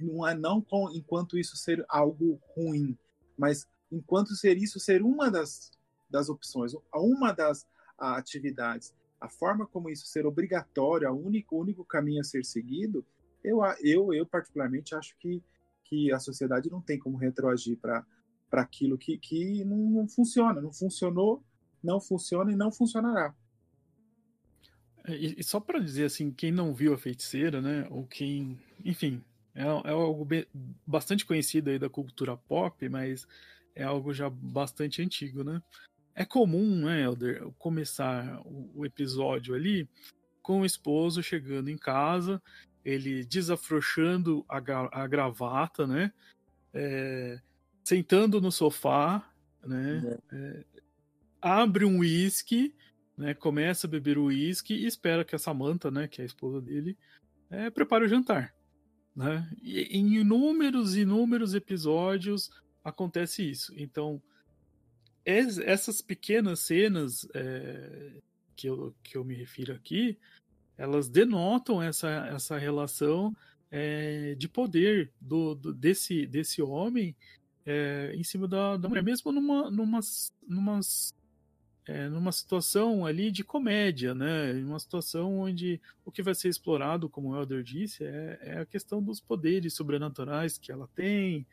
Não 0.00 0.26
é 0.26 0.34
não 0.34 0.60
com, 0.60 0.90
enquanto 0.90 1.38
isso 1.38 1.56
ser 1.56 1.84
algo 1.88 2.40
ruim, 2.54 2.98
mas 3.38 3.66
enquanto 3.90 4.34
ser 4.34 4.56
isso 4.58 4.78
ser 4.78 5.02
uma 5.02 5.30
das, 5.30 5.70
das 6.10 6.28
opções, 6.28 6.72
uma 6.92 7.32
das 7.32 7.66
atividades. 7.98 8.92
A 9.20 9.28
forma 9.28 9.66
como 9.66 9.88
isso 9.88 10.06
ser 10.06 10.26
obrigatório, 10.26 11.10
o 11.10 11.26
único, 11.26 11.58
único 11.58 11.84
caminho 11.84 12.20
a 12.20 12.24
ser 12.24 12.44
seguido, 12.44 13.06
eu, 13.42 13.60
eu, 13.82 14.12
eu 14.12 14.26
particularmente 14.26 14.94
acho 14.94 15.16
que, 15.18 15.42
que 15.84 16.12
a 16.12 16.18
sociedade 16.18 16.70
não 16.70 16.80
tem 16.80 16.98
como 16.98 17.16
retroagir 17.16 17.78
para 17.78 18.04
aquilo 18.52 18.98
que, 18.98 19.16
que 19.18 19.64
não, 19.64 19.76
não 19.76 20.08
funciona, 20.08 20.60
não 20.60 20.72
funcionou, 20.72 21.42
não 21.82 22.00
funciona 22.00 22.52
e 22.52 22.56
não 22.56 22.72
funcionará. 22.72 23.34
É, 25.04 25.14
e, 25.14 25.34
e 25.38 25.44
só 25.44 25.60
para 25.60 25.78
dizer 25.78 26.04
assim, 26.04 26.30
quem 26.30 26.50
não 26.50 26.74
viu 26.74 26.94
a 26.94 26.98
feiticeira, 26.98 27.60
né? 27.60 27.86
Ou 27.90 28.06
quem. 28.06 28.58
Enfim, 28.84 29.22
é, 29.54 29.62
é 29.62 29.90
algo 29.90 30.24
bem, 30.24 30.46
bastante 30.86 31.24
conhecido 31.24 31.70
aí 31.70 31.78
da 31.78 31.88
cultura 31.88 32.36
pop, 32.36 32.88
mas 32.88 33.26
é 33.74 33.84
algo 33.84 34.12
já 34.12 34.28
bastante 34.30 35.02
antigo, 35.02 35.44
né? 35.44 35.62
É 36.14 36.24
comum, 36.24 36.84
né, 36.84 37.02
Elder, 37.02 37.50
começar 37.58 38.40
o, 38.44 38.70
o 38.74 38.86
episódio 38.86 39.54
ali 39.54 39.88
com 40.40 40.60
o 40.60 40.64
esposo 40.64 41.22
chegando 41.22 41.70
em 41.70 41.76
casa, 41.76 42.40
ele 42.84 43.24
desafrouxando 43.24 44.44
a, 44.48 44.58
a 45.02 45.06
gravata, 45.06 45.86
né? 45.86 46.12
É, 46.72 47.40
sentando 47.82 48.40
no 48.40 48.52
sofá, 48.52 49.28
né? 49.64 50.20
É. 50.30 50.36
É, 50.36 50.64
abre 51.40 51.84
um 51.84 51.98
uísque 51.98 52.74
né, 53.16 53.34
começa 53.34 53.86
a 53.86 53.90
beber 53.90 54.18
o 54.18 54.24
uísque 54.24 54.74
e 54.74 54.86
espera 54.86 55.24
que 55.24 55.34
a 55.34 55.38
Samantha, 55.38 55.90
né, 55.90 56.08
que 56.08 56.20
é 56.20 56.24
a 56.24 56.26
esposa 56.26 56.60
dele, 56.60 56.96
é, 57.50 57.70
prepare 57.70 58.04
o 58.04 58.08
jantar. 58.08 58.54
Né? 59.14 59.48
E 59.62 59.82
em 59.96 60.16
inúmeros, 60.16 60.96
inúmeros 60.96 61.54
episódios 61.54 62.50
acontece 62.82 63.48
isso. 63.48 63.72
Então, 63.76 64.20
es, 65.24 65.58
essas 65.58 66.00
pequenas 66.00 66.60
cenas 66.60 67.26
é, 67.34 68.20
que, 68.56 68.68
eu, 68.68 68.94
que 69.02 69.16
eu 69.16 69.24
me 69.24 69.34
refiro 69.34 69.72
aqui, 69.72 70.18
elas 70.76 71.08
denotam 71.08 71.80
essa, 71.80 72.08
essa 72.26 72.58
relação 72.58 73.34
é, 73.70 74.34
de 74.34 74.48
poder 74.48 75.12
do, 75.20 75.54
do, 75.54 75.72
desse, 75.72 76.26
desse 76.26 76.60
homem 76.60 77.16
é, 77.64 78.12
em 78.14 78.22
cima 78.22 78.46
da, 78.46 78.76
da 78.76 78.88
mulher, 78.88 79.02
mesmo 79.02 79.32
numa, 79.32 79.70
numas, 79.70 80.32
numas 80.46 81.14
é, 81.86 82.08
numa 82.08 82.32
situação 82.32 83.04
ali 83.04 83.30
de 83.30 83.44
comédia, 83.44 84.14
né? 84.14 84.52
Uma 84.54 84.78
situação 84.78 85.40
onde 85.40 85.80
o 86.04 86.10
que 86.10 86.22
vai 86.22 86.34
ser 86.34 86.48
explorado, 86.48 87.08
como 87.08 87.30
o 87.30 87.36
Elder 87.36 87.62
disse, 87.62 88.04
é, 88.04 88.38
é 88.42 88.58
a 88.60 88.66
questão 88.66 89.02
dos 89.02 89.20
poderes 89.20 89.74
sobrenaturais 89.74 90.56
que 90.56 90.72
ela 90.72 90.88
tem, 90.94 91.46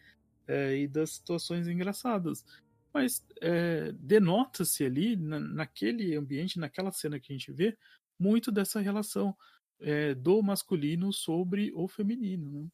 é, 0.47 0.77
e 0.77 0.87
das 0.87 1.11
situações 1.11 1.67
engraçadas. 1.67 2.45
Mas 2.93 3.25
é, 3.41 3.91
denota-se 3.93 4.83
ali, 4.83 5.15
na, 5.15 5.39
naquele 5.39 6.15
ambiente, 6.15 6.59
naquela 6.59 6.91
cena 6.91 7.19
que 7.19 7.31
a 7.31 7.35
gente 7.37 7.51
vê, 7.51 7.77
muito 8.19 8.51
dessa 8.51 8.79
relação 8.79 9.35
é, 9.79 10.13
do 10.13 10.41
masculino 10.41 11.11
sobre 11.11 11.71
o 11.73 11.87
feminino. 11.87 12.51
Né? 12.51 12.67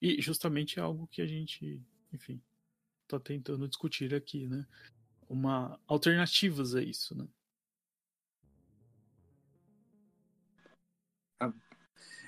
E 0.00 0.20
justamente 0.20 0.78
é 0.78 0.82
algo 0.82 1.06
que 1.06 1.22
a 1.22 1.26
gente, 1.26 1.80
enfim, 2.12 2.40
está 3.04 3.18
tentando 3.18 3.68
discutir 3.68 4.14
aqui, 4.14 4.46
né? 4.46 4.66
Uma 5.32 5.80
alternativas 5.86 6.74
a 6.74 6.82
isso, 6.82 7.16
né? 7.16 7.26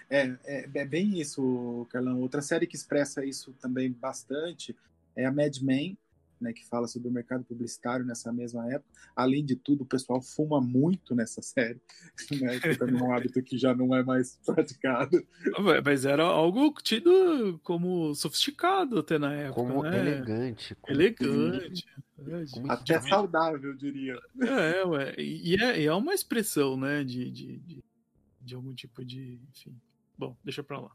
É, 0.09 0.23
é, 0.45 0.71
é, 0.75 0.85
bem 0.87 1.21
isso, 1.21 1.87
Carlão. 1.91 2.23
Outra 2.23 2.41
série 2.41 2.67
que 2.67 2.77
expressa 2.77 3.23
isso 3.23 3.53
também 3.61 3.93
bastante 3.93 4.75
é 5.15 5.27
a 5.27 5.33
Mad 5.33 5.55
Men, 5.59 5.99
né, 6.45 6.53
que 6.53 6.65
fala 6.67 6.87
sobre 6.87 7.09
o 7.09 7.11
mercado 7.11 7.43
publicitário 7.45 8.05
nessa 8.05 8.31
mesma 8.33 8.71
época. 8.71 8.91
Além 9.17 9.45
de 9.45 9.57
tudo, 9.57 9.83
o 9.83 9.87
pessoal 9.87 10.21
fuma 10.21 10.61
muito 10.61 11.15
nessa 11.15 11.41
série, 11.41 11.81
né, 12.41 12.61
que 12.61 12.77
também 12.77 13.01
é 13.01 13.03
um 13.03 13.13
hábito 13.13 13.43
que 13.43 13.57
já 13.57 13.75
não 13.75 13.95
é 13.95 14.03
mais 14.03 14.39
praticado. 14.45 15.27
Mas 15.85 16.05
era 16.05 16.23
algo 16.23 16.73
tido 16.83 17.59
como 17.63 18.15
sofisticado 18.15 18.99
até 18.99 19.19
na 19.19 19.33
época. 19.33 19.63
Como 19.63 19.83
né? 19.83 19.99
elegante. 19.99 20.75
Como 20.77 20.95
elegante. 20.95 21.87
Como 22.53 22.71
até 22.71 23.01
saudável, 23.01 23.71
eu 23.71 23.77
diria. 23.77 24.19
É, 24.41 24.85
ué. 24.85 25.15
E 25.19 25.57
é, 25.57 25.85
é 25.85 25.95
uma 25.95 26.15
expressão, 26.15 26.77
né, 26.77 27.03
de, 27.03 27.31
de, 27.31 27.59
de, 27.59 27.85
de 28.41 28.55
algum 28.55 28.75
tipo 28.75 29.05
de. 29.05 29.41
Enfim, 29.51 29.75
Bom, 30.17 30.37
deixa 30.45 30.63
pra 30.63 30.79
lá. 30.79 30.91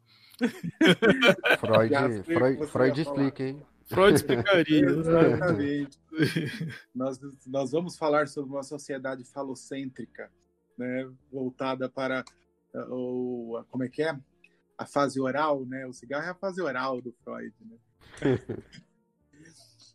Freud, 1.59 2.23
Freud, 2.23 2.67
Freud 2.67 3.01
explica, 3.01 3.43
hein? 3.43 3.61
Freud 3.89 4.15
explicaria. 4.15 4.85
Exatamente. 4.85 5.99
nós, 6.93 7.19
nós 7.45 7.71
vamos 7.71 7.97
falar 7.97 8.27
sobre 8.27 8.51
uma 8.51 8.63
sociedade 8.63 9.23
falocêntrica, 9.25 10.31
né, 10.77 11.11
voltada 11.31 11.89
para 11.89 12.23
uh, 12.73 12.93
o, 12.93 13.63
como 13.69 13.83
é 13.83 13.89
que 13.89 14.03
é? 14.03 14.17
A 14.77 14.85
fase 14.85 15.19
oral, 15.19 15.65
né? 15.65 15.85
O 15.85 15.91
cigarro 15.91 16.25
é 16.25 16.29
a 16.29 16.35
fase 16.35 16.61
oral 16.61 17.01
do 17.01 17.11
Freud, 17.23 17.53
né? 17.61 17.77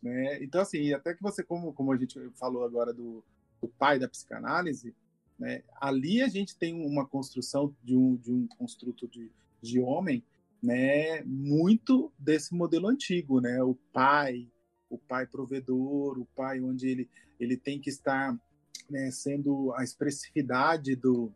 né? 0.03 0.43
Então, 0.43 0.61
assim, 0.61 0.93
até 0.93 1.15
que 1.15 1.23
você, 1.23 1.41
como, 1.41 1.73
como 1.73 1.91
a 1.91 1.97
gente 1.97 2.19
falou 2.37 2.63
agora 2.63 2.93
do, 2.93 3.23
do 3.59 3.67
pai 3.67 3.97
da 3.97 4.07
psicanálise, 4.07 4.93
né? 5.39 5.63
Ali 5.81 6.21
a 6.21 6.27
gente 6.27 6.55
tem 6.55 6.85
uma 6.85 7.07
construção 7.07 7.73
de 7.83 7.95
um, 7.95 8.15
de 8.15 8.31
um 8.31 8.47
construto 8.47 9.07
de, 9.07 9.31
de 9.61 9.79
homem 9.79 10.23
né, 10.65 11.21
muito 11.23 12.11
desse 12.17 12.55
modelo 12.55 12.87
antigo, 12.87 13.39
né? 13.39 13.61
O 13.61 13.75
pai, 13.93 14.51
o 14.89 14.97
pai 14.97 15.27
provedor, 15.27 16.17
o 16.17 16.25
pai 16.35 16.59
onde 16.59 16.87
ele, 16.87 17.09
ele 17.39 17.55
tem 17.55 17.79
que 17.79 17.91
estar 17.91 18.35
né, 18.89 19.11
sendo 19.11 19.71
a 19.75 19.83
expressividade 19.83 20.95
do, 20.95 21.31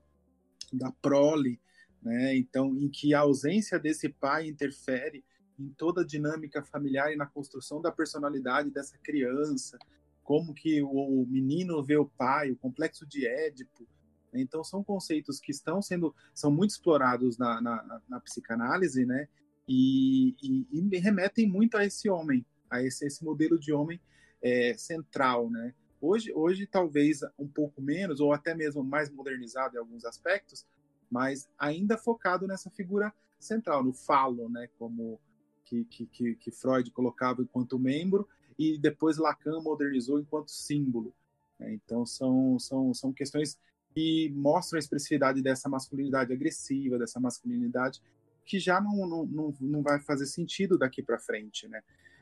da 0.74 0.92
prole, 0.92 1.60
né? 2.02 2.36
Então, 2.36 2.76
em 2.76 2.90
que 2.90 3.14
a 3.14 3.20
ausência 3.20 3.78
desse 3.78 4.10
pai 4.10 4.48
interfere 4.48 5.24
em 5.60 5.70
toda 5.78 6.02
a 6.02 6.06
dinâmica 6.06 6.64
familiar 6.64 7.14
e 7.14 7.16
na 7.16 7.28
construção 7.28 7.80
da 7.80 7.92
personalidade 7.92 8.72
dessa 8.72 8.98
criança, 8.98 9.78
como 10.24 10.56
que 10.56 10.82
o 10.82 11.24
menino 11.30 11.84
vê 11.84 11.98
o 11.98 12.06
pai, 12.06 12.50
o 12.50 12.56
complexo 12.56 13.06
de 13.06 13.28
Édipo. 13.28 13.88
Né? 14.32 14.42
Então 14.42 14.64
são 14.64 14.84
conceitos 14.84 15.40
que 15.40 15.52
estão 15.52 15.82
sendo 15.82 16.16
são 16.34 16.52
muito 16.52 16.72
explorados 16.72 17.38
na, 17.38 17.62
na, 17.62 18.02
na 18.08 18.20
psicanálise, 18.20 19.06
né? 19.06 19.28
E, 19.68 20.36
e, 20.42 20.68
e, 20.72 20.98
remetem 20.98 21.48
muito 21.48 21.78
a 21.78 21.86
esse 21.86 22.10
homem, 22.10 22.44
a 22.70 22.82
esse, 22.82 23.06
esse 23.06 23.24
modelo 23.24 23.60
de 23.60 23.72
homem 23.72 24.00
é, 24.42 24.74
central, 24.78 25.50
né? 25.50 25.74
Hoje, 26.02 26.32
hoje 26.34 26.66
talvez 26.66 27.20
um 27.38 27.48
pouco 27.48 27.82
menos 27.82 28.20
ou 28.20 28.34
até 28.34 28.56
mesmo 28.56 28.84
mais 28.84 29.10
modernizado 29.12 29.76
em 29.76 29.80
alguns 29.80 30.06
aspectos, 30.06 30.66
mas 31.12 31.48
ainda 31.58 31.98
focado 31.98 32.48
nessa 32.48 32.70
figura 32.70 33.14
central, 33.40 33.84
no 33.84 33.94
falo, 33.94 34.50
né? 34.50 34.70
Como 34.80 35.20
que, 35.66 35.86
que, 35.86 36.36
que 36.36 36.52
Freud 36.52 36.90
colocava 36.92 37.44
enquanto 37.44 37.78
membro 37.78 38.28
e 38.58 38.78
depois 38.78 39.18
Lacan 39.18 39.62
modernizou 39.62 40.20
enquanto 40.20 40.50
símbolo. 40.50 41.14
Né? 41.60 41.74
Então 41.74 42.06
são, 42.06 42.58
são, 42.58 42.94
são 42.94 43.14
questões 43.14 43.58
que 43.94 44.30
mostram 44.36 44.78
a 44.78 44.80
expressividade 44.80 45.42
dessa 45.42 45.68
masculinidade 45.68 46.34
agressiva, 46.34 46.98
dessa 46.98 47.20
masculinidade 47.20 48.02
que 48.46 48.60
já 48.60 48.82
não, 48.82 49.08
não, 49.08 49.26
não, 49.26 49.54
não 49.60 49.82
vai 49.84 50.00
fazer 50.00 50.26
sentido 50.26 50.78
daqui 50.78 51.04
para 51.04 51.20
frente, 51.20 51.68
né? 51.68 51.82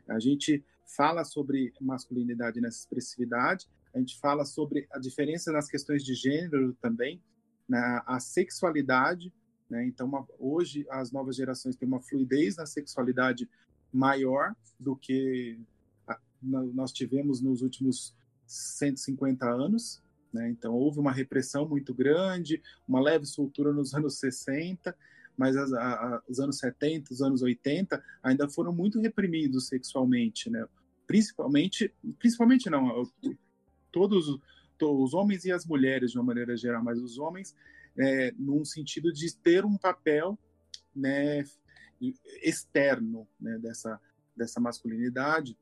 A 0.10 0.20
gente 0.20 0.64
fala 0.86 1.24
sobre 1.24 1.74
masculinidade 1.80 2.60
nessa 2.62 2.80
expressividade, 2.80 3.68
a 3.94 4.00
gente 4.00 4.20
fala 4.20 4.46
sobre 4.46 4.88
a 4.92 5.00
diferença 5.00 5.52
nas 5.52 5.70
questões 5.70 6.04
de 6.04 6.14
gênero 6.14 6.74
também, 6.82 7.22
na 7.68 8.04
a 8.06 8.20
sexualidade, 8.20 9.34
né? 9.70 9.86
Então, 9.86 10.08
uma, 10.08 10.26
hoje 10.40 10.86
as 10.90 11.12
novas 11.12 11.36
gerações 11.36 11.76
têm 11.76 11.88
uma 11.88 12.02
fluidez 12.02 12.58
na 12.58 12.66
sexualidade 12.66 13.50
maior 13.92 14.56
do 14.80 14.96
que 14.96 15.60
nós 16.42 16.92
tivemos 16.92 17.42
nos 17.42 17.62
últimos 17.62 18.16
150 18.46 19.50
anos. 19.50 20.02
Né? 20.38 20.50
Então, 20.50 20.74
houve 20.74 21.00
uma 21.00 21.12
repressão 21.12 21.68
muito 21.68 21.94
grande, 21.94 22.62
uma 22.88 23.02
leve 23.02 23.26
soltura 23.26 23.74
nos 23.74 23.94
anos 23.96 24.20
60, 24.20 24.96
mas 25.36 25.56
as, 25.56 25.74
a, 25.74 26.22
os 26.28 26.40
anos 26.40 26.58
70, 26.60 27.14
os 27.14 27.22
anos 27.22 27.42
80 27.42 28.04
ainda 28.24 28.50
foram 28.50 28.74
muito 28.74 29.00
reprimidos 29.00 29.68
sexualmente. 29.68 30.50
Né? 30.50 30.66
Principalmente, 31.06 31.94
principalmente 32.20 32.70
não, 32.70 33.10
todos 33.92 34.40
os 34.82 35.14
homens 35.14 35.46
e 35.46 35.52
as 35.52 35.66
mulheres 35.66 36.12
de 36.12 36.18
uma 36.18 36.26
maneira 36.26 36.56
geral, 36.56 36.84
mas 36.84 37.00
os 37.00 37.18
homens 37.18 37.56
é, 37.98 38.32
num 38.38 38.64
sentido 38.64 39.12
de 39.12 39.36
ter 39.36 39.66
um 39.66 39.78
papel 39.78 40.38
né, 40.96 41.44
externo 42.44 43.28
né, 43.40 43.58
dessa, 43.58 44.00
dessa 44.36 44.60
masculinidade 44.60 45.58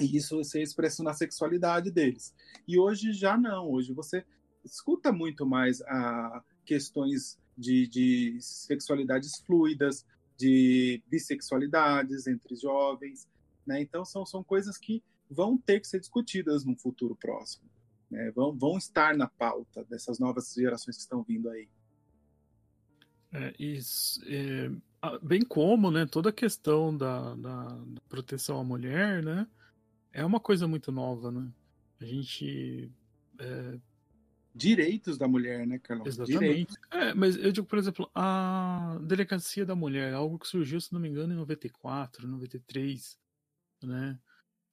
e 0.00 0.16
isso 0.16 0.42
ser 0.44 0.62
expresso 0.62 1.02
na 1.02 1.12
sexualidade 1.12 1.90
deles. 1.90 2.34
E 2.66 2.78
hoje 2.78 3.12
já 3.12 3.36
não, 3.36 3.70
hoje 3.70 3.92
você 3.92 4.24
escuta 4.64 5.12
muito 5.12 5.46
mais 5.46 5.80
a 5.82 5.86
ah, 5.86 6.44
questões 6.64 7.38
de, 7.56 7.88
de 7.88 8.38
sexualidades 8.40 9.40
fluidas, 9.40 10.06
de 10.36 11.02
bissexualidades 11.08 12.26
entre 12.26 12.54
jovens, 12.54 13.26
né? 13.66 13.80
Então 13.80 14.04
são, 14.04 14.24
são 14.24 14.44
coisas 14.44 14.78
que 14.78 15.02
vão 15.28 15.58
ter 15.58 15.80
que 15.80 15.88
ser 15.88 15.98
discutidas 15.98 16.64
no 16.64 16.76
futuro 16.76 17.16
próximo, 17.16 17.68
né? 18.10 18.30
Vão, 18.30 18.56
vão 18.56 18.78
estar 18.78 19.16
na 19.16 19.26
pauta 19.26 19.84
dessas 19.84 20.18
novas 20.18 20.54
gerações 20.54 20.96
que 20.96 21.02
estão 21.02 21.22
vindo 21.22 21.50
aí. 21.50 21.68
É, 23.32 23.54
isso, 23.58 24.22
é, 24.26 24.70
bem 25.22 25.42
como, 25.42 25.90
né, 25.90 26.06
toda 26.06 26.30
a 26.30 26.32
questão 26.32 26.96
da, 26.96 27.34
da, 27.34 27.64
da 27.64 28.00
proteção 28.08 28.58
à 28.58 28.64
mulher, 28.64 29.22
né, 29.22 29.46
é 30.18 30.24
uma 30.24 30.40
coisa 30.40 30.66
muito 30.66 30.90
nova, 30.90 31.30
né? 31.30 31.48
A 32.00 32.04
gente. 32.04 32.90
É... 33.38 33.78
Direitos 34.54 35.16
da 35.16 35.28
mulher, 35.28 35.66
né, 35.66 35.78
Carlão? 35.78 36.06
Exatamente. 36.06 36.74
É, 36.90 37.14
mas 37.14 37.36
eu 37.36 37.52
digo, 37.52 37.66
por 37.66 37.78
exemplo, 37.78 38.10
a 38.12 38.98
delegacia 39.02 39.64
da 39.64 39.76
mulher, 39.76 40.12
algo 40.12 40.38
que 40.38 40.48
surgiu, 40.48 40.80
se 40.80 40.92
não 40.92 40.98
me 41.00 41.08
engano, 41.08 41.32
em 41.32 41.36
94, 41.36 42.26
93, 42.26 43.16
né? 43.84 44.18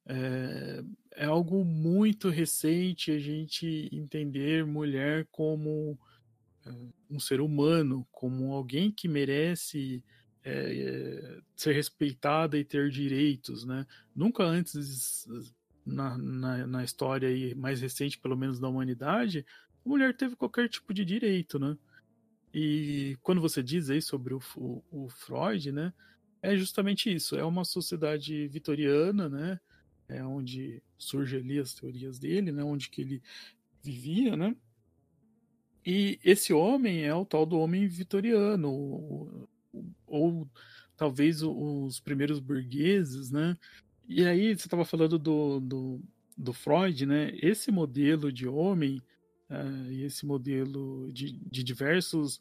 É, 0.07 0.83
é 1.11 1.25
algo 1.25 1.63
muito 1.63 2.29
recente 2.29 3.11
a 3.11 3.19
gente 3.19 3.89
entender 3.91 4.65
mulher 4.65 5.27
como 5.31 5.97
é, 6.65 6.71
um 7.09 7.19
ser 7.19 7.41
humano, 7.41 8.07
como 8.11 8.53
alguém 8.53 8.91
que 8.91 9.07
merece 9.07 10.03
é, 10.45 11.39
ser 11.55 11.73
respeitada 11.73 12.57
e 12.57 12.63
ter 12.63 12.89
direitos, 12.91 13.65
né? 13.65 13.85
Nunca 14.15 14.43
antes 14.43 15.27
na, 15.83 16.15
na, 16.17 16.67
na, 16.67 16.83
história 16.83 17.27
aí, 17.27 17.55
mais 17.55 17.81
recente, 17.81 18.19
pelo 18.19 18.37
menos 18.37 18.59
da 18.59 18.69
humanidade, 18.69 19.43
a 19.83 19.89
mulher 19.89 20.15
teve 20.15 20.35
qualquer 20.35 20.69
tipo 20.69 20.93
de 20.93 21.03
direito, 21.03 21.57
né? 21.57 21.75
E 22.53 23.17
quando 23.23 23.41
você 23.41 23.61
diz 23.63 23.89
aí 23.89 24.01
sobre 24.01 24.35
o, 24.35 24.39
o, 24.55 24.83
o 24.91 25.09
Freud, 25.09 25.71
né? 25.71 25.91
É 26.41 26.55
justamente 26.55 27.13
isso. 27.13 27.35
É 27.35 27.43
uma 27.43 27.65
sociedade 27.65 28.47
vitoriana, 28.47 29.27
né? 29.27 29.59
É 30.07 30.23
onde 30.23 30.81
surgem 30.97 31.39
ali 31.39 31.59
as 31.59 31.73
teorias 31.73 32.19
dele, 32.19 32.51
né? 32.51 32.63
Onde 32.63 32.89
que 32.89 33.01
ele 33.01 33.21
vivia, 33.83 34.37
né? 34.37 34.55
E 35.83 36.19
esse 36.23 36.53
homem 36.53 37.03
é 37.03 37.13
o 37.13 37.25
tal 37.25 37.45
do 37.45 37.59
homem 37.59 37.87
vitoriano, 37.87 39.47
ou 40.05 40.47
talvez 40.97 41.41
os 41.43 41.99
primeiros 41.99 42.39
burgueses, 42.39 43.31
né? 43.31 43.57
E 44.07 44.25
aí 44.25 44.55
você 44.55 44.67
estava 44.67 44.85
falando 44.85 45.17
do, 45.17 45.59
do, 45.59 46.01
do, 46.37 46.53
Freud, 46.53 47.05
né? 47.05 47.31
Esse 47.41 47.71
modelo 47.71 48.31
de 48.31 48.47
homem 48.47 49.01
uh, 49.49 49.91
e 49.91 50.03
esse 50.03 50.25
modelo 50.25 51.11
de, 51.11 51.31
de 51.31 51.63
diversos 51.63 52.37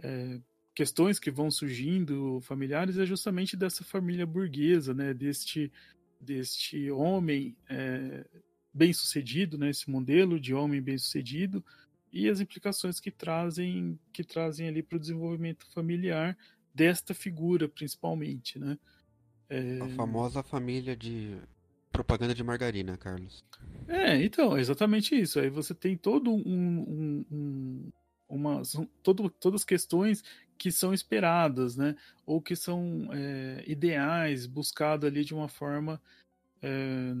uh, 0.00 0.42
questões 0.74 1.18
que 1.18 1.30
vão 1.30 1.50
surgindo 1.50 2.40
familiares 2.40 2.98
é 2.98 3.06
justamente 3.06 3.56
dessa 3.56 3.84
família 3.84 4.26
burguesa, 4.26 4.92
né? 4.92 5.14
Deste 5.14 5.72
deste 6.20 6.90
homem 6.90 7.54
é, 7.68 8.24
bem-sucedido, 8.72 9.58
né, 9.58 9.70
esse 9.70 9.90
modelo 9.90 10.40
de 10.40 10.54
homem 10.54 10.80
bem-sucedido 10.80 11.64
e 12.12 12.28
as 12.28 12.40
implicações 12.40 12.98
que 12.98 13.10
trazem 13.10 13.98
que 14.12 14.24
trazem 14.24 14.66
ali 14.66 14.82
para 14.82 14.96
o 14.96 15.00
desenvolvimento 15.00 15.66
familiar 15.72 16.36
desta 16.74 17.14
figura 17.14 17.68
principalmente, 17.68 18.58
né? 18.58 18.78
É... 19.48 19.80
A 19.80 19.88
famosa 19.90 20.42
família 20.42 20.96
de 20.96 21.38
propaganda 21.92 22.34
de 22.34 22.42
margarina, 22.42 22.96
Carlos. 22.96 23.44
É, 23.86 24.22
então, 24.22 24.56
é 24.56 24.60
exatamente 24.60 25.14
isso. 25.14 25.38
Aí 25.38 25.48
você 25.48 25.72
tem 25.72 25.96
todo 25.96 26.32
um, 26.32 26.40
um, 26.44 27.24
um 27.30 27.92
uma, 28.28 28.62
todo, 29.02 29.30
todas 29.30 29.60
as 29.60 29.64
questões 29.64 30.24
que 30.58 30.72
são 30.72 30.92
esperadas, 30.92 31.76
né? 31.76 31.94
Ou 32.26 32.40
que 32.40 32.56
são 32.56 33.08
é, 33.12 33.62
ideais, 33.66 34.46
buscado 34.46 35.06
ali 35.06 35.24
de 35.24 35.34
uma 35.34 35.48
forma 35.48 36.00
é, 36.60 37.14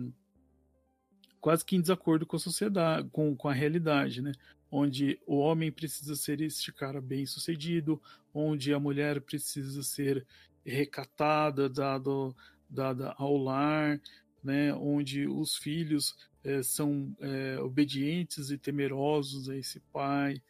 quase 1.40 1.64
que 1.64 1.76
em 1.76 1.80
desacordo 1.80 2.26
com 2.26 2.36
a 2.36 2.40
sociedade, 2.40 3.08
com, 3.10 3.36
com 3.36 3.48
a 3.48 3.52
realidade, 3.52 4.22
né? 4.22 4.32
Onde 4.76 5.20
o 5.24 5.36
homem 5.36 5.70
precisa 5.70 6.16
ser 6.16 6.40
este 6.40 6.72
cara 6.72 7.00
bem 7.00 7.24
sucedido, 7.26 8.02
onde 8.34 8.74
a 8.74 8.80
mulher 8.80 9.20
precisa 9.20 9.84
ser 9.84 10.26
recatada, 10.66 11.68
dado, 11.68 12.34
dada 12.68 13.14
ao 13.16 13.36
lar, 13.36 14.00
né? 14.42 14.74
Onde 14.74 15.28
os 15.28 15.56
filhos 15.56 16.16
é, 16.42 16.60
são 16.60 17.16
é, 17.20 17.56
obedientes 17.60 18.50
e 18.50 18.58
temerosos 18.58 19.48
a 19.48 19.56
esse 19.56 19.78
pai, 19.92 20.42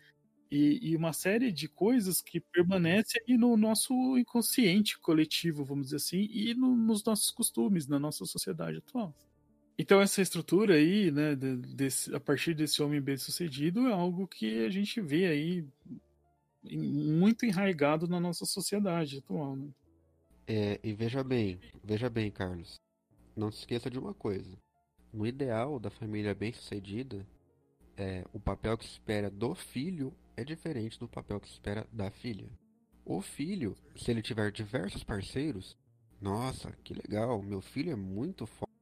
e, 0.50 0.78
e, 0.92 0.96
uma 0.96 1.12
série 1.12 1.52
de 1.52 1.68
coisas 1.68 2.22
que 2.22 2.40
permanecem 2.40 3.22
no 3.36 3.58
nosso 3.58 3.92
inconsciente 4.16 4.98
coletivo, 5.00 5.64
vamos 5.64 5.86
dizer 5.86 5.96
assim, 5.96 6.28
e 6.30 6.54
no, 6.54 6.74
nos 6.74 7.04
nossos 7.04 7.30
costumes, 7.30 7.86
na 7.86 7.98
nossa 7.98 8.24
sociedade 8.24 8.78
atual. 8.78 9.14
Então 9.78 10.00
essa 10.00 10.22
estrutura 10.22 10.74
aí, 10.74 11.10
né, 11.10 11.34
desse, 11.34 12.14
a 12.14 12.20
partir 12.20 12.54
desse 12.54 12.82
homem 12.82 13.00
bem 13.00 13.16
sucedido, 13.16 13.88
é 13.88 13.92
algo 13.92 14.26
que 14.26 14.64
a 14.64 14.70
gente 14.70 15.00
vê 15.00 15.26
aí 15.26 15.66
muito 16.62 17.44
enraizado 17.44 18.06
na 18.06 18.20
nossa 18.20 18.46
sociedade 18.46 19.18
atual. 19.18 19.56
Né? 19.56 19.68
É, 20.46 20.80
e 20.82 20.92
veja 20.92 21.24
bem, 21.24 21.58
veja 21.82 22.08
bem, 22.08 22.30
Carlos, 22.30 22.80
não 23.36 23.50
se 23.50 23.60
esqueça 23.60 23.90
de 23.90 23.98
uma 23.98 24.14
coisa. 24.14 24.56
No 25.12 25.26
ideal 25.26 25.78
da 25.78 25.90
família 25.90 26.34
bem 26.34 26.52
sucedida, 26.52 27.26
é, 27.96 28.24
o 28.32 28.40
papel 28.40 28.76
que 28.76 28.84
se 28.84 28.92
espera 28.92 29.30
do 29.30 29.54
filho 29.54 30.12
é 30.36 30.44
diferente 30.44 30.98
do 30.98 31.08
papel 31.08 31.40
que 31.40 31.48
se 31.48 31.54
espera 31.54 31.86
da 31.92 32.10
filha. 32.10 32.48
O 33.04 33.20
filho, 33.20 33.76
se 33.96 34.10
ele 34.10 34.22
tiver 34.22 34.50
diversos 34.50 35.04
parceiros, 35.04 35.76
nossa, 36.20 36.72
que 36.82 36.94
legal, 36.94 37.42
meu 37.42 37.60
filho 37.60 37.92
é 37.92 37.96
muito 37.96 38.46
forte. 38.46 38.73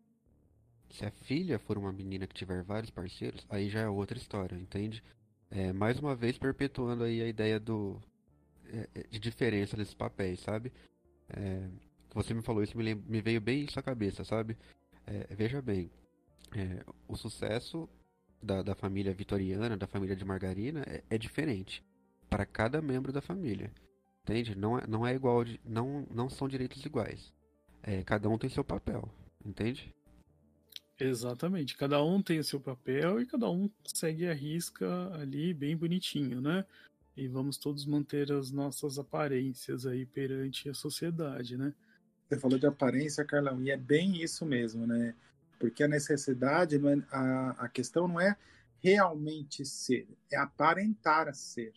Se 0.93 1.07
a 1.07 1.11
filha 1.11 1.59
for 1.59 1.79
uma 1.79 1.91
menina 1.91 2.27
que 2.27 2.35
tiver 2.35 2.63
vários 2.63 2.91
parceiros, 2.91 3.47
aí 3.49 3.71
já 3.71 3.81
é 3.81 3.89
outra 3.89 4.19
história, 4.19 4.55
entende? 4.55 5.03
É, 5.51 5.73
mais 5.73 5.99
uma 5.99 6.15
vez 6.15 6.37
perpetuando 6.37 7.05
aí 7.05 7.23
a 7.23 7.27
ideia 7.27 7.59
do 7.59 7.99
é, 8.67 8.89
é 8.95 9.03
de 9.09 9.19
diferença 9.19 9.75
desses 9.77 9.95
papéis, 9.95 10.41
sabe? 10.41 10.71
É, 11.31 11.67
você 12.15 12.35
me 12.35 12.43
falou 12.43 12.63
isso, 12.63 12.77
me, 12.77 12.95
me, 12.95 13.21
veio 13.23 13.41
bem 13.41 13.65
isso 13.65 13.79
à 13.79 13.83
cabeça, 13.83 14.23
sabe? 14.23 14.57
É, 15.07 15.35
veja 15.35 15.63
bem, 15.63 15.91
o 17.09 17.17
sucesso 17.17 17.89
da, 18.43 18.63
da 18.63 18.75
família 18.75 19.15
vitoriana, 19.15 19.77
da 19.79 19.87
família 19.87 20.15
de 20.15 20.25
margarina, 20.27 20.83
é, 20.87 21.03
é 21.09 21.17
diferente 21.17 21.83
para 22.29 22.45
cada 22.45 22.83
membro 22.83 23.13
da 23.13 23.23
família. 23.23 23.73
Entende? 24.23 24.55
Não 24.55 24.79
é, 24.79 24.87
não 24.87 25.07
é 25.07 25.15
igual, 25.15 25.43
de, 25.43 25.59
não, 25.65 26.07
não 26.11 26.29
são 26.29 26.47
direitos 26.47 26.85
iguais. 26.85 27.33
É, 27.83 28.03
cada 28.05 28.29
um 28.29 28.37
tem 28.37 28.51
seu 28.51 28.63
papel, 28.63 29.09
entende? 29.45 29.95
Exatamente. 31.03 31.77
Cada 31.77 32.03
um 32.03 32.23
tem 32.23 32.39
o 32.39 32.45
seu 32.45 32.61
papel 32.61 33.21
e 33.21 33.27
cada 33.27 33.51
um 33.51 33.69
segue 33.85 34.29
a 34.29 34.33
risca 34.33 34.87
ali 35.15 35.53
bem 35.53 35.77
bonitinho, 35.77 36.41
né? 36.41 36.65
E 37.17 37.27
vamos 37.27 37.59
todos 37.59 37.85
manter 37.85 38.31
as 38.31 38.53
nossas 38.53 39.01
aparências 39.01 39.85
aí 39.85 40.07
perante 40.07 40.69
a 40.69 40.75
sociedade, 40.75 41.57
né? 41.57 41.75
Você 42.29 42.39
falou 42.39 42.57
de 42.57 42.67
aparência, 42.67 43.25
Carlão, 43.25 43.61
e 43.61 43.71
é 43.71 43.77
bem 43.77 44.23
isso 44.23 44.47
mesmo, 44.47 44.87
né? 44.87 45.15
Porque 45.59 45.83
a 45.83 45.89
necessidade, 45.89 46.77
é, 46.77 47.03
a, 47.11 47.51
a 47.65 47.69
questão 47.69 48.07
não 48.07 48.21
é 48.21 48.37
realmente 48.79 49.65
ser, 49.65 50.09
é 50.31 50.37
aparentar 50.37 51.35
ser. 51.35 51.73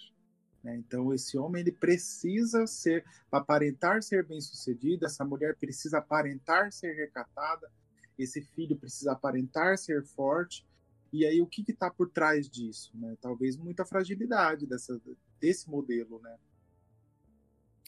Né? 0.64 0.76
Então, 0.78 1.14
esse 1.14 1.36
homem 1.38 1.62
ele 1.62 1.72
precisa 1.72 2.66
ser, 2.68 3.04
aparentar 3.32 4.04
ser 4.04 4.24
bem-sucedido, 4.24 5.06
essa 5.06 5.26
mulher 5.26 5.56
precisa 5.56 5.98
aparentar 5.98 6.72
ser 6.72 6.94
recatada, 6.94 7.72
esse 8.18 8.42
filho 8.42 8.78
precisa 8.78 9.12
aparentar 9.12 9.78
ser 9.78 10.04
forte. 10.04 10.66
E 11.12 11.26
aí, 11.26 11.42
o 11.42 11.48
que 11.48 11.64
está 11.68 11.90
por 11.90 12.10
trás 12.10 12.50
disso? 12.50 12.92
Né? 12.96 13.16
Talvez 13.22 13.56
muita 13.58 13.86
fragilidade 13.86 14.66
dessa, 14.66 15.00
desse 15.40 15.70
modelo, 15.70 16.20
né? 16.22 16.38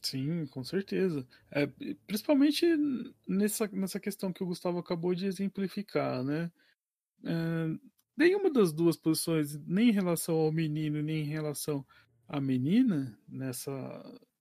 Sim, 0.02 0.46
com 0.48 0.64
certeza. 0.64 1.28
É, 1.52 1.68
principalmente 2.06 2.66
nessa, 3.28 3.68
nessa 3.68 4.00
questão 4.00 4.32
que 4.32 4.44
o 4.44 4.48
Gustavo 4.48 4.78
acabou 4.78 5.14
de 5.14 5.26
exemplificar, 5.26 6.24
né? 6.24 6.52
É, 7.26 7.80
nenhuma 8.16 8.50
das 8.50 8.72
duas 8.72 8.96
posições, 8.96 9.58
nem 9.66 9.90
em 9.90 9.94
relação 9.94 10.36
ao 10.36 10.52
menino, 10.52 11.02
nem 11.02 11.26
em 11.26 11.30
relação 11.30 11.86
à 12.28 12.40
menina, 12.40 13.20
nessa 13.28 13.72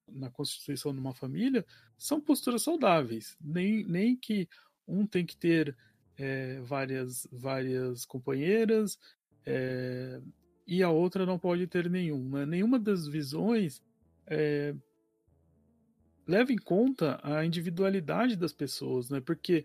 na 0.08 0.30
constituição 0.30 0.92
de 0.92 1.00
uma 1.00 1.12
família, 1.12 1.66
são 1.98 2.20
posturas 2.20 2.62
saudáveis. 2.62 3.36
Nem, 3.40 3.84
nem 3.84 4.16
que 4.16 4.48
um 4.86 5.06
tem 5.06 5.24
que 5.24 5.36
ter 5.36 5.76
é, 6.16 6.60
várias, 6.60 7.26
várias 7.30 8.04
companheiras 8.04 8.98
é, 9.44 10.20
e 10.66 10.82
a 10.82 10.90
outra 10.90 11.24
não 11.24 11.38
pode 11.38 11.66
ter 11.66 11.88
nenhuma. 11.88 12.44
Nenhuma 12.44 12.78
das 12.78 13.06
visões 13.06 13.82
é, 14.26 14.74
leva 16.26 16.52
em 16.52 16.58
conta 16.58 17.20
a 17.22 17.44
individualidade 17.44 18.36
das 18.36 18.52
pessoas, 18.52 19.08
né? 19.08 19.20
Porque 19.20 19.64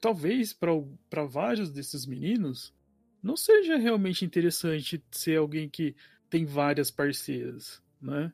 talvez 0.00 0.52
para 0.52 1.24
vários 1.24 1.70
desses 1.70 2.06
meninos 2.06 2.72
não 3.20 3.36
seja 3.36 3.76
realmente 3.76 4.24
interessante 4.24 5.04
ser 5.10 5.36
alguém 5.38 5.68
que 5.68 5.96
tem 6.30 6.44
várias 6.44 6.90
parceiras, 6.90 7.82
né? 8.00 8.32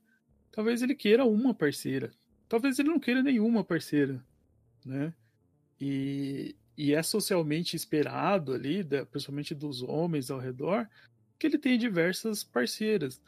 Talvez 0.53 0.83
ele 0.83 0.95
queira 0.95 1.25
uma 1.25 1.55
parceira, 1.55 2.13
talvez 2.49 2.79
ele 2.79 2.91
não 2.91 3.01
queira 3.01 3.23
nenhuma 3.23 3.65
parceira, 3.65 4.23
né? 4.85 5.15
E, 5.81 6.57
e 6.77 6.95
é 6.95 7.03
socialmente 7.03 7.77
esperado 7.77 8.53
ali, 8.53 8.85
principalmente 9.11 9.55
dos 9.55 9.83
homens 9.83 10.31
ao 10.31 10.39
redor, 10.39 10.89
que 11.39 11.47
ele 11.47 11.59
tenha 11.59 11.79
diversas 11.79 12.43
parceiras. 12.45 13.21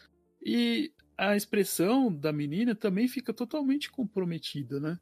E 0.42 0.92
a 1.16 1.34
expressão 1.34 2.14
da 2.14 2.32
menina 2.32 2.74
também 2.74 3.09
fica 3.09 3.32
totalmente 3.32 3.90
comprometida, 3.90 4.78
né? 4.78 4.99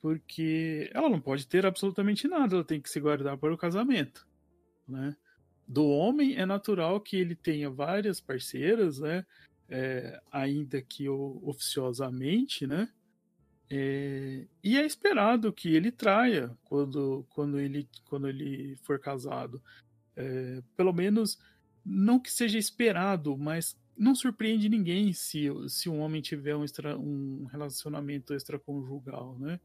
Porque 0.00 0.90
ela 0.92 1.08
não 1.08 1.20
pode 1.20 1.46
ter 1.46 1.64
absolutamente 1.64 2.28
nada, 2.28 2.56
ela 2.56 2.64
tem 2.64 2.80
que 2.80 2.90
se 2.90 3.00
guardar 3.00 3.38
para 3.38 3.54
o 3.54 3.58
casamento, 3.58 4.26
né? 4.86 5.16
Do 5.66 5.86
homem 5.86 6.36
é 6.36 6.44
natural 6.44 7.00
que 7.00 7.16
ele 7.16 7.34
tenha 7.34 7.70
várias 7.70 8.20
parceiras, 8.20 8.98
né? 8.98 9.24
É, 9.68 10.20
ainda 10.30 10.82
que 10.82 11.08
oficiosamente, 11.08 12.66
né? 12.66 12.92
É, 13.70 14.46
e 14.62 14.76
é 14.76 14.84
esperado 14.84 15.52
que 15.52 15.74
ele 15.74 15.90
traia 15.90 16.56
quando, 16.64 17.26
quando, 17.30 17.58
ele, 17.58 17.88
quando 18.04 18.28
ele 18.28 18.76
for 18.82 18.98
casado. 18.98 19.62
É, 20.16 20.62
pelo 20.76 20.92
menos, 20.92 21.38
não 21.84 22.20
que 22.20 22.30
seja 22.30 22.58
esperado, 22.58 23.36
mas 23.36 23.76
não 23.96 24.14
surpreende 24.14 24.68
ninguém 24.68 25.12
se, 25.12 25.48
se 25.68 25.88
um 25.88 26.00
homem 26.00 26.20
tiver 26.20 26.56
um, 26.56 26.64
extra, 26.64 26.98
um 26.98 27.44
relacionamento 27.46 28.34
extraconjugal, 28.34 29.38
né? 29.38 29.60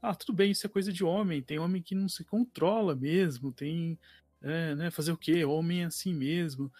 Ah, 0.00 0.14
tudo 0.14 0.34
bem, 0.34 0.50
isso 0.50 0.66
é 0.66 0.70
coisa 0.70 0.92
de 0.92 1.02
homem. 1.02 1.42
Tem 1.42 1.58
homem 1.58 1.82
que 1.82 1.94
não 1.94 2.08
se 2.08 2.24
controla 2.24 2.94
mesmo, 2.94 3.52
tem. 3.52 3.98
É, 4.42 4.74
né, 4.74 4.90
fazer 4.90 5.12
o 5.12 5.16
quê? 5.16 5.44
Homem 5.44 5.82
é 5.82 5.86
assim 5.86 6.14
mesmo. 6.14 6.70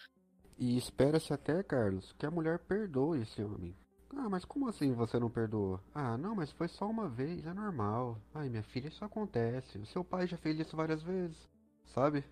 E 0.57 0.77
espera-se 0.77 1.33
até, 1.33 1.61
Carlos, 1.63 2.15
que 2.17 2.25
a 2.25 2.31
mulher 2.31 2.59
perdoe 2.59 3.21
esse 3.21 3.41
homem. 3.41 3.75
Ah, 4.15 4.29
mas 4.29 4.45
como 4.45 4.67
assim 4.67 4.93
você 4.93 5.19
não 5.19 5.29
perdoou? 5.29 5.79
Ah, 5.93 6.17
não, 6.17 6.35
mas 6.35 6.51
foi 6.51 6.67
só 6.67 6.89
uma 6.89 7.09
vez, 7.09 7.45
é 7.45 7.53
normal. 7.53 8.21
Ai, 8.33 8.49
minha 8.49 8.63
filha, 8.63 8.87
isso 8.87 9.03
acontece. 9.03 9.77
O 9.77 9.85
seu 9.85 10.03
pai 10.03 10.27
já 10.27 10.37
fez 10.37 10.59
isso 10.59 10.75
várias 10.75 11.03
vezes, 11.03 11.37
sabe? 11.85 12.23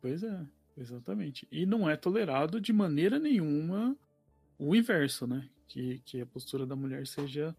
Pois 0.00 0.22
é. 0.22 0.46
Exatamente. 0.76 1.46
E 1.50 1.66
não 1.66 1.88
é 1.88 1.96
tolerado 1.96 2.60
de 2.60 2.72
maneira 2.72 3.18
nenhuma 3.18 3.96
o 4.58 4.74
inverso, 4.74 5.26
né? 5.26 5.48
Que, 5.68 6.00
que 6.00 6.20
a 6.20 6.26
postura 6.26 6.66
da 6.66 6.76
mulher 6.76 7.06
seja 7.06 7.56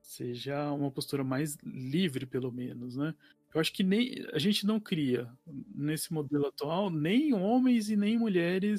seja 0.00 0.70
uma 0.72 0.90
postura 0.90 1.24
mais 1.24 1.56
livre, 1.64 2.26
pelo 2.26 2.52
menos, 2.52 2.96
né? 2.96 3.14
Eu 3.54 3.60
acho 3.60 3.72
que 3.72 3.82
nem 3.82 4.26
a 4.32 4.38
gente 4.38 4.66
não 4.66 4.80
cria 4.80 5.30
nesse 5.74 6.12
modelo 6.12 6.46
atual 6.46 6.90
nem 6.90 7.32
homens 7.34 7.88
e 7.90 7.96
nem 7.96 8.18
mulheres 8.18 8.78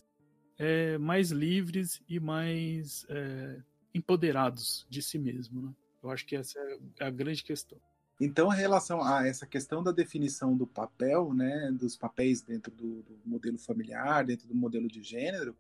é, 0.58 0.98
mais 0.98 1.32
livres 1.32 2.02
e 2.10 2.20
mais 2.20 3.06
é, 3.10 3.64
empoderados 3.96 4.86
de 4.90 5.02
si 5.02 5.18
mesmo, 5.18 5.62
né? 5.62 5.74
Eu 6.04 6.12
acho 6.12 6.26
que 6.26 6.36
essa 6.36 6.60
é 7.00 7.06
a 7.06 7.10
grande 7.10 7.44
questão. 7.44 7.80
Então, 8.22 8.54
em 8.54 8.56
relação 8.56 9.02
a 9.02 9.26
essa 9.28 9.46
questão 9.46 9.84
da 9.84 9.92
definição 9.92 10.56
do 10.56 10.68
papel, 10.68 11.34
né, 11.34 11.72
dos 11.72 11.98
papéis 11.98 12.42
dentro 12.42 12.72
do, 12.72 13.02
do 13.02 13.20
modelo 13.26 13.58
familiar, 13.58 14.24
dentro 14.24 14.48
do 14.48 14.56
modelo 14.56 14.88
de 14.88 15.02
gênero, 15.02 15.56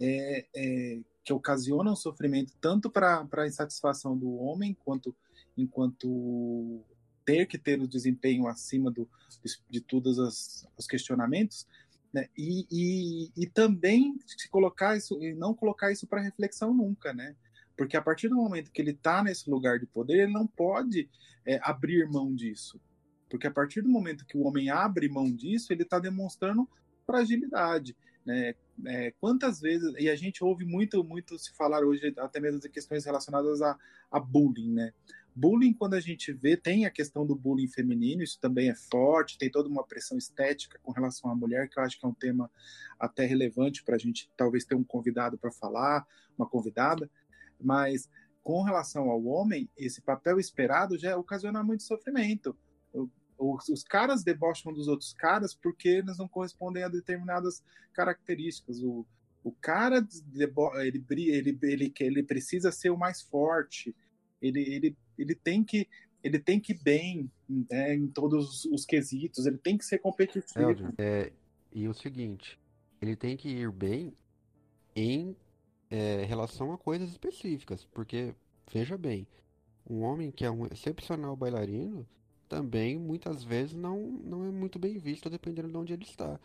é, 0.00 0.46
é, 0.54 1.00
que 1.24 1.32
ocasionam 1.32 1.96
sofrimento 1.96 2.54
tanto 2.60 2.88
para 2.88 3.26
a 3.30 3.46
insatisfação 3.46 4.16
do 4.16 4.34
homem, 4.36 4.76
quanto 4.84 5.14
enquanto 5.56 6.82
ter 7.24 7.46
que 7.46 7.58
ter 7.58 7.80
o 7.80 7.88
desempenho 7.88 8.46
acima 8.46 8.90
do, 8.90 9.08
de 9.68 9.80
todos 9.80 10.18
os, 10.18 10.66
os 10.78 10.86
questionamentos, 10.86 11.66
né? 12.12 12.28
E, 12.36 12.66
e, 12.70 13.30
e, 13.36 13.46
também 13.46 14.18
se 14.26 14.48
colocar 14.48 14.96
isso 14.96 15.22
e 15.22 15.34
não 15.34 15.54
colocar 15.54 15.92
isso 15.92 16.06
para 16.06 16.20
reflexão 16.22 16.74
nunca, 16.74 17.12
né? 17.12 17.36
Porque 17.80 17.96
a 17.96 18.02
partir 18.02 18.28
do 18.28 18.36
momento 18.36 18.70
que 18.70 18.82
ele 18.82 18.90
está 18.90 19.24
nesse 19.24 19.48
lugar 19.48 19.78
de 19.78 19.86
poder, 19.86 20.24
ele 20.24 20.32
não 20.34 20.46
pode 20.46 21.08
é, 21.46 21.58
abrir 21.62 22.06
mão 22.10 22.34
disso. 22.34 22.78
Porque 23.26 23.46
a 23.46 23.50
partir 23.50 23.80
do 23.80 23.88
momento 23.88 24.26
que 24.26 24.36
o 24.36 24.42
homem 24.42 24.68
abre 24.68 25.08
mão 25.08 25.34
disso, 25.34 25.72
ele 25.72 25.84
está 25.84 25.98
demonstrando 25.98 26.68
fragilidade. 27.06 27.96
Né? 28.22 28.54
É, 28.84 29.14
quantas 29.18 29.62
vezes, 29.62 29.94
e 29.98 30.10
a 30.10 30.14
gente 30.14 30.44
ouve 30.44 30.66
muito, 30.66 31.02
muito 31.02 31.38
se 31.38 31.56
falar 31.56 31.82
hoje, 31.82 32.12
até 32.18 32.38
mesmo 32.38 32.60
de 32.60 32.68
questões 32.68 33.06
relacionadas 33.06 33.62
a, 33.62 33.78
a 34.10 34.20
bullying, 34.20 34.74
né? 34.74 34.92
Bullying, 35.34 35.72
quando 35.72 35.94
a 35.94 36.00
gente 36.00 36.34
vê, 36.34 36.58
tem 36.58 36.84
a 36.84 36.90
questão 36.90 37.24
do 37.24 37.34
bullying 37.34 37.68
feminino, 37.68 38.22
isso 38.22 38.38
também 38.38 38.68
é 38.68 38.74
forte, 38.74 39.38
tem 39.38 39.50
toda 39.50 39.70
uma 39.70 39.86
pressão 39.86 40.18
estética 40.18 40.78
com 40.82 40.92
relação 40.92 41.30
à 41.30 41.34
mulher, 41.34 41.66
que 41.70 41.78
eu 41.78 41.82
acho 41.82 41.98
que 41.98 42.04
é 42.04 42.08
um 42.08 42.12
tema 42.12 42.50
até 42.98 43.24
relevante 43.24 43.82
para 43.82 43.94
a 43.94 43.98
gente 43.98 44.30
talvez 44.36 44.66
ter 44.66 44.74
um 44.74 44.84
convidado 44.84 45.38
para 45.38 45.50
falar, 45.50 46.06
uma 46.36 46.46
convidada, 46.46 47.08
mas 47.60 48.08
com 48.42 48.62
relação 48.62 49.10
ao 49.10 49.24
homem, 49.24 49.68
esse 49.76 50.00
papel 50.00 50.38
esperado 50.38 50.98
já 50.98 51.16
ocasiona 51.16 51.62
muito 51.62 51.82
sofrimento. 51.82 52.56
Os, 53.38 53.68
os 53.68 53.82
caras 53.82 54.22
debocham 54.22 54.72
dos 54.72 54.88
outros 54.88 55.12
caras 55.12 55.54
porque 55.54 55.88
eles 55.88 56.18
não 56.18 56.28
correspondem 56.28 56.82
a 56.82 56.88
determinadas 56.88 57.62
características. 57.92 58.82
O, 58.82 59.06
o 59.42 59.52
cara 59.52 60.06
ele, 60.76 61.04
ele, 61.08 61.58
ele, 61.62 61.94
ele 62.00 62.22
precisa 62.22 62.72
ser 62.72 62.90
o 62.90 62.98
mais 62.98 63.22
forte, 63.22 63.94
ele, 64.40 64.60
ele 64.60 64.96
ele 65.20 65.34
tem 65.34 65.62
que 65.62 65.86
ele 66.22 66.38
tem 66.38 66.60
que 66.60 66.72
ir 66.72 66.82
bem 66.82 67.30
né, 67.48 67.94
em 67.94 68.06
todos 68.06 68.64
os 68.66 68.84
quesitos, 68.84 69.46
ele 69.46 69.56
tem 69.56 69.78
que 69.78 69.84
ser 69.84 69.98
competitivo. 69.98 70.92
É, 70.98 71.32
e 71.72 71.88
o 71.88 71.94
seguinte, 71.94 72.58
ele 73.00 73.16
tem 73.16 73.36
que 73.36 73.48
ir 73.48 73.70
bem 73.70 74.12
em 74.94 75.34
é, 75.90 76.24
relação 76.24 76.72
a 76.72 76.78
coisas 76.78 77.10
específicas, 77.10 77.84
porque, 77.86 78.34
veja 78.72 78.96
bem, 78.98 79.26
um 79.88 80.02
homem 80.02 80.30
que 80.30 80.44
é 80.44 80.50
um 80.50 80.66
excepcional 80.66 81.36
bailarino 81.36 82.06
também 82.48 82.98
muitas 82.98 83.44
vezes 83.44 83.74
não, 83.74 83.98
não 84.00 84.44
é 84.46 84.50
muito 84.50 84.78
bem 84.78 84.98
visto 84.98 85.30
dependendo 85.30 85.68
de 85.70 85.76
onde 85.76 85.92
ele 85.92 86.04
está. 86.04 86.38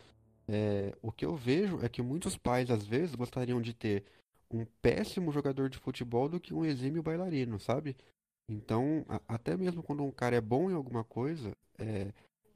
É, 0.48 0.94
o 1.02 1.12
que 1.12 1.24
eu 1.26 1.36
vejo 1.36 1.80
é 1.82 1.88
que 1.88 2.02
muitos 2.02 2.36
pais 2.36 2.70
às 2.70 2.86
vezes 2.86 3.14
gostariam 3.14 3.60
de 3.60 3.74
ter 3.74 4.04
um 4.50 4.64
péssimo 4.80 5.32
jogador 5.32 5.68
de 5.68 5.78
futebol 5.78 6.28
do 6.28 6.40
que 6.40 6.54
um 6.54 6.64
exímio 6.64 7.02
bailarino, 7.02 7.58
sabe? 7.58 7.96
Então, 8.48 9.04
a- 9.08 9.20
até 9.28 9.56
mesmo 9.56 9.82
quando 9.82 10.04
um 10.04 10.10
cara 10.12 10.36
é 10.36 10.40
bom 10.40 10.70
em 10.70 10.74
alguma 10.74 11.02
coisa, 11.04 11.52
é, 11.78 12.12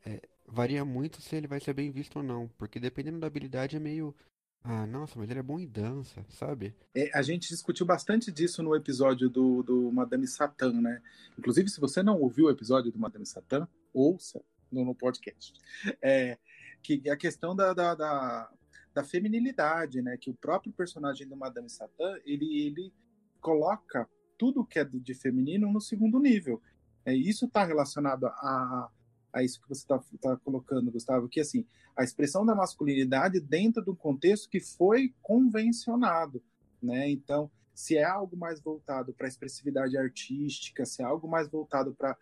é, 0.07 0.21
varia 0.47 0.85
muito 0.85 1.21
se 1.21 1.35
ele 1.37 1.49
vai 1.49 1.61
ser 1.61 1.75
bem 1.75 1.91
visto 1.91 2.17
ou 2.17 2.23
não. 2.23 2.49
Porque 2.59 2.79
dependendo 2.81 3.19
da 3.21 3.27
habilidade 3.27 3.77
é 3.77 3.81
meio. 3.81 4.15
Ah, 4.63 4.87
nossa, 4.87 5.19
mas 5.19 5.31
ele 5.31 5.39
é 5.39 5.43
bom 5.43 5.59
em 5.59 5.67
dança, 5.67 6.25
sabe? 6.29 6.75
É, 6.95 7.11
a 7.15 7.23
gente 7.23 7.49
discutiu 7.49 7.87
bastante 7.87 8.31
disso 8.31 8.63
no 8.63 8.77
episódio 8.77 9.31
do, 9.31 9.63
do 9.63 9.91
Madame 9.91 10.27
Satã, 10.27 10.73
né? 10.73 11.01
Inclusive, 11.39 11.69
se 11.69 11.81
você 11.81 12.03
não 12.03 12.21
ouviu 12.21 12.47
o 12.47 12.51
episódio 12.51 12.93
do 12.93 12.99
Madame 12.99 13.25
Satã, 13.25 13.67
ouça 13.93 14.43
no, 14.71 14.85
no 14.85 14.95
podcast. 14.95 15.55
É, 16.03 16.39
que 16.83 17.09
a 17.09 17.17
questão 17.17 17.57
da, 17.57 17.73
da, 17.73 17.95
da, 17.95 18.51
da 18.93 19.05
feminilidade, 19.05 20.03
né? 20.03 20.19
Que 20.19 20.31
o 20.31 20.35
próprio 20.35 20.73
personagem 20.73 21.27
do 21.27 21.37
Madame 21.37 21.71
Satã, 21.71 22.19
ele, 22.27 22.67
ele 22.67 22.93
coloca 23.41 24.07
tudo 24.37 24.65
que 24.65 24.79
é 24.79 24.85
de 24.85 25.15
feminino 25.15 25.73
no 25.73 25.81
segundo 25.81 26.19
nível. 26.19 26.61
É, 27.05 27.15
isso 27.15 27.47
está 27.47 27.65
relacionado 27.65 28.27
a, 28.27 28.91
a 29.33 29.43
isso 29.43 29.61
que 29.61 29.69
você 29.69 29.83
está 29.83 30.03
tá 30.21 30.37
colocando, 30.39 30.91
Gustavo, 30.91 31.29
que 31.29 31.41
assim, 31.41 31.65
a 31.97 32.03
expressão 32.03 32.45
da 32.45 32.55
masculinidade 32.55 33.41
dentro 33.41 33.83
do 33.85 33.95
contexto 33.95 34.49
que 34.49 34.61
foi 34.61 35.15
convencionado, 35.23 36.43
né? 36.83 37.11
Então, 37.11 37.51
se 37.75 37.97
é 37.97 38.05
algo 38.05 38.37
mais 38.37 38.61
voltado 38.61 39.13
para 39.13 39.29
expressividade 39.29 39.97
artística, 39.97 40.85
se 40.85 41.03
é 41.03 41.05
algo 41.05 41.29
mais 41.29 41.49
voltado 41.49 41.95
para 41.95 42.17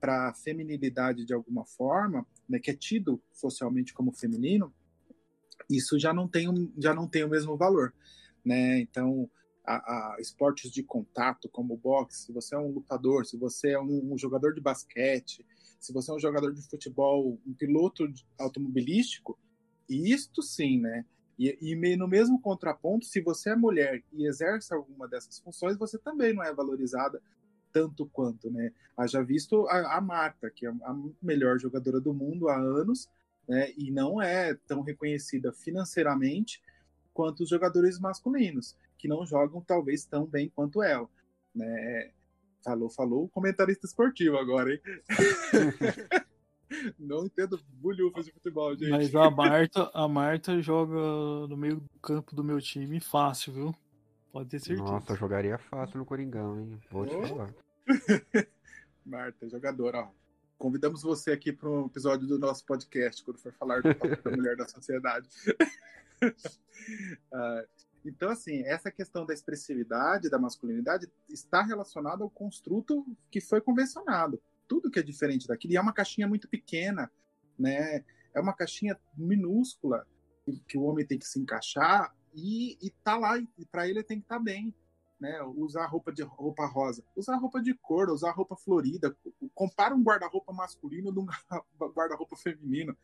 para 0.00 0.30
a 0.30 0.34
feminilidade 0.34 1.24
de 1.24 1.32
alguma 1.32 1.64
forma, 1.64 2.26
né, 2.48 2.58
que 2.58 2.72
é 2.72 2.74
tido 2.74 3.22
socialmente 3.32 3.94
como 3.94 4.10
feminino, 4.10 4.74
isso 5.70 5.96
já 5.96 6.12
não 6.12 6.26
tem, 6.26 6.72
já 6.76 6.92
não 6.92 7.06
tem 7.06 7.22
o 7.22 7.28
mesmo 7.28 7.56
valor, 7.56 7.94
né? 8.44 8.80
Então, 8.80 9.30
a, 9.64 9.76
a, 9.76 10.16
esportes 10.20 10.72
de 10.72 10.82
contato, 10.82 11.48
como 11.48 11.76
boxe, 11.76 12.26
se 12.26 12.32
você 12.32 12.56
é 12.56 12.58
um 12.58 12.72
lutador, 12.72 13.24
se 13.24 13.36
você 13.36 13.70
é 13.70 13.80
um, 13.80 14.12
um, 14.12 14.18
jogador 14.18 14.54
de 14.54 14.60
basquete, 14.60 15.46
se 15.82 15.92
você 15.92 16.12
é 16.12 16.14
um 16.14 16.20
jogador 16.20 16.54
de 16.54 16.62
futebol, 16.62 17.38
um 17.44 17.52
piloto 17.52 18.10
automobilístico, 18.38 19.36
isto 19.88 20.40
sim, 20.40 20.80
né? 20.80 21.04
E, 21.36 21.58
e, 21.60 21.96
no 21.96 22.06
mesmo 22.06 22.40
contraponto, 22.40 23.04
se 23.04 23.20
você 23.20 23.50
é 23.50 23.56
mulher 23.56 24.00
e 24.12 24.26
exerce 24.26 24.72
alguma 24.72 25.08
dessas 25.08 25.40
funções, 25.40 25.76
você 25.76 25.98
também 25.98 26.32
não 26.32 26.42
é 26.42 26.54
valorizada 26.54 27.20
tanto 27.72 28.06
quanto, 28.06 28.48
né? 28.48 28.72
Haja 28.96 29.24
visto 29.24 29.66
a, 29.66 29.96
a 29.96 30.00
Marta, 30.00 30.48
que 30.50 30.66
é 30.66 30.70
a 30.70 30.96
melhor 31.20 31.58
jogadora 31.58 32.00
do 32.00 32.14
mundo 32.14 32.48
há 32.48 32.56
anos, 32.56 33.08
né? 33.48 33.72
E 33.76 33.90
não 33.90 34.22
é 34.22 34.54
tão 34.54 34.82
reconhecida 34.82 35.52
financeiramente 35.52 36.62
quanto 37.12 37.42
os 37.42 37.48
jogadores 37.48 37.98
masculinos 37.98 38.76
que 38.96 39.08
não 39.08 39.26
jogam 39.26 39.60
talvez 39.60 40.04
tão 40.04 40.24
bem 40.24 40.48
quanto 40.54 40.80
ela. 40.80 41.08
Né? 41.52 42.12
Falou, 42.64 42.88
falou 42.90 43.24
o 43.24 43.28
comentarista 43.28 43.86
esportivo 43.86 44.36
agora, 44.38 44.72
hein? 44.72 44.80
não 46.98 47.26
entendo 47.26 47.60
bulhufas 47.68 48.26
de 48.26 48.32
futebol, 48.32 48.76
gente. 48.76 48.90
Mas 48.90 49.14
a 49.14 49.30
Marta, 49.30 49.90
a 49.92 50.08
Marta 50.08 50.60
joga 50.62 50.94
no 51.48 51.56
meio 51.56 51.76
do 51.76 51.88
campo 52.00 52.34
do 52.34 52.44
meu 52.44 52.60
time 52.60 53.00
fácil, 53.00 53.52
viu? 53.52 53.74
Pode 54.32 54.48
ter 54.48 54.60
certeza. 54.60 54.82
Nossa, 54.82 55.14
jogaria 55.14 55.58
fácil 55.58 55.98
no 55.98 56.06
Coringão, 56.06 56.58
hein? 56.58 56.80
Vou 56.90 57.06
te 57.06 57.14
oh. 57.14 57.26
falar. 57.26 57.54
Marta, 59.04 59.48
jogadora, 59.48 59.98
ó. 59.98 60.08
Convidamos 60.56 61.02
você 61.02 61.32
aqui 61.32 61.52
para 61.52 61.68
um 61.68 61.86
episódio 61.86 62.26
do 62.26 62.38
nosso 62.38 62.64
podcast, 62.64 63.24
quando 63.24 63.38
for 63.38 63.52
falar 63.52 63.82
do 63.82 63.94
papel 63.94 64.22
da 64.22 64.30
mulher 64.30 64.56
da 64.56 64.68
sociedade. 64.68 65.28
uh, 66.22 67.66
Então, 68.04 68.30
assim, 68.30 68.62
essa 68.64 68.90
questão 68.90 69.24
da 69.24 69.32
expressividade, 69.32 70.28
da 70.28 70.38
masculinidade, 70.38 71.08
está 71.28 71.62
relacionada 71.62 72.24
ao 72.24 72.30
construto 72.30 73.06
que 73.30 73.40
foi 73.40 73.60
convencionado. 73.60 74.40
Tudo 74.66 74.90
que 74.90 74.98
é 74.98 75.02
diferente 75.02 75.46
daquilo. 75.46 75.74
E 75.74 75.76
é 75.76 75.80
uma 75.80 75.92
caixinha 75.92 76.26
muito 76.26 76.48
pequena, 76.48 77.10
né? 77.58 78.04
É 78.34 78.40
uma 78.40 78.54
caixinha 78.54 78.98
minúscula 79.16 80.06
que 80.66 80.76
o 80.76 80.82
homem 80.82 81.06
tem 81.06 81.18
que 81.18 81.26
se 81.26 81.38
encaixar 81.38 82.14
e, 82.34 82.76
e 82.84 82.90
tá 83.04 83.16
lá. 83.16 83.38
E 83.38 83.66
para 83.70 83.88
ele 83.88 84.02
tem 84.02 84.18
que 84.18 84.24
estar 84.24 84.38
tá 84.38 84.42
bem. 84.42 84.74
Né, 85.20 85.40
usar 85.54 85.86
roupa 85.86 86.12
de 86.12 86.20
roupa 86.24 86.66
rosa, 86.66 87.04
usar 87.14 87.36
roupa 87.36 87.62
de 87.62 87.72
cor, 87.74 88.10
usar 88.10 88.32
roupa 88.32 88.56
florida, 88.56 89.16
compara 89.54 89.94
um 89.94 90.02
guarda-roupa 90.02 90.52
masculino 90.52 91.12
de 91.12 91.20
um 91.20 91.26
guarda-roupa 91.94 92.34
feminino, 92.34 92.96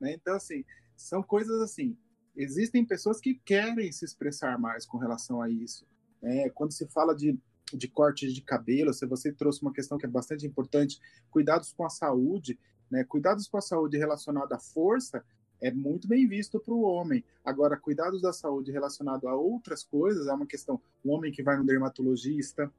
né? 0.00 0.12
Então 0.14 0.34
assim, 0.34 0.64
são 0.96 1.22
coisas 1.22 1.60
assim 1.60 1.96
existem 2.36 2.84
pessoas 2.84 3.20
que 3.20 3.34
querem 3.44 3.90
se 3.92 4.04
expressar 4.04 4.58
mais 4.58 4.86
com 4.86 4.98
relação 4.98 5.40
a 5.40 5.48
isso. 5.48 5.86
É, 6.22 6.50
quando 6.50 6.72
se 6.72 6.86
fala 6.88 7.14
de, 7.14 7.38
de 7.72 7.88
cortes 7.88 8.34
de 8.34 8.42
cabelo, 8.42 8.92
se 8.92 9.06
você 9.06 9.32
trouxe 9.32 9.62
uma 9.62 9.72
questão 9.72 9.98
que 9.98 10.06
é 10.06 10.08
bastante 10.08 10.46
importante, 10.46 11.00
cuidados 11.30 11.72
com 11.72 11.84
a 11.84 11.90
saúde, 11.90 12.58
né? 12.90 13.04
Cuidados 13.04 13.46
com 13.46 13.56
a 13.56 13.62
saúde 13.62 13.96
relacionado 13.96 14.52
à 14.52 14.58
força 14.58 15.24
é 15.60 15.70
muito 15.70 16.08
bem 16.08 16.26
visto 16.26 16.58
para 16.58 16.74
o 16.74 16.82
homem. 16.82 17.24
Agora, 17.44 17.76
cuidados 17.76 18.22
da 18.22 18.32
saúde 18.32 18.72
relacionado 18.72 19.28
a 19.28 19.34
outras 19.34 19.84
coisas 19.84 20.26
é 20.26 20.32
uma 20.32 20.46
questão. 20.46 20.80
Um 21.04 21.12
homem 21.12 21.30
que 21.30 21.42
vai 21.42 21.56
no 21.56 21.64
dermatologista, 21.64 22.72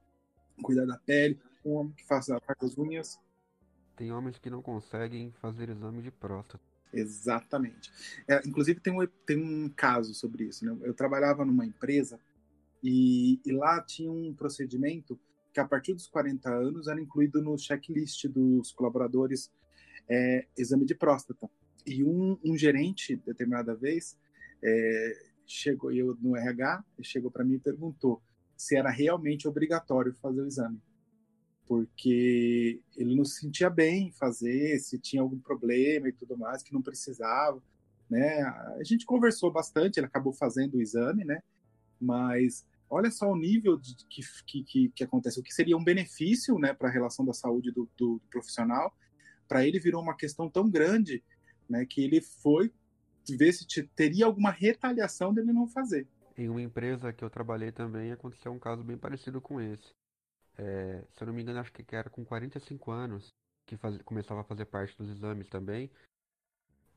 cuidar 0.62 0.86
da 0.86 0.97
pele, 0.97 1.39
um 1.64 1.74
homem 1.74 1.93
que 1.93 2.06
faz 2.06 2.28
as 2.30 2.78
unhas. 2.78 3.20
Tem 3.95 4.12
homens 4.12 4.39
que 4.39 4.49
não 4.49 4.62
conseguem 4.62 5.32
fazer 5.34 5.70
exame 5.70 6.02
de 6.02 6.12
próstata. 6.12 6.70
Exatamente. 6.94 7.92
É, 8.28 8.42
inclusive, 8.46 8.80
tem 8.80 8.94
um, 8.94 9.08
tem 9.26 9.38
um 9.38 9.70
caso 9.70 10.14
sobre 10.14 10.46
isso. 10.46 10.66
Né? 10.66 10.78
Eu 10.84 10.94
trabalhava 10.94 11.46
numa 11.46 11.66
empresa 11.66 12.20
e, 12.84 13.39
e, 13.46 13.52
lá 13.52 13.82
tinha 13.82 14.12
um 14.12 14.34
procedimento 14.34 15.20
que, 15.54 15.60
a 15.60 15.66
partir 15.66 15.94
dos 15.94 16.08
40 16.08 16.50
anos, 16.50 16.88
era 16.88 17.00
incluído 17.00 17.42
no 17.42 17.58
checklist 17.58 18.28
dos 18.28 18.72
colaboradores 18.72 19.52
é, 20.10 20.46
exame 20.58 20.86
de 20.86 20.96
próstata. 20.96 21.50
E 21.86 22.04
um, 22.04 22.38
um 22.44 22.58
gerente, 22.58 23.16
determinada 23.16 23.74
vez, 23.76 24.18
é, 24.64 25.32
chegou 25.46 25.92
eu 25.92 26.18
no 26.22 26.36
RH, 26.36 26.84
chegou 27.02 27.32
para 27.32 27.44
mim 27.44 27.56
e 27.56 27.60
perguntou 27.60 28.22
se 28.56 28.76
era 28.76 28.89
realmente 28.89 29.48
obrigatório 29.48 30.14
fazer 30.14 30.42
o 30.42 30.48
exame. 30.48 30.80
Porque 31.72 32.82
ele 32.97 33.15
não 33.15 33.24
se 33.24 33.39
sentia 33.39 33.69
bem 33.69 34.07
em 34.07 34.11
fazer, 34.11 34.78
se 34.80 34.99
tinha 34.99 35.22
algum 35.22 35.39
problema 35.39 36.09
e 36.09 36.11
tudo 36.11 36.38
mais, 36.38 36.61
que 36.61 36.74
não 36.74 36.82
precisava, 36.82 37.63
né? 38.09 38.41
A 38.78 38.84
gente 38.84 39.05
conversou 39.05 39.49
bastante, 39.49 39.97
ele 39.97 40.05
acabou 40.05 40.34
fazendo 40.34 40.76
o 40.76 40.82
exame, 40.82 41.24
né? 41.24 41.41
Mas 41.97 42.67
olha 42.89 43.09
só 43.09 43.32
o 43.32 43.38
nível 43.38 43.78
de, 43.78 43.95
que, 44.09 44.63
que, 44.65 44.89
que 44.89 45.03
acontece, 45.05 45.39
o 45.39 45.43
que 45.43 45.53
seria 45.53 45.78
um 45.78 45.84
benefício, 45.84 46.59
né, 46.59 46.74
para 46.74 46.89
a 46.89 46.91
relação 46.91 47.24
da 47.24 47.32
saúde 47.32 47.72
do, 47.72 47.89
do, 47.97 48.15
do 48.15 48.22
profissional, 48.30 48.93
para 49.47 49.65
ele 49.65 49.80
virou 49.80 50.03
uma 50.03 50.17
questão 50.17 50.49
tão 50.49 50.69
grande, 50.69 51.24
né, 51.69 51.86
que 51.86 52.03
ele 52.03 52.19
foi 52.19 52.69
ver 53.30 53.53
se 53.53 53.65
teria 53.95 54.26
alguma 54.26 54.51
retaliação 54.51 55.34
dele 55.34 55.53
não 55.53 55.69
fazer. 55.69 56.05
Em 56.38 56.49
uma 56.49 56.61
empresa 56.61 57.13
que 57.13 57.24
eu 57.24 57.30
trabalhei 57.30 57.72
também 57.72 58.11
aconteceu 58.11 58.51
um 58.51 58.59
caso 58.59 58.84
bem 58.84 58.97
parecido 58.97 59.39
com 59.39 59.61
esse. 59.61 60.01
É, 60.62 61.03
se 61.16 61.24
eu 61.24 61.28
não 61.28 61.34
me 61.34 61.41
engano, 61.41 61.59
acho 61.59 61.74
que 61.74 61.95
era 61.95 62.07
com 62.07 62.24
45 62.24 62.91
anos 62.91 63.34
que 63.66 63.76
faz, 63.78 63.97
começava 64.03 64.41
a 64.41 64.43
fazer 64.43 64.66
parte 64.66 64.95
dos 64.95 65.09
exames 65.09 65.49
também. 65.49 65.89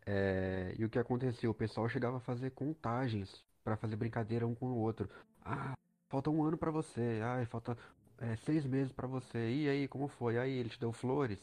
É, 0.04 0.74
e 0.78 0.84
o 0.84 0.90
que 0.90 0.98
acontecia? 0.98 1.50
O 1.50 1.54
pessoal 1.54 1.88
chegava 1.88 2.18
a 2.18 2.20
fazer 2.20 2.50
contagens 2.50 3.42
para 3.62 3.74
fazer 3.74 3.96
brincadeira 3.96 4.46
um 4.46 4.54
com 4.54 4.66
o 4.66 4.76
outro. 4.76 5.08
Ah, 5.40 5.72
falta 6.10 6.28
um 6.28 6.44
ano 6.44 6.58
para 6.58 6.70
você. 6.70 7.20
Ah, 7.22 7.44
falta 7.46 7.74
é, 8.18 8.36
seis 8.36 8.66
meses 8.66 8.92
para 8.92 9.06
você. 9.06 9.50
E 9.50 9.66
aí, 9.66 9.88
como 9.88 10.08
foi? 10.08 10.36
Aí 10.36 10.52
ele 10.52 10.68
te 10.68 10.78
deu 10.78 10.92
flores, 10.92 11.40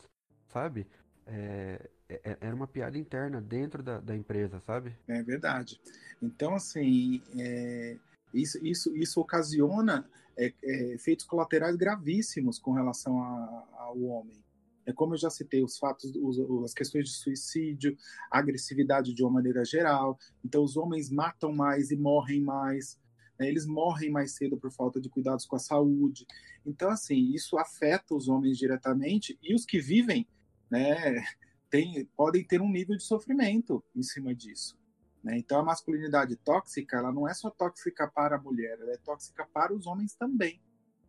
sabe? 0.50 0.86
É, 1.26 1.90
é, 2.08 2.22
é, 2.24 2.38
era 2.40 2.56
uma 2.56 2.68
piada 2.68 3.00
interna 3.00 3.42
dentro 3.42 3.82
da, 3.82 4.00
da 4.00 4.16
empresa, 4.16 4.60
sabe? 4.60 4.96
É 5.08 5.24
verdade. 5.24 5.82
Então, 6.22 6.54
assim, 6.54 7.20
é, 7.36 7.98
isso, 8.34 8.64
isso, 8.66 8.96
isso 8.96 9.20
ocasiona 9.20 10.10
é, 10.38 10.54
é, 10.64 10.94
efeitos 10.94 11.26
colaterais 11.26 11.76
gravíssimos 11.76 12.58
com 12.58 12.72
relação 12.72 13.22
a, 13.22 13.68
ao 13.78 14.00
homem. 14.02 14.42
É 14.86 14.92
como 14.92 15.14
eu 15.14 15.18
já 15.18 15.30
citei, 15.30 15.64
os 15.64 15.78
fatos, 15.78 16.12
os, 16.16 16.64
as 16.64 16.74
questões 16.74 17.06
de 17.06 17.16
suicídio, 17.16 17.96
agressividade 18.30 19.14
de 19.14 19.24
uma 19.24 19.32
maneira 19.32 19.64
geral. 19.64 20.18
Então, 20.44 20.64
os 20.64 20.76
homens 20.76 21.10
matam 21.10 21.54
mais 21.54 21.92
e 21.92 21.96
morrem 21.96 22.42
mais. 22.42 23.00
Né? 23.40 23.48
Eles 23.48 23.66
morrem 23.66 24.10
mais 24.10 24.34
cedo 24.34 24.58
por 24.58 24.72
falta 24.72 25.00
de 25.00 25.10
cuidados 25.10 25.46
com 25.46 25.56
a 25.56 25.60
saúde. 25.60 26.26
Então, 26.66 26.90
assim, 26.90 27.32
isso 27.34 27.58
afeta 27.58 28.16
os 28.16 28.28
homens 28.28 28.58
diretamente 28.58 29.38
e 29.42 29.54
os 29.54 29.66
que 29.66 29.80
vivem, 29.80 30.28
né, 30.70 31.24
tem, 31.70 32.06
podem 32.16 32.44
ter 32.44 32.62
um 32.62 32.70
nível 32.70 32.96
de 32.98 33.04
sofrimento 33.04 33.84
em 33.96 34.04
cima 34.04 34.34
disso. 34.34 34.78
Né? 35.24 35.38
Então, 35.38 35.60
a 35.60 35.64
masculinidade 35.64 36.36
tóxica, 36.38 36.98
ela 36.98 37.12
não 37.12 37.28
é 37.28 37.34
só 37.34 37.50
tóxica 37.50 38.08
para 38.08 38.36
a 38.38 38.42
mulher, 38.42 38.78
ela 38.80 38.92
é 38.92 38.98
tóxica 38.98 39.48
para 39.54 39.74
os 39.74 39.86
homens 39.86 40.16
também. 40.16 40.60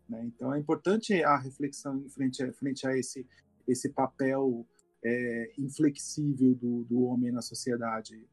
Né? 0.08 0.24
Então, 0.26 0.54
é 0.54 0.58
importante 0.58 1.22
a 1.22 1.36
reflexão 1.36 1.98
em 1.98 2.08
frente 2.08 2.42
a, 2.42 2.52
frente 2.52 2.86
a 2.86 2.96
esse, 2.96 3.26
esse 3.66 3.88
papel 3.88 4.66
é, 5.04 5.52
inflexível 5.58 6.54
do, 6.54 6.84
do 6.84 7.02
homem 7.04 7.32
na 7.32 7.42
sociedade. 7.42 8.26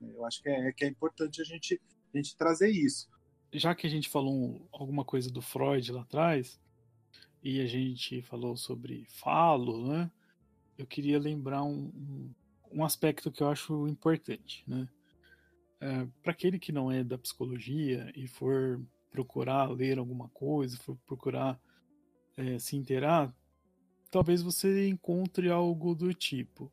Eu 0.00 0.24
acho 0.26 0.42
que 0.42 0.48
é, 0.48 0.72
que 0.72 0.84
é 0.84 0.88
importante 0.88 1.40
a 1.40 1.44
gente, 1.44 1.80
a 2.12 2.16
gente 2.16 2.36
trazer 2.36 2.70
isso. 2.70 3.08
Já 3.52 3.74
que 3.74 3.86
a 3.86 3.90
gente 3.90 4.08
falou 4.08 4.66
alguma 4.72 5.04
coisa 5.04 5.30
do 5.30 5.42
Freud 5.42 5.92
lá 5.92 6.02
atrás, 6.02 6.60
e 7.42 7.60
a 7.60 7.66
gente 7.66 8.22
falou 8.22 8.56
sobre 8.56 9.04
falo, 9.08 9.88
né? 9.88 10.10
Eu 10.78 10.86
queria 10.86 11.18
lembrar 11.18 11.62
um, 11.64 11.90
um, 11.94 12.34
um 12.72 12.84
aspecto 12.84 13.30
que 13.30 13.42
eu 13.42 13.48
acho 13.48 13.86
importante, 13.88 14.64
né? 14.66 14.88
É, 15.82 16.06
para 16.22 16.30
aquele 16.30 16.60
que 16.60 16.70
não 16.70 16.92
é 16.92 17.02
da 17.02 17.18
psicologia 17.18 18.12
e 18.14 18.28
for 18.28 18.80
procurar 19.10 19.68
ler 19.68 19.98
alguma 19.98 20.28
coisa, 20.28 20.76
for 20.76 20.96
procurar 21.04 21.60
é, 22.36 22.56
se 22.60 22.76
inteirar, 22.76 23.34
talvez 24.08 24.42
você 24.42 24.86
encontre 24.86 25.50
algo 25.50 25.92
do 25.92 26.14
tipo: 26.14 26.72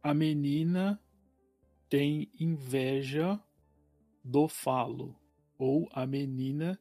a 0.00 0.14
menina 0.14 1.02
tem 1.88 2.30
inveja 2.38 3.36
do 4.22 4.46
falo, 4.46 5.18
ou 5.58 5.88
a 5.92 6.06
menina 6.06 6.78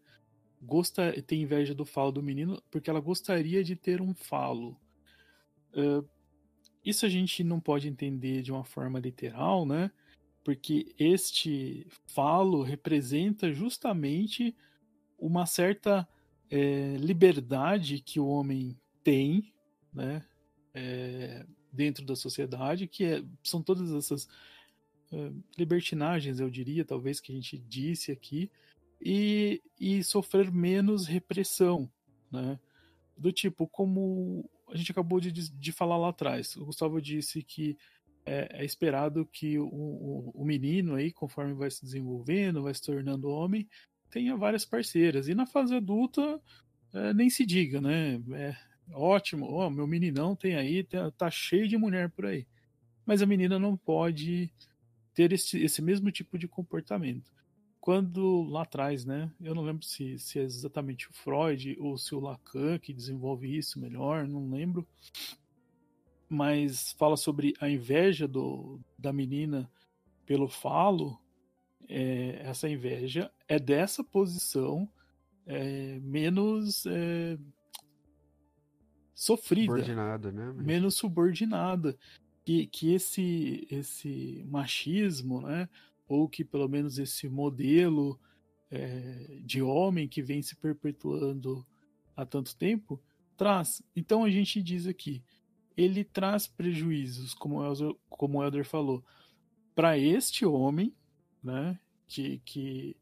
gosta, 0.62 1.20
tem 1.24 1.42
inveja 1.42 1.74
do 1.74 1.84
falo 1.84 2.12
do 2.12 2.22
menino 2.22 2.62
porque 2.70 2.92
ela 2.92 3.00
gostaria 3.00 3.64
de 3.64 3.76
ter 3.76 4.02
um 4.02 4.14
falo. 4.14 4.80
Uh, 5.74 6.08
isso 6.86 7.08
a 7.08 7.10
gente 7.10 7.44
não 7.44 7.60
pode 7.60 7.88
entender 7.88 8.44
de 8.44 8.52
uma 8.52 8.64
forma 8.64 9.00
literal, 9.00 9.66
né? 9.66 9.90
Porque 10.44 10.94
este 10.98 11.88
falo 12.08 12.62
representa 12.62 13.54
justamente 13.54 14.56
uma 15.18 15.46
certa 15.46 16.08
é, 16.50 16.96
liberdade 16.98 18.00
que 18.00 18.20
o 18.20 18.28
homem 18.28 18.80
tem, 19.04 19.54
né, 19.94 20.26
é, 20.74 21.46
dentro 21.72 22.06
da 22.06 22.16
sociedade, 22.16 22.88
que 22.88 23.04
é, 23.04 23.24
são 23.44 23.62
todas 23.62 23.92
essas 23.92 24.28
é, 25.12 25.32
libertinagens, 25.58 26.40
eu 26.40 26.50
diria, 26.50 26.86
talvez 26.86 27.20
que 27.20 27.32
a 27.32 27.36
gente 27.36 27.58
disse 27.58 28.12
aqui, 28.12 28.52
e, 29.02 29.62
e 29.80 30.04
sofrer 30.04 30.52
menos 30.52 31.06
repressão, 31.06 31.92
né, 32.32 32.60
do 33.16 33.32
tipo 33.32 33.68
como 33.68 34.50
a 34.72 34.78
gente 34.78 34.92
acabou 34.92 35.20
de, 35.20 35.32
de 35.32 35.72
falar 35.72 35.98
lá 35.98 36.10
atrás. 36.10 36.56
O 36.56 36.66
Gustavo 36.66 37.02
disse 37.02 37.42
que 37.42 37.78
é, 38.26 38.62
é 38.62 38.66
esperado 38.66 39.26
que 39.26 39.58
o, 39.58 39.66
o, 39.66 40.32
o, 40.36 40.46
menino 40.46 40.96
aí, 40.96 41.12
conforme 41.12 41.54
vai 41.54 41.70
se 41.72 41.84
desenvolvendo, 41.84 42.64
vai 42.64 42.74
se 42.74 42.82
tornando 42.82 43.30
homem, 43.30 43.68
tenha 44.10 44.36
várias 44.36 44.66
parceiras. 44.66 45.28
E 45.28 45.36
na 45.36 45.46
fase 45.46 45.76
adulta, 45.76 46.42
é, 46.94 47.14
nem 47.14 47.30
se 47.30 47.46
diga, 47.46 47.82
né? 47.82 48.22
É 48.34 48.56
ótimo, 48.94 49.46
oh, 49.46 49.70
meu 49.70 49.88
meninão 49.88 50.36
tem 50.36 50.56
aí, 50.56 50.84
tá, 50.84 51.12
tá, 51.12 51.30
cheio 51.30 51.68
de 51.68 51.78
mulher 51.78 52.10
por 52.10 52.26
aí. 52.26 52.46
Mas 53.06 53.22
a 53.22 53.26
menina 53.26 53.58
não 53.60 53.78
pode 53.78 54.52
ter 55.14 55.32
esse, 55.34 55.62
esse 55.62 55.82
mesmo 55.82 56.12
tipo 56.12 56.38
de 56.38 56.48
comportamento. 56.48 57.32
Quando 57.80 58.44
lá 58.44 58.64
atrás, 58.64 59.06
né? 59.06 59.32
Eu 59.42 59.56
não 59.56 59.64
lembro 59.64 59.86
se, 59.86 60.20
se 60.20 60.38
é 60.40 60.44
exatamente 60.44 61.10
o 61.10 61.14
Freud 61.14 61.78
ou 61.80 61.98
se 61.98 62.14
o 62.14 62.20
Lacan 62.20 62.78
que 62.78 62.94
desenvolve 62.94 63.58
isso 63.58 63.80
melhor, 63.80 64.28
não 64.28 64.50
lembro 64.50 64.88
mas 66.30 66.94
fala 66.94 67.18
sobre 67.18 67.56
a 67.60 67.68
inveja 67.68 68.28
do, 68.28 68.80
da 68.98 69.12
menina 69.12 69.70
pelo 70.26 70.48
falo. 70.48 71.20
É, 71.92 72.42
essa 72.44 72.70
inveja 72.70 73.32
é 73.48 73.58
dessa 73.58 74.04
posição 74.04 74.88
é, 75.48 76.00
menos 76.02 76.86
é, 76.86 77.36
sofrida, 79.16 79.72
subordinada, 79.72 80.32
né? 80.32 80.54
menos 80.56 80.94
subordinada, 80.94 81.98
que, 82.46 82.68
que 82.68 82.94
esse 82.94 83.68
esse 83.72 84.46
machismo, 84.48 85.42
né? 85.42 85.68
Ou 86.08 86.30
que 86.30 86.46
pelo 86.46 86.68
menos 86.68 87.00
esse 87.00 87.28
modelo 87.28 88.20
é, 88.70 89.40
de 89.44 89.64
homem 89.64 90.08
que 90.08 90.22
vem 90.22 90.44
se 90.44 90.56
perpetuando 90.56 91.66
há 92.16 92.24
tanto 92.24 92.56
tempo 92.56 93.02
traz. 93.36 93.82
Então 93.96 94.24
a 94.24 94.30
gente 94.30 94.62
diz 94.62 94.86
aqui 94.86 95.24
ele 95.76 96.04
traz 96.04 96.48
prejuízos, 96.48 97.34
como 97.34 97.60
o 97.60 97.66
Elder, 97.66 97.96
como 98.10 98.40
o 98.40 98.44
Elder 98.44 98.66
falou, 98.66 99.04
para 99.74 99.98
este 99.98 100.46
homem, 100.46 100.94
né, 101.44 101.80
que 102.08 102.42
que 102.46 102.96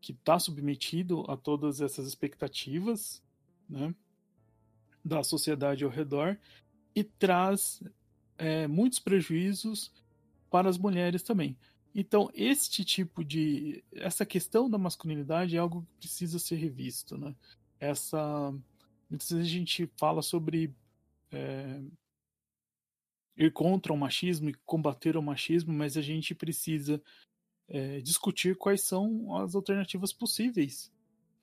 que 0.00 0.12
está 0.12 0.38
submetido 0.38 1.24
a 1.28 1.36
todas 1.36 1.80
essas 1.80 2.06
expectativas, 2.06 3.22
né, 3.68 3.94
da 5.04 5.22
sociedade 5.22 5.84
ao 5.84 5.90
redor 5.90 6.38
e 6.94 7.02
traz 7.02 7.82
é, 8.36 8.66
muitos 8.66 8.98
prejuízos 8.98 9.92
para 10.50 10.68
as 10.68 10.78
mulheres 10.78 11.22
também. 11.22 11.56
Então, 11.94 12.30
este 12.34 12.84
tipo 12.84 13.24
de. 13.24 13.82
Essa 13.92 14.24
questão 14.24 14.68
da 14.68 14.78
masculinidade 14.78 15.56
é 15.56 15.58
algo 15.58 15.82
que 15.82 16.06
precisa 16.06 16.38
ser 16.38 16.56
revisto. 16.56 17.16
Né? 17.16 17.34
Essa. 17.80 18.54
Muitas 19.10 19.30
vezes 19.30 19.46
a 19.46 19.50
gente 19.50 19.90
fala 19.96 20.22
sobre 20.22 20.72
é, 21.32 21.80
ir 23.36 23.52
contra 23.52 23.92
o 23.92 23.96
machismo 23.96 24.50
e 24.50 24.54
combater 24.66 25.16
o 25.16 25.22
machismo, 25.22 25.72
mas 25.72 25.96
a 25.96 26.02
gente 26.02 26.34
precisa 26.34 27.02
é, 27.68 28.00
discutir 28.00 28.56
quais 28.56 28.82
são 28.82 29.36
as 29.36 29.54
alternativas 29.54 30.12
possíveis 30.12 30.92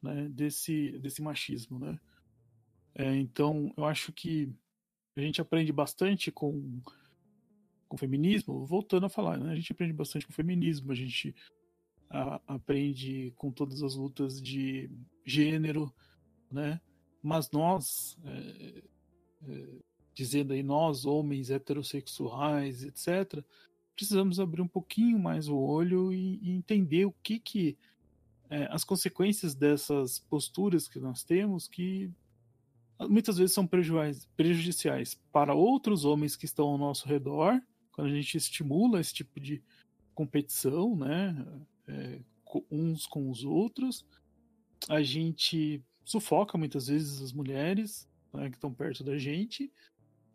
né, 0.02 0.28
desse, 0.30 0.98
desse 1.00 1.22
machismo. 1.22 1.80
Né? 1.80 2.00
É, 2.94 3.16
então, 3.16 3.74
eu 3.78 3.86
acho 3.86 4.12
que 4.12 4.52
a 5.16 5.22
gente 5.22 5.40
aprende 5.40 5.72
bastante 5.72 6.32
com, 6.32 6.82
com 7.88 7.96
o 7.96 8.00
feminismo, 8.00 8.66
voltando 8.66 9.06
a 9.06 9.10
falar, 9.10 9.38
né? 9.38 9.52
a 9.52 9.56
gente 9.56 9.72
aprende 9.72 9.94
bastante 9.94 10.26
com 10.26 10.34
o 10.34 10.36
feminismo, 10.36 10.92
a 10.92 10.96
gente 10.96 11.34
a, 12.10 12.42
aprende 12.48 13.32
com 13.38 13.52
todas 13.52 13.82
as 13.82 13.96
lutas 13.96 14.42
de 14.42 14.90
gênero, 15.26 15.94
né? 16.52 16.82
mas 17.24 17.50
nós. 17.52 18.18
É, 18.26 18.95
dizendo 20.14 20.54
aí 20.54 20.64
nós, 20.64 21.06
homens 21.06 21.50
heterossexuais, 21.50 22.84
etc., 22.84 23.44
precisamos 23.96 24.40
abrir 24.40 24.62
um 24.62 24.68
pouquinho 24.68 25.18
mais 25.18 25.48
o 25.48 25.58
olho 25.58 26.12
e, 26.14 26.40
e 26.42 26.52
entender 26.52 27.06
o 27.06 27.16
que 27.24 27.40
que 27.40 27.78
é, 28.50 28.68
as 28.72 28.84
consequências 28.84 29.56
dessas 29.56 30.20
posturas 30.20 30.88
que 30.88 31.00
nós 31.00 31.24
temos 31.24 31.68
que 31.68 32.12
muitas 33.10 33.38
vezes 33.38 33.54
são 33.54 33.68
prejudiciais 33.68 35.20
para 35.32 35.54
outros 35.54 36.06
homens 36.06 36.36
que 36.36 36.46
estão 36.46 36.68
ao 36.68 36.78
nosso 36.78 37.08
redor, 37.08 37.62
quando 37.92 38.08
a 38.08 38.14
gente 38.14 38.38
estimula 38.38 39.02
esse 39.02 39.14
tipo 39.14 39.40
de 39.40 39.62
competição, 40.14 40.96
né, 40.96 41.46
é, 41.88 42.20
uns 42.72 43.06
com 43.06 43.30
os 43.30 43.44
outros, 43.44 44.06
a 44.88 45.02
gente 45.02 45.84
sufoca 46.06 46.58
muitas 46.58 46.88
vezes 46.88 47.22
as 47.22 47.34
mulheres 47.34 48.08
né, 48.36 48.50
que 48.50 48.58
estão 48.58 48.74
perto 48.74 49.04
da 49.04 49.18
gente 49.18 49.72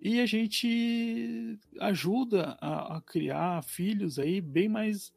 e 0.00 0.18
a 0.18 0.26
gente 0.26 1.58
ajuda 1.78 2.56
a, 2.60 2.96
a 2.96 3.00
criar 3.02 3.62
filhos 3.62 4.18
aí 4.18 4.40
bem 4.40 4.68
mais 4.68 5.12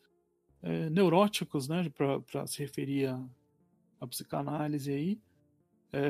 é, 0.62 0.90
neuróticos, 0.90 1.70
né, 1.70 1.90
para 1.90 2.46
se 2.46 2.60
referir 2.60 3.08
à, 3.08 4.08
psicanálise 4.08 4.92
aí, 4.92 5.22
é, 5.94 6.10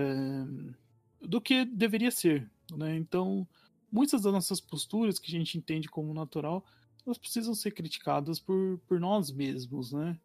do 1.21 1.39
que 1.39 1.63
deveria 1.63 2.09
ser, 2.09 2.49
né? 2.75 2.95
Então, 2.95 3.47
muitas 3.91 4.23
das 4.23 4.33
nossas 4.33 4.59
posturas 4.59 5.19
que 5.19 5.27
a 5.27 5.37
gente 5.37 5.59
entende 5.59 5.87
como 5.87 6.11
natural, 6.11 6.65
elas 7.05 7.19
precisam 7.19 7.53
ser 7.53 7.69
criticadas 7.69 8.39
por, 8.39 8.79
por 8.87 8.99
nós 8.99 9.31
mesmos, 9.31 9.91
né? 9.91 10.19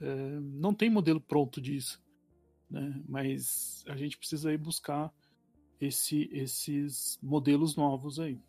É, 0.00 0.40
não 0.40 0.72
tem 0.72 0.88
modelo 0.88 1.20
pronto 1.20 1.60
disso, 1.60 2.02
né? 2.70 3.02
Mas 3.06 3.84
a 3.86 3.96
gente 3.96 4.16
precisa 4.16 4.50
ir 4.50 4.58
buscar 4.58 5.12
esse, 5.82 6.30
esses 6.32 7.18
modelos 7.22 7.76
novos 7.76 8.20
aí. 8.20 8.40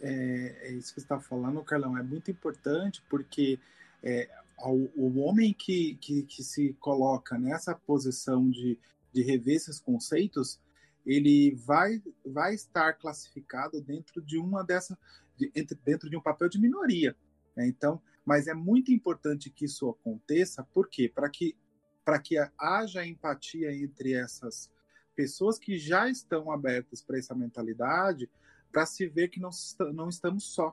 É, 0.00 0.68
é 0.68 0.72
isso 0.72 0.94
que 0.94 1.00
você 1.00 1.04
está 1.04 1.20
falando, 1.20 1.62
Carlão, 1.62 1.96
é 1.96 2.02
muito 2.02 2.30
importante 2.30 3.02
porque 3.08 3.58
é, 4.02 4.28
o, 4.58 4.90
o 4.96 5.18
homem 5.20 5.54
que, 5.54 5.96
que, 5.96 6.22
que, 6.24 6.42
se 6.42 6.74
coloca 6.74 7.38
nessa 7.38 7.74
posição 7.74 8.50
de, 8.50 8.78
de 9.12 9.22
rever 9.22 9.56
esses 9.56 9.80
conceitos, 9.80 10.60
ele 11.06 11.54
vai, 11.54 12.02
vai 12.24 12.54
estar 12.54 12.92
classificado 12.94 13.80
dentro 13.80 14.20
de 14.20 14.38
uma 14.38 14.62
dessa 14.64 14.98
de, 15.36 15.50
dentro 15.84 16.10
de 16.10 16.16
um 16.16 16.20
papel 16.20 16.48
de 16.48 16.60
minoria. 16.60 17.16
Né? 17.56 17.68
Então, 17.68 18.02
mas 18.24 18.46
é 18.48 18.54
muito 18.54 18.92
importante 18.92 19.48
que 19.48 19.64
isso 19.64 19.88
aconteça, 19.88 20.62
por 20.74 20.88
quê? 20.88 21.08
Para 21.08 21.30
que 21.30 21.56
para 22.04 22.18
que 22.18 22.36
haja 22.58 23.06
empatia 23.06 23.70
entre 23.70 24.14
essas 24.14 24.70
pessoas 25.18 25.58
que 25.58 25.76
já 25.76 26.08
estão 26.08 26.52
abertas 26.52 27.02
para 27.02 27.18
essa 27.18 27.34
mentalidade, 27.34 28.30
para 28.70 28.86
se 28.86 29.04
ver 29.08 29.26
que 29.26 29.40
não, 29.40 29.50
não 29.92 30.08
estamos 30.08 30.44
só, 30.44 30.72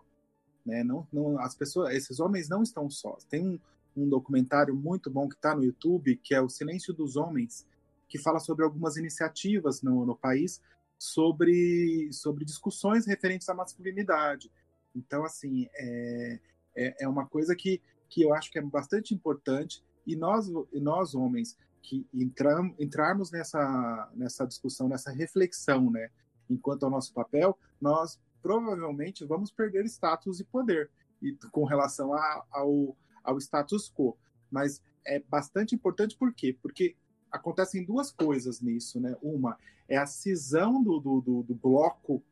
né? 0.64 0.84
Não, 0.84 1.08
não, 1.12 1.40
as 1.40 1.56
pessoas, 1.56 1.96
esses 1.96 2.20
homens 2.20 2.48
não 2.48 2.62
estão 2.62 2.88
sós. 2.88 3.24
Tem 3.24 3.44
um, 3.44 3.60
um 3.98 4.08
documentário 4.08 4.76
muito 4.76 5.10
bom 5.10 5.28
que 5.28 5.34
está 5.34 5.56
no 5.56 5.64
YouTube, 5.64 6.18
que 6.18 6.36
é 6.36 6.40
O 6.40 6.48
Silêncio 6.48 6.94
dos 6.94 7.16
Homens, 7.16 7.66
que 8.08 8.20
fala 8.20 8.40
sobre 8.40 8.64
algumas 8.64 8.98
iniciativas 8.98 9.82
no, 9.82 10.06
no 10.06 10.16
país 10.16 10.62
sobre, 10.96 12.14
sobre 12.14 12.46
discussões 12.46 13.08
referentes 13.08 13.50
à 13.50 13.54
masculinidade. 13.56 14.52
Então, 14.96 15.26
assim, 15.26 15.68
é, 15.74 16.40
é, 16.76 17.04
é, 17.04 17.08
uma 17.08 17.26
coisa 17.26 17.56
que, 17.56 17.82
que 18.08 18.22
eu 18.22 18.32
acho 18.32 18.52
que 18.52 18.60
é 18.60 18.62
bastante 18.62 19.12
importante 19.12 19.84
e 20.06 20.16
nós, 20.16 20.48
nós 20.72 21.16
homens, 21.16 21.58
que 21.86 22.08
entram, 22.12 22.74
entrarmos 22.80 23.32
nessa, 23.32 24.12
nessa 24.16 24.46
discussão, 24.46 24.90
nessa 24.90 25.12
reflexão, 25.12 25.92
né, 25.92 26.10
enquanto 26.50 26.84
ao 26.84 26.90
nosso 26.90 27.14
papel, 27.14 27.58
nós 27.80 28.20
provavelmente 28.42 29.24
vamos 29.24 29.52
perder 29.52 29.86
status 29.86 30.40
e 30.40 30.44
poder 30.44 30.90
e, 31.22 31.34
com 31.52 31.64
relação 31.64 32.14
a, 32.14 32.46
ao, 32.52 32.98
ao 33.24 33.38
status 33.38 33.92
quo. 33.92 34.18
Mas 34.50 34.82
é 35.06 35.20
bastante 35.20 35.76
importante 35.76 36.18
por 36.18 36.34
quê? 36.34 36.58
Porque 36.60 36.96
acontecem 37.32 37.86
duas 37.86 38.12
coisas 38.12 38.62
nisso, 38.62 39.00
né? 39.00 39.16
Uma 39.22 39.58
é 39.88 39.98
a 39.98 40.08
cisão 40.08 40.82
do, 40.82 41.00
do, 41.00 41.22
do, 41.22 41.44
do 41.44 41.54
bloco 41.54 42.24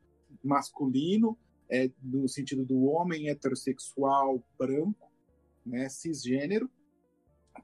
masculino, 0.42 1.38
é, 1.70 1.88
no 2.02 2.28
sentido 2.28 2.64
do 2.64 2.84
homem 2.84 3.28
heterossexual 3.28 4.42
branco, 4.58 5.10
né, 5.64 5.88
cisgênero, 5.88 6.68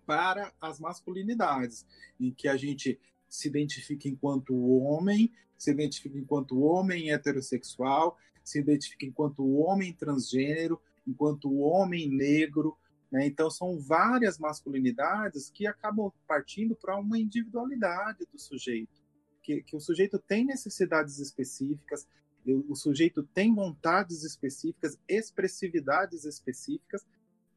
para 0.07 0.53
as 0.61 0.79
masculinidades, 0.79 1.87
em 2.19 2.31
que 2.31 2.49
a 2.49 2.57
gente 2.57 2.99
se 3.29 3.49
identifica 3.49 4.09
enquanto 4.09 4.55
homem, 4.55 5.33
se 5.57 5.71
identifica 5.71 6.19
enquanto 6.19 6.61
homem 6.61 7.13
heterossexual, 7.13 8.19
se 8.43 8.59
identifica 8.59 9.07
enquanto 9.07 9.47
homem 9.57 9.93
transgênero, 9.93 10.81
enquanto 11.07 11.59
homem 11.59 12.09
negro. 12.09 12.77
Né? 13.11 13.27
Então, 13.27 13.51
são 13.51 13.79
várias 13.79 14.39
masculinidades 14.39 15.51
que 15.51 15.67
acabam 15.67 16.13
partindo 16.27 16.75
para 16.75 16.99
uma 16.99 17.19
individualidade 17.19 18.27
do 18.33 18.39
sujeito, 18.39 19.01
que, 19.43 19.63
que 19.63 19.77
o 19.77 19.81
sujeito 19.81 20.19
tem 20.19 20.45
necessidades 20.45 21.19
específicas, 21.19 22.07
o 22.47 22.75
sujeito 22.75 23.23
tem 23.23 23.55
vontades 23.55 24.25
específicas, 24.25 24.99
expressividades 25.07 26.25
específicas 26.25 27.05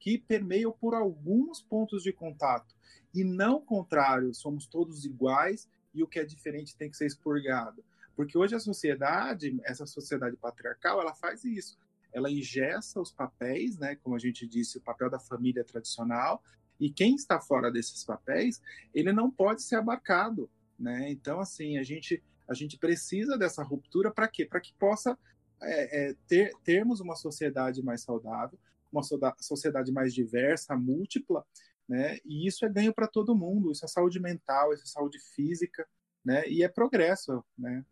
que 0.03 0.17
permeiam 0.17 0.69
por 0.69 0.93
alguns 0.93 1.61
pontos 1.61 2.03
de 2.03 2.11
contato. 2.11 2.75
E 3.13 3.23
não 3.23 3.61
contrário, 3.61 4.33
somos 4.33 4.67
todos 4.67 5.05
iguais 5.05 5.69
e 5.93 6.03
o 6.03 6.07
que 6.07 6.19
é 6.19 6.25
diferente 6.25 6.75
tem 6.75 6.89
que 6.89 6.97
ser 6.97 7.05
expurgado. 7.05 7.81
Porque 8.13 8.37
hoje 8.37 8.53
a 8.53 8.59
sociedade, 8.59 9.57
essa 9.63 9.85
sociedade 9.85 10.35
patriarcal, 10.35 10.99
ela 10.99 11.15
faz 11.15 11.45
isso. 11.45 11.77
Ela 12.11 12.29
ingessa 12.29 12.99
os 12.99 13.13
papéis, 13.13 13.77
né, 13.77 13.95
como 13.95 14.13
a 14.13 14.19
gente 14.19 14.45
disse, 14.45 14.77
o 14.77 14.81
papel 14.81 15.09
da 15.09 15.19
família 15.19 15.63
tradicional, 15.63 16.43
e 16.77 16.91
quem 16.91 17.15
está 17.15 17.39
fora 17.39 17.71
desses 17.71 18.03
papéis, 18.03 18.61
ele 18.93 19.13
não 19.13 19.31
pode 19.31 19.63
ser 19.63 19.77
abarcado, 19.77 20.49
né? 20.77 21.09
Então, 21.11 21.39
assim, 21.39 21.77
a 21.77 21.83
gente 21.83 22.21
a 22.45 22.53
gente 22.53 22.77
precisa 22.77 23.37
dessa 23.37 23.63
ruptura 23.63 24.11
para 24.11 24.27
quê? 24.27 24.45
Para 24.45 24.59
que 24.59 24.73
possa 24.73 25.17
é, 25.61 26.09
é, 26.09 26.15
ter, 26.27 26.51
termos 26.61 26.99
uma 26.99 27.15
sociedade 27.15 27.81
mais 27.81 28.01
saudável, 28.01 28.59
uma 28.93 29.35
sociedade 29.39 29.91
mais 29.91 30.13
diversa, 30.13 30.75
múltipla, 30.75 31.45
né? 31.87 32.17
E 32.25 32.47
isso 32.47 32.65
é 32.65 32.69
ganho 32.69 32.93
para 32.93 33.07
todo 33.07 33.35
mundo. 33.35 33.71
Isso 33.71 33.83
é 33.83 33.87
saúde 33.87 34.19
mental, 34.19 34.73
isso 34.73 34.83
é 34.83 34.87
saúde 34.87 35.19
física, 35.35 35.85
né? 36.23 36.47
E 36.47 36.63
é 36.63 36.69
progresso, 36.69 37.43
né? 37.57 37.83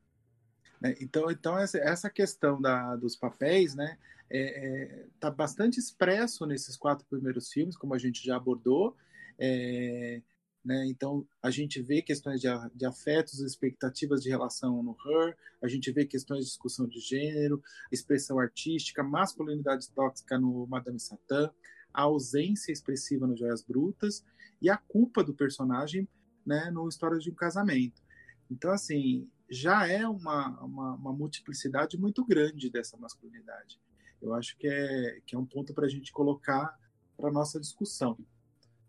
Né? 0.82 0.95
Então, 0.99 1.30
então 1.30 1.58
essa 1.58 2.10
questão 2.10 2.60
da, 2.60 2.95
dos 2.95 3.16
papéis, 3.16 3.76
né, 3.76 3.99
está 4.24 4.36
é, 4.36 4.84
é, 4.84 5.06
tá 5.20 5.30
bastante 5.30 5.80
expresso 5.80 6.45
nesses 6.47 6.76
quatro 6.76 7.06
primeiros 7.08 7.52
filmes, 7.52 7.78
como 7.78 7.93
a 7.93 7.99
gente 7.99 8.26
já 8.26 8.36
abordou. 8.36 8.97
É, 9.38 10.22
né, 10.64 10.86
então, 10.88 11.28
a 11.41 11.49
gente 11.49 11.82
vê 11.82 12.01
questões 12.03 12.39
de, 12.39 12.47
de 12.76 12.86
afetos, 12.86 13.39
expectativas 13.39 14.22
de 14.22 14.30
relação 14.30 14.84
no 14.84 14.95
Her, 15.05 15.36
a 15.62 15.68
gente 15.68 15.91
vê 15.91 16.05
questões 16.05 16.45
de 16.45 16.51
discussão 16.51 16.88
de 16.88 16.99
gênero, 16.99 17.62
expressão 17.91 18.39
artística, 18.39 19.03
masculinidade 19.03 19.89
tóxica 19.89 20.38
no 20.38 20.68
Madame 20.68 20.99
Satã, 20.99 21.49
a 21.91 22.03
ausência 22.03 22.72
expressiva 22.72 23.26
no 23.26 23.36
Joias 23.36 23.64
Brutas 23.64 24.24
e 24.62 24.70
a 24.70 24.78
culpa 24.78 25.24
do 25.24 25.34
personagem 25.34 26.07
né, 26.45 26.70
no 26.72 26.88
História 26.88 27.18
de 27.18 27.32
um 27.32 27.36
Casamento. 27.36 28.01
Então, 28.49 28.72
assim, 28.72 29.28
já 29.49 29.88
é 29.88 30.07
uma, 30.07 30.49
uma, 30.62 30.93
uma 30.93 31.14
multiplicidade 31.14 31.97
muito 31.97 32.24
grande 32.24 32.70
dessa 32.70 32.97
masculinidade. 32.97 33.80
Eu 34.22 34.36
acho 34.36 34.55
que 34.57 34.68
é, 34.68 35.20
que 35.26 35.36
é 35.36 35.39
um 35.39 35.45
ponto 35.45 35.74
para 35.74 35.88
a 35.88 35.89
gente 35.89 36.12
colocar 36.12 36.78
para 37.18 37.32
nossa 37.32 37.59
discussão, 37.59 38.18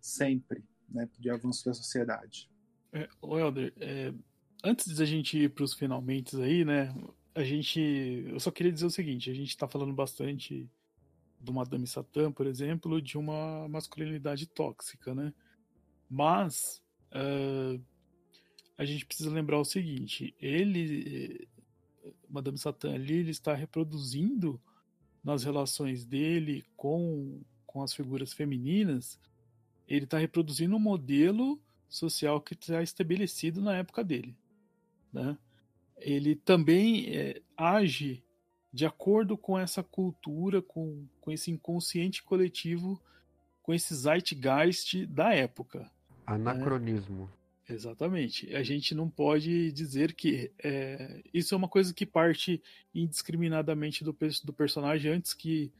sempre, 0.00 0.62
né, 0.92 1.08
de 1.18 1.30
avanço 1.30 1.64
da 1.64 1.74
sociedade. 1.74 2.48
É, 2.92 3.08
Helder, 3.22 3.72
é, 3.80 4.12
antes 4.62 4.94
da 4.96 5.04
gente 5.04 5.38
ir 5.38 5.50
para 5.50 5.64
os 5.64 5.74
finalmente 5.74 6.36
aí, 6.36 6.64
né, 6.64 6.94
a 7.34 7.42
gente, 7.42 7.80
eu 8.28 8.38
só 8.38 8.50
queria 8.50 8.72
dizer 8.72 8.86
o 8.86 8.90
seguinte, 8.90 9.30
a 9.30 9.34
gente 9.34 9.48
está 9.48 9.66
falando 9.66 9.92
bastante 9.92 10.68
do 11.40 11.52
Madame 11.52 11.86
Satã, 11.86 12.30
por 12.30 12.46
exemplo, 12.46 13.00
de 13.00 13.18
uma 13.18 13.68
masculinidade 13.68 14.46
tóxica, 14.46 15.14
né? 15.14 15.34
Mas 16.08 16.82
uh, 17.10 17.82
a 18.78 18.84
gente 18.84 19.04
precisa 19.04 19.30
lembrar 19.30 19.58
o 19.58 19.64
seguinte: 19.64 20.34
ele, 20.38 21.48
Madame 22.28 22.58
Satã 22.58 22.94
ali, 22.94 23.14
ele 23.14 23.30
está 23.30 23.54
reproduzindo 23.54 24.60
nas 25.22 25.42
relações 25.44 26.04
dele 26.04 26.64
com, 26.76 27.42
com 27.66 27.82
as 27.82 27.92
figuras 27.92 28.32
femininas, 28.32 29.18
ele 29.88 30.04
está 30.04 30.18
reproduzindo 30.18 30.76
um 30.76 30.80
modelo 30.80 31.60
social 31.88 32.40
que 32.40 32.54
está 32.54 32.82
estabelecido 32.82 33.60
na 33.60 33.76
época 33.76 34.02
dele. 34.02 34.36
Né? 35.12 35.36
Ele 35.98 36.34
também 36.34 37.08
é, 37.14 37.42
age 37.56 38.22
de 38.72 38.86
acordo 38.86 39.36
com 39.36 39.58
essa 39.58 39.82
cultura, 39.82 40.62
com, 40.62 41.06
com 41.20 41.30
esse 41.30 41.50
inconsciente 41.50 42.22
coletivo, 42.22 43.00
com 43.62 43.74
esse 43.74 43.94
zeitgeist 43.94 45.06
da 45.06 45.34
época. 45.34 45.80
Né? 45.80 45.90
Anacronismo. 46.26 47.24
Né? 47.24 47.74
Exatamente. 47.74 48.54
A 48.54 48.62
gente 48.62 48.94
não 48.94 49.08
pode 49.08 49.70
dizer 49.72 50.14
que 50.14 50.50
é, 50.62 51.22
isso 51.32 51.54
é 51.54 51.56
uma 51.56 51.68
coisa 51.68 51.92
que 51.94 52.04
parte 52.06 52.62
indiscriminadamente 52.94 54.02
do, 54.02 54.16
do 54.44 54.52
personagem 54.52 55.12
antes 55.12 55.34
que 55.34 55.70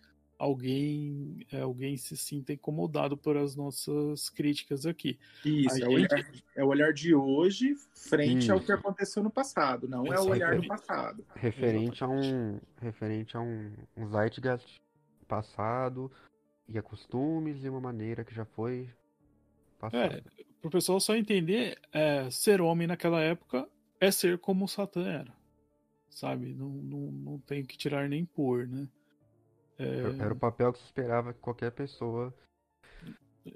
alguém 0.43 1.47
é, 1.53 1.61
alguém 1.61 1.97
se 1.97 2.16
sinta 2.16 2.53
incomodado 2.53 3.16
por 3.16 3.36
as 3.36 3.55
nossas 3.55 4.28
críticas 4.28 4.84
aqui. 4.84 5.16
Isso, 5.45 5.76
é, 5.76 5.78
gente... 5.78 5.86
o 5.86 5.93
olhar, 5.93 6.32
é, 6.57 6.64
o 6.64 6.66
olhar, 6.66 6.93
de 6.93 7.14
hoje 7.14 7.76
frente 7.95 8.38
Isso. 8.38 8.53
ao 8.53 8.61
que 8.61 8.72
aconteceu 8.72 9.22
no 9.22 9.30
passado, 9.30 9.86
não 9.88 10.05
é 10.07 10.18
o 10.18 10.26
olhar 10.26 10.61
do 10.61 10.66
passado. 10.66 11.24
Referente 11.36 12.03
a 12.03 12.09
um 12.09 12.59
referente 12.80 13.36
a 13.36 13.40
um, 13.40 13.72
um 13.97 14.09
zeitgeist 14.09 14.80
passado 15.28 16.11
e 16.68 16.76
a 16.76 16.82
costumes 16.82 17.62
e 17.62 17.68
uma 17.68 17.80
maneira 17.80 18.24
que 18.24 18.34
já 18.34 18.45
foi 18.45 18.90
passada. 19.78 20.24
É, 20.26 20.45
para 20.61 20.68
o 20.68 20.70
pessoal 20.72 20.99
só 20.99 21.14
entender, 21.14 21.78
é, 21.93 22.28
ser 22.30 22.61
homem 22.61 22.88
naquela 22.88 23.20
época 23.20 23.68
é 24.01 24.11
ser 24.11 24.38
como 24.38 24.64
o 24.64 24.68
Satã 24.68 25.07
era, 25.07 25.32
sabe? 26.11 26.53
Não, 26.53 26.68
não, 26.68 27.12
não 27.12 27.38
tem 27.38 27.64
que 27.64 27.78
tirar 27.78 28.09
nem 28.09 28.24
pôr, 28.24 28.66
né? 28.66 28.88
É... 29.83 30.16
Era 30.18 30.33
o 30.33 30.39
papel 30.39 30.72
que 30.72 30.78
se 30.78 30.85
esperava 30.85 31.33
que 31.33 31.41
qualquer 31.41 31.72
pessoa 31.72 32.35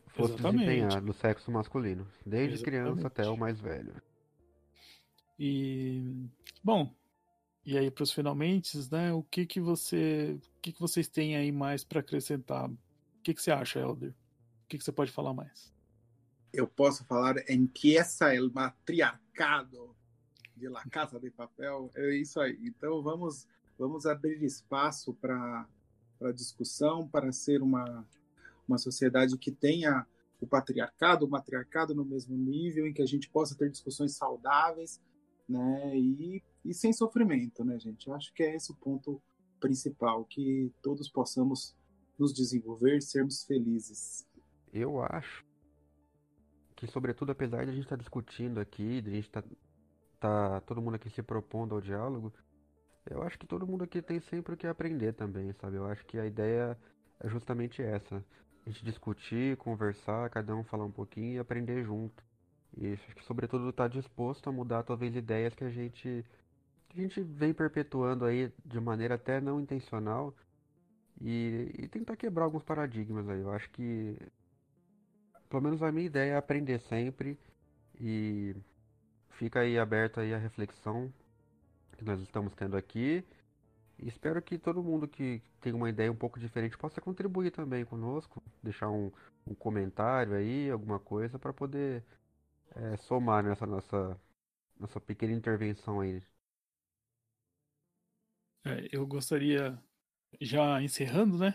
fosse 0.09 0.35
Exatamente. 0.35 0.67
desempenhar 0.67 1.03
no 1.03 1.13
sexo 1.13 1.51
masculino, 1.51 2.07
desde 2.25 2.55
Exatamente. 2.55 2.65
criança 2.65 3.07
até 3.07 3.29
o 3.29 3.37
mais 3.37 3.61
velho. 3.61 3.95
E 5.39 6.29
bom, 6.63 6.93
e 7.65 7.77
aí 7.77 7.91
para 7.91 8.03
os 8.03 8.13
finalmente, 8.13 8.79
né? 8.91 9.13
O 9.13 9.23
que 9.23 9.47
que 9.47 9.61
você, 9.61 10.39
o 10.57 10.61
que 10.61 10.73
que 10.73 10.81
vocês 10.81 11.09
têm 11.09 11.37
aí 11.37 11.53
mais 11.53 11.85
para 11.85 12.01
acrescentar? 12.01 12.69
O 12.69 12.79
que 13.23 13.35
que 13.35 13.43
você 13.43 13.51
acha, 13.51 13.79
Elder? 13.79 14.11
O 14.11 14.69
que 14.69 14.79
que 14.79 14.85
você 14.85 14.93
pode 14.93 15.13
falar 15.13 15.35
mais? 15.35 15.73
Eu 16.53 16.67
posso 16.67 17.05
falar 17.05 17.37
empieza 17.51 18.35
el 18.35 18.51
matriarcado 18.51 19.95
de 20.57 20.69
La 20.69 20.83
Casa 20.85 21.21
de 21.21 21.31
Papel. 21.31 21.91
É 21.95 22.17
isso 22.17 22.41
aí. 22.41 22.59
Então 22.63 23.03
vamos 23.03 23.47
vamos 23.79 24.07
abrir 24.07 24.43
espaço 24.43 25.13
para 25.15 25.69
para 26.19 26.33
discussão, 26.33 27.07
para 27.09 27.33
ser 27.33 27.63
uma, 27.63 28.07
uma 28.67 28.79
sociedade 28.79 29.37
que 29.39 29.51
tenha 29.51 30.07
o 30.41 30.47
patriarcado, 30.47 31.25
o 31.25 31.29
matriarcado 31.29 31.95
no 31.95 32.05
mesmo 32.05 32.37
nível, 32.37 32.87
em 32.87 32.93
que 32.93 33.03
a 33.03 33.07
gente 33.07 33.29
possa 33.31 33.55
ter 33.57 33.71
discussões 33.71 34.17
saudáveis, 34.17 35.01
né, 35.49 35.97
e, 35.97 36.43
e 36.65 36.75
sem 36.75 36.93
sofrimento, 36.93 37.65
né, 37.65 37.79
gente? 37.79 38.09
Eu 38.09 38.15
acho 38.15 38.33
que 38.35 38.43
é 38.43 38.57
esse 38.57 38.73
o 38.73 38.75
ponto 38.75 39.21
principal, 39.61 40.25
que 40.25 40.73
todos 40.83 41.09
possamos 41.09 41.75
nos 42.19 42.33
desenvolver, 42.33 43.01
sermos 43.01 43.45
felizes. 43.45 44.27
Eu 44.73 45.01
acho 45.03 45.45
que, 46.75 46.87
sobretudo, 46.87 47.33
apesar 47.33 47.65
de 47.65 47.71
a 47.71 47.75
gente 47.75 47.85
estar 47.85 47.97
tá 47.97 48.01
discutindo 48.01 48.61
aqui, 48.61 49.01
de 49.01 49.11
a 49.11 49.15
gente 49.15 49.27
estar 49.27 49.43
tá, 49.43 49.49
tá 50.21 50.61
todo 50.61 50.83
mundo 50.83 50.97
aqui 50.97 51.09
se 51.09 51.23
propondo 51.23 51.75
ao 51.75 51.81
diálogo, 51.81 52.33
eu 53.11 53.23
acho 53.23 53.39
que 53.39 53.47
todo 53.47 53.67
mundo 53.67 53.85
aqui 53.85 54.03
tem 54.03 54.21
sempre 54.21 54.55
o 54.55 54.57
que 54.57 54.67
aprender 54.67 55.13
também, 55.13 55.53
sabe? 55.55 55.77
Eu 55.77 55.87
acho 55.87 56.05
que 56.07 56.19
a 56.19 56.27
ideia 56.27 56.77
é 57.21 57.29
justamente 57.29 57.83
essa. 57.83 58.25
A 58.67 58.71
gente 58.71 58.85
discutir, 58.85 59.57
conversar, 59.59 60.29
cada 60.31 60.55
um 60.55 60.65
falar 60.65 60.85
um 60.85 60.91
pouquinho 60.91 61.35
e 61.35 61.39
aprender 61.39 61.85
junto. 61.85 62.25
E 62.77 62.93
acho 62.93 63.15
que 63.15 63.25
sobretudo 63.25 63.71
estar 63.71 63.85
tá 63.85 63.89
disposto 63.89 64.49
a 64.49 64.53
mudar 64.53 64.83
talvez 64.83 65.15
ideias 65.15 65.55
que 65.55 65.65
a 65.65 65.71
gente 65.71 66.25
que 66.89 67.01
a 67.01 67.03
gente 67.03 67.21
vem 67.23 67.53
perpetuando 67.53 68.25
aí 68.25 68.53
de 68.65 68.81
maneira 68.81 69.17
até 69.17 69.41
não 69.41 69.61
intencional 69.61 70.35
e, 71.21 71.71
e 71.79 71.89
tentar 71.89 72.17
quebrar 72.17 72.45
alguns 72.45 72.63
paradigmas 72.63 73.29
aí. 73.29 73.41
Eu 73.41 73.53
acho 73.53 73.71
que 73.71 74.19
pelo 75.49 75.63
menos 75.63 75.83
a 75.83 75.93
minha 75.93 76.07
ideia 76.07 76.33
é 76.33 76.37
aprender 76.37 76.81
sempre 76.81 77.39
e 78.01 78.55
fica 79.31 79.61
aí 79.61 79.79
aberto 79.79 80.21
aí 80.21 80.35
a 80.35 80.39
reflexão 80.39 81.13
que 81.97 82.05
nós 82.05 82.21
estamos 82.21 82.55
tendo 82.55 82.77
aqui. 82.77 83.25
E 83.99 84.09
espero 84.09 84.43
que 84.43 84.59
todo 84.59 84.83
mundo 84.83 85.09
que 85.09 85.43
tem 85.61 85.73
uma 85.73 85.89
ideia 85.91 86.13
um 86.13 86.17
pouco 86.17 86.39
diferente 86.39 86.77
possa 86.79 87.01
contribuir 87.01 87.51
também 87.51 87.85
conosco, 87.85 88.43
deixar 88.63 88.91
um, 88.91 89.11
um 89.47 89.55
comentário 89.55 90.35
aí, 90.35 90.71
alguma 90.71 91.01
coisa, 91.01 91.39
para 91.39 91.53
poder 91.53 92.05
é, 92.75 92.97
somar 92.99 93.45
nessa 93.45 93.67
nossa, 93.67 94.21
nossa 94.79 95.01
pequena 95.01 95.33
intervenção 95.35 96.01
aí. 96.01 96.23
É, 98.65 98.89
eu 98.93 99.07
gostaria, 99.07 99.79
já 100.41 100.83
encerrando, 100.83 101.39
né, 101.39 101.55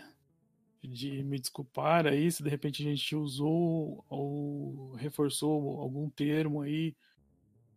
de 0.82 1.22
me 1.22 1.38
desculpar 1.38 2.06
aí 2.06 2.30
se 2.30 2.42
de 2.42 2.50
repente 2.50 2.82
a 2.82 2.90
gente 2.90 3.14
usou 3.16 4.04
ou 4.08 4.94
reforçou 4.94 5.80
algum 5.80 6.10
termo 6.10 6.62
aí 6.62 6.96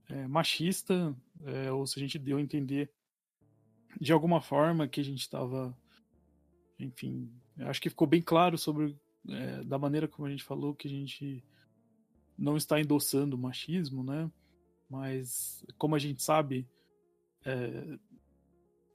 é, 0.10 0.28
machista, 0.28 1.16
é, 1.44 1.72
ou 1.72 1.86
se 1.86 2.00
a 2.00 2.02
gente 2.02 2.20
deu 2.20 2.38
a 2.38 2.42
entender 2.42 2.92
de 4.00 4.12
alguma 4.12 4.42
forma 4.42 4.88
que 4.88 5.00
a 5.00 5.04
gente 5.04 5.22
estava, 5.22 5.76
enfim, 6.80 7.32
acho 7.60 7.82
que 7.82 7.90
ficou 7.90 8.08
bem 8.08 8.22
claro 8.22 8.58
sobre 8.58 8.98
é, 9.30 9.64
da 9.64 9.78
maneira 9.78 10.08
como 10.08 10.28
a 10.28 10.32
gente 10.32 10.44
falou 10.44 10.76
que 10.76 10.88
a 10.88 10.92
gente 10.92 11.44
não 12.38 12.58
está 12.58 12.80
endossando 12.80 13.36
o 13.36 13.40
machismo, 13.40 14.04
né? 14.04 14.30
Mas 14.90 15.66
como 15.78 15.96
a 15.96 16.00
gente 16.00 16.22
sabe, 16.22 16.68
é, 17.46 17.98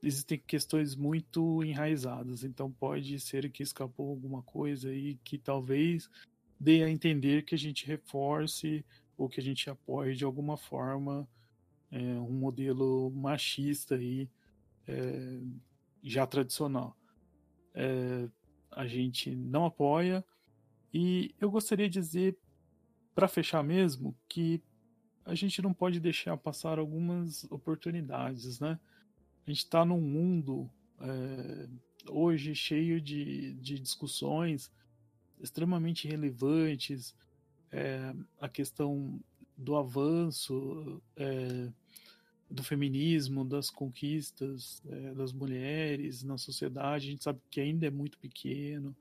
existem 0.01 0.37
questões 0.39 0.95
muito 0.95 1.63
enraizadas, 1.63 2.43
então 2.43 2.71
pode 2.71 3.19
ser 3.19 3.51
que 3.51 3.63
escapou 3.63 4.09
alguma 4.09 4.41
coisa 4.43 4.89
aí 4.89 5.17
que 5.23 5.37
talvez 5.37 6.09
dê 6.59 6.83
a 6.83 6.89
entender 6.89 7.43
que 7.43 7.55
a 7.55 7.57
gente 7.57 7.85
reforce 7.85 8.85
ou 9.17 9.29
que 9.29 9.39
a 9.39 9.43
gente 9.43 9.69
apoie 9.69 10.15
de 10.15 10.23
alguma 10.23 10.57
forma 10.57 11.27
é, 11.91 11.97
um 11.97 12.31
modelo 12.31 13.11
machista 13.11 13.95
aí, 13.95 14.29
é, 14.87 15.39
já 16.03 16.25
tradicional. 16.25 16.97
É, 17.73 18.27
a 18.71 18.87
gente 18.87 19.35
não 19.35 19.65
apoia 19.65 20.25
e 20.93 21.33
eu 21.39 21.49
gostaria 21.49 21.89
de 21.89 21.99
dizer, 21.99 22.37
para 23.15 23.27
fechar 23.27 23.63
mesmo, 23.63 24.15
que 24.27 24.61
a 25.25 25.35
gente 25.35 25.61
não 25.61 25.73
pode 25.73 25.99
deixar 25.99 26.35
passar 26.37 26.79
algumas 26.79 27.43
oportunidades, 27.45 28.59
né? 28.59 28.79
A 29.45 29.49
gente 29.49 29.59
está 29.59 29.85
num 29.85 30.01
mundo 30.01 30.69
é, 30.99 31.69
hoje 32.09 32.55
cheio 32.55 32.99
de, 32.99 33.53
de 33.55 33.79
discussões 33.79 34.71
extremamente 35.39 36.07
relevantes, 36.07 37.15
é, 37.71 38.13
a 38.39 38.49
questão 38.49 39.19
do 39.57 39.75
avanço 39.75 41.01
é, 41.15 41.71
do 42.49 42.63
feminismo, 42.63 43.45
das 43.45 43.69
conquistas 43.69 44.81
é, 44.87 45.13
das 45.13 45.31
mulheres 45.31 46.23
na 46.23 46.37
sociedade, 46.37 47.07
a 47.07 47.11
gente 47.11 47.23
sabe 47.23 47.39
que 47.49 47.61
ainda 47.61 47.87
é 47.87 47.91
muito 47.91 48.17
pequeno, 48.17 48.95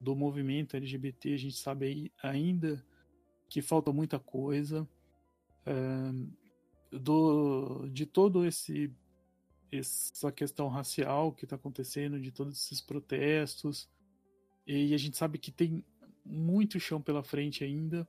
do 0.00 0.16
movimento 0.16 0.76
LGBT, 0.76 1.34
a 1.34 1.36
gente 1.36 1.56
sabe 1.56 2.10
ainda 2.22 2.82
que 3.50 3.60
falta 3.60 3.92
muita 3.92 4.18
coisa, 4.18 4.88
é, 5.66 5.76
do, 6.96 7.86
de 7.88 8.06
todo 8.06 8.46
esse 8.46 8.90
essa 9.72 10.32
questão 10.32 10.66
racial 10.66 11.32
que 11.32 11.44
está 11.44 11.54
acontecendo, 11.54 12.20
de 12.20 12.32
todos 12.32 12.56
esses 12.56 12.80
protestos, 12.80 13.88
e 14.66 14.92
a 14.92 14.96
gente 14.96 15.16
sabe 15.16 15.38
que 15.38 15.52
tem 15.52 15.84
muito 16.24 16.80
chão 16.80 17.00
pela 17.00 17.22
frente 17.22 17.64
ainda, 17.64 18.08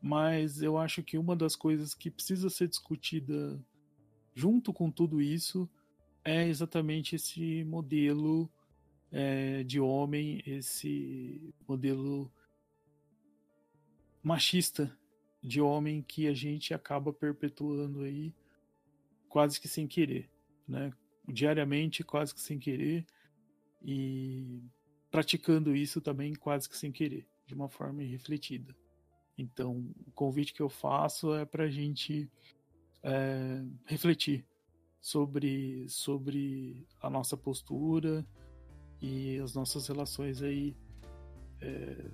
mas 0.00 0.60
eu 0.60 0.76
acho 0.76 1.02
que 1.02 1.16
uma 1.16 1.34
das 1.34 1.56
coisas 1.56 1.94
que 1.94 2.10
precisa 2.10 2.50
ser 2.50 2.68
discutida 2.68 3.58
junto 4.34 4.72
com 4.72 4.90
tudo 4.90 5.22
isso 5.22 5.68
é 6.24 6.46
exatamente 6.46 7.16
esse 7.16 7.64
modelo 7.64 8.50
é, 9.10 9.62
de 9.64 9.78
homem, 9.80 10.42
esse 10.44 11.54
modelo 11.66 12.30
machista 14.22 14.94
de 15.42 15.60
homem 15.60 16.02
que 16.02 16.26
a 16.26 16.34
gente 16.34 16.74
acaba 16.74 17.12
perpetuando 17.12 18.02
aí 18.02 18.34
quase 19.28 19.60
que 19.60 19.68
sem 19.68 19.86
querer, 19.86 20.30
né? 20.66 20.92
Diariamente, 21.26 22.04
quase 22.04 22.34
que 22.34 22.40
sem 22.40 22.58
querer 22.58 23.06
e 23.82 24.62
praticando 25.10 25.74
isso 25.74 26.00
também 26.00 26.34
quase 26.34 26.68
que 26.68 26.76
sem 26.76 26.90
querer 26.90 27.26
de 27.46 27.54
uma 27.54 27.68
forma 27.68 28.02
irrefletida. 28.02 28.74
Então, 29.36 29.84
o 30.06 30.12
convite 30.12 30.54
que 30.54 30.62
eu 30.62 30.68
faço 30.68 31.34
é 31.34 31.44
para 31.44 31.64
a 31.64 31.70
gente 31.70 32.30
é, 33.02 33.64
refletir 33.84 34.46
sobre, 35.00 35.86
sobre 35.88 36.86
a 37.02 37.10
nossa 37.10 37.36
postura 37.36 38.24
e 39.00 39.38
as 39.38 39.54
nossas 39.54 39.86
relações 39.86 40.42
aí 40.42 40.76
é, 41.60 42.10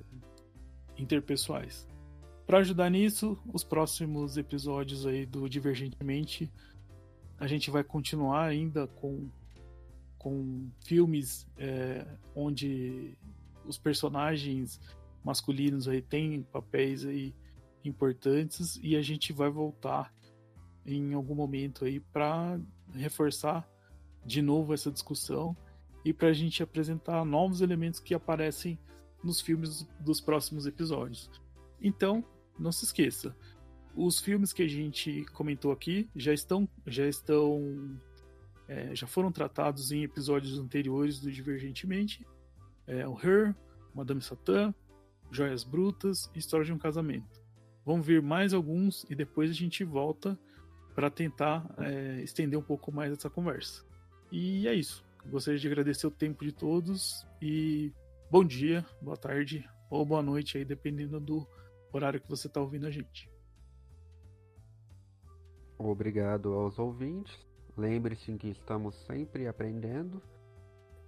interpessoais. 0.96 1.86
Para 2.46 2.58
ajudar 2.58 2.90
nisso, 2.90 3.38
os 3.52 3.62
próximos 3.62 4.36
episódios 4.36 5.06
aí 5.06 5.24
do 5.24 5.48
Divergentemente, 5.48 6.50
a 7.38 7.46
gente 7.46 7.70
vai 7.70 7.84
continuar 7.84 8.46
ainda 8.46 8.88
com, 8.88 9.30
com 10.18 10.68
filmes 10.84 11.46
é, 11.56 12.04
onde 12.34 13.16
os 13.64 13.78
personagens 13.78 14.80
masculinos 15.24 15.88
aí 15.88 16.02
têm 16.02 16.42
papéis 16.42 17.04
aí 17.04 17.34
importantes 17.84 18.78
e 18.82 18.96
a 18.96 19.02
gente 19.02 19.32
vai 19.32 19.50
voltar 19.50 20.12
em 20.84 21.14
algum 21.14 21.34
momento 21.34 21.84
aí 21.84 22.00
para 22.00 22.58
reforçar 22.92 23.68
de 24.24 24.42
novo 24.42 24.74
essa 24.74 24.90
discussão 24.90 25.56
e 26.04 26.12
para 26.12 26.28
a 26.28 26.32
gente 26.32 26.62
apresentar 26.62 27.24
novos 27.24 27.60
elementos 27.60 28.00
que 28.00 28.14
aparecem 28.14 28.78
nos 29.22 29.40
filmes 29.40 29.86
dos 30.00 30.20
próximos 30.20 30.66
episódios. 30.66 31.30
Então, 31.80 32.24
não 32.58 32.72
se 32.72 32.84
esqueça, 32.84 33.36
os 33.94 34.20
filmes 34.20 34.52
que 34.52 34.62
a 34.62 34.68
gente 34.68 35.24
comentou 35.32 35.72
aqui 35.72 36.08
já 36.14 36.32
estão 36.32 36.68
já 36.86 37.06
estão 37.06 37.98
é, 38.68 38.94
já 38.94 39.06
foram 39.06 39.32
tratados 39.32 39.90
em 39.90 40.04
episódios 40.04 40.58
anteriores 40.58 41.18
do 41.18 41.30
Divergentemente. 41.30 42.24
É, 42.86 43.06
o 43.06 43.18
Her, 43.18 43.54
Madame 43.92 44.22
Satã, 44.22 44.72
Joias 45.30 45.64
Brutas 45.64 46.30
e 46.34 46.38
História 46.38 46.66
de 46.66 46.72
um 46.72 46.78
Casamento. 46.78 47.40
Vão 47.84 48.02
vir 48.02 48.20
mais 48.20 48.52
alguns 48.52 49.04
e 49.08 49.14
depois 49.14 49.50
a 49.50 49.54
gente 49.54 49.84
volta 49.84 50.38
para 50.94 51.10
tentar 51.10 51.66
é, 51.78 52.20
estender 52.22 52.58
um 52.58 52.62
pouco 52.62 52.92
mais 52.92 53.12
essa 53.12 53.30
conversa. 53.30 53.84
E 54.30 54.66
é 54.66 54.74
isso. 54.74 55.04
Gostaria 55.26 55.58
de 55.58 55.66
agradecer 55.66 56.06
o 56.06 56.10
tempo 56.10 56.44
de 56.44 56.52
todos 56.52 57.26
e 57.40 57.92
bom 58.30 58.44
dia, 58.44 58.84
boa 59.00 59.16
tarde 59.16 59.68
ou 59.90 60.04
boa 60.04 60.22
noite 60.22 60.58
aí, 60.58 60.64
dependendo 60.64 61.20
do 61.20 61.46
horário 61.92 62.20
que 62.20 62.28
você 62.28 62.46
está 62.46 62.60
ouvindo 62.60 62.86
a 62.86 62.90
gente. 62.90 63.30
Obrigado 65.78 66.52
aos 66.52 66.78
ouvintes. 66.78 67.34
Lembre-se 67.76 68.32
que 68.36 68.48
estamos 68.48 68.94
sempre 69.06 69.46
aprendendo 69.46 70.22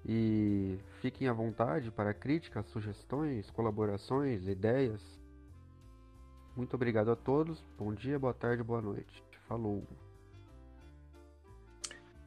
e 0.04 0.78
fiquem 1.00 1.28
à 1.28 1.32
vontade 1.32 1.90
para 1.90 2.12
críticas, 2.12 2.66
sugestões, 2.66 3.50
colaborações, 3.50 4.46
ideias. 4.46 5.00
Muito 6.56 6.74
obrigado 6.74 7.10
a 7.10 7.16
todos. 7.16 7.62
Bom 7.78 7.94
dia, 7.94 8.18
boa 8.18 8.34
tarde, 8.34 8.62
boa 8.62 8.82
noite. 8.82 9.22
Falou. 9.48 9.86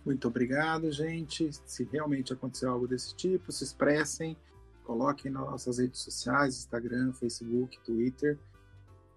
Muito 0.06 0.28
obrigado, 0.28 0.92
gente. 0.92 1.50
Se 1.66 1.84
realmente 1.84 2.32
aconteceu 2.32 2.72
algo 2.72 2.88
desse 2.88 3.16
tipo, 3.16 3.52
se 3.52 3.64
expressem, 3.64 4.38
coloquem 4.84 5.32
nossas 5.32 5.80
redes 5.80 6.02
sociais, 6.02 6.58
Instagram, 6.58 7.12
Facebook, 7.14 7.80
Twitter 7.84 8.38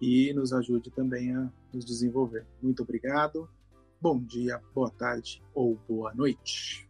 e 0.01 0.33
nos 0.33 0.51
ajude 0.51 0.89
também 0.89 1.35
a 1.35 1.49
nos 1.73 1.85
desenvolver. 1.85 2.45
Muito 2.61 2.83
obrigado. 2.83 3.47
Bom 4.01 4.19
dia, 4.19 4.61
boa 4.73 4.89
tarde 4.89 5.43
ou 5.53 5.77
boa 5.87 6.13
noite. 6.13 6.88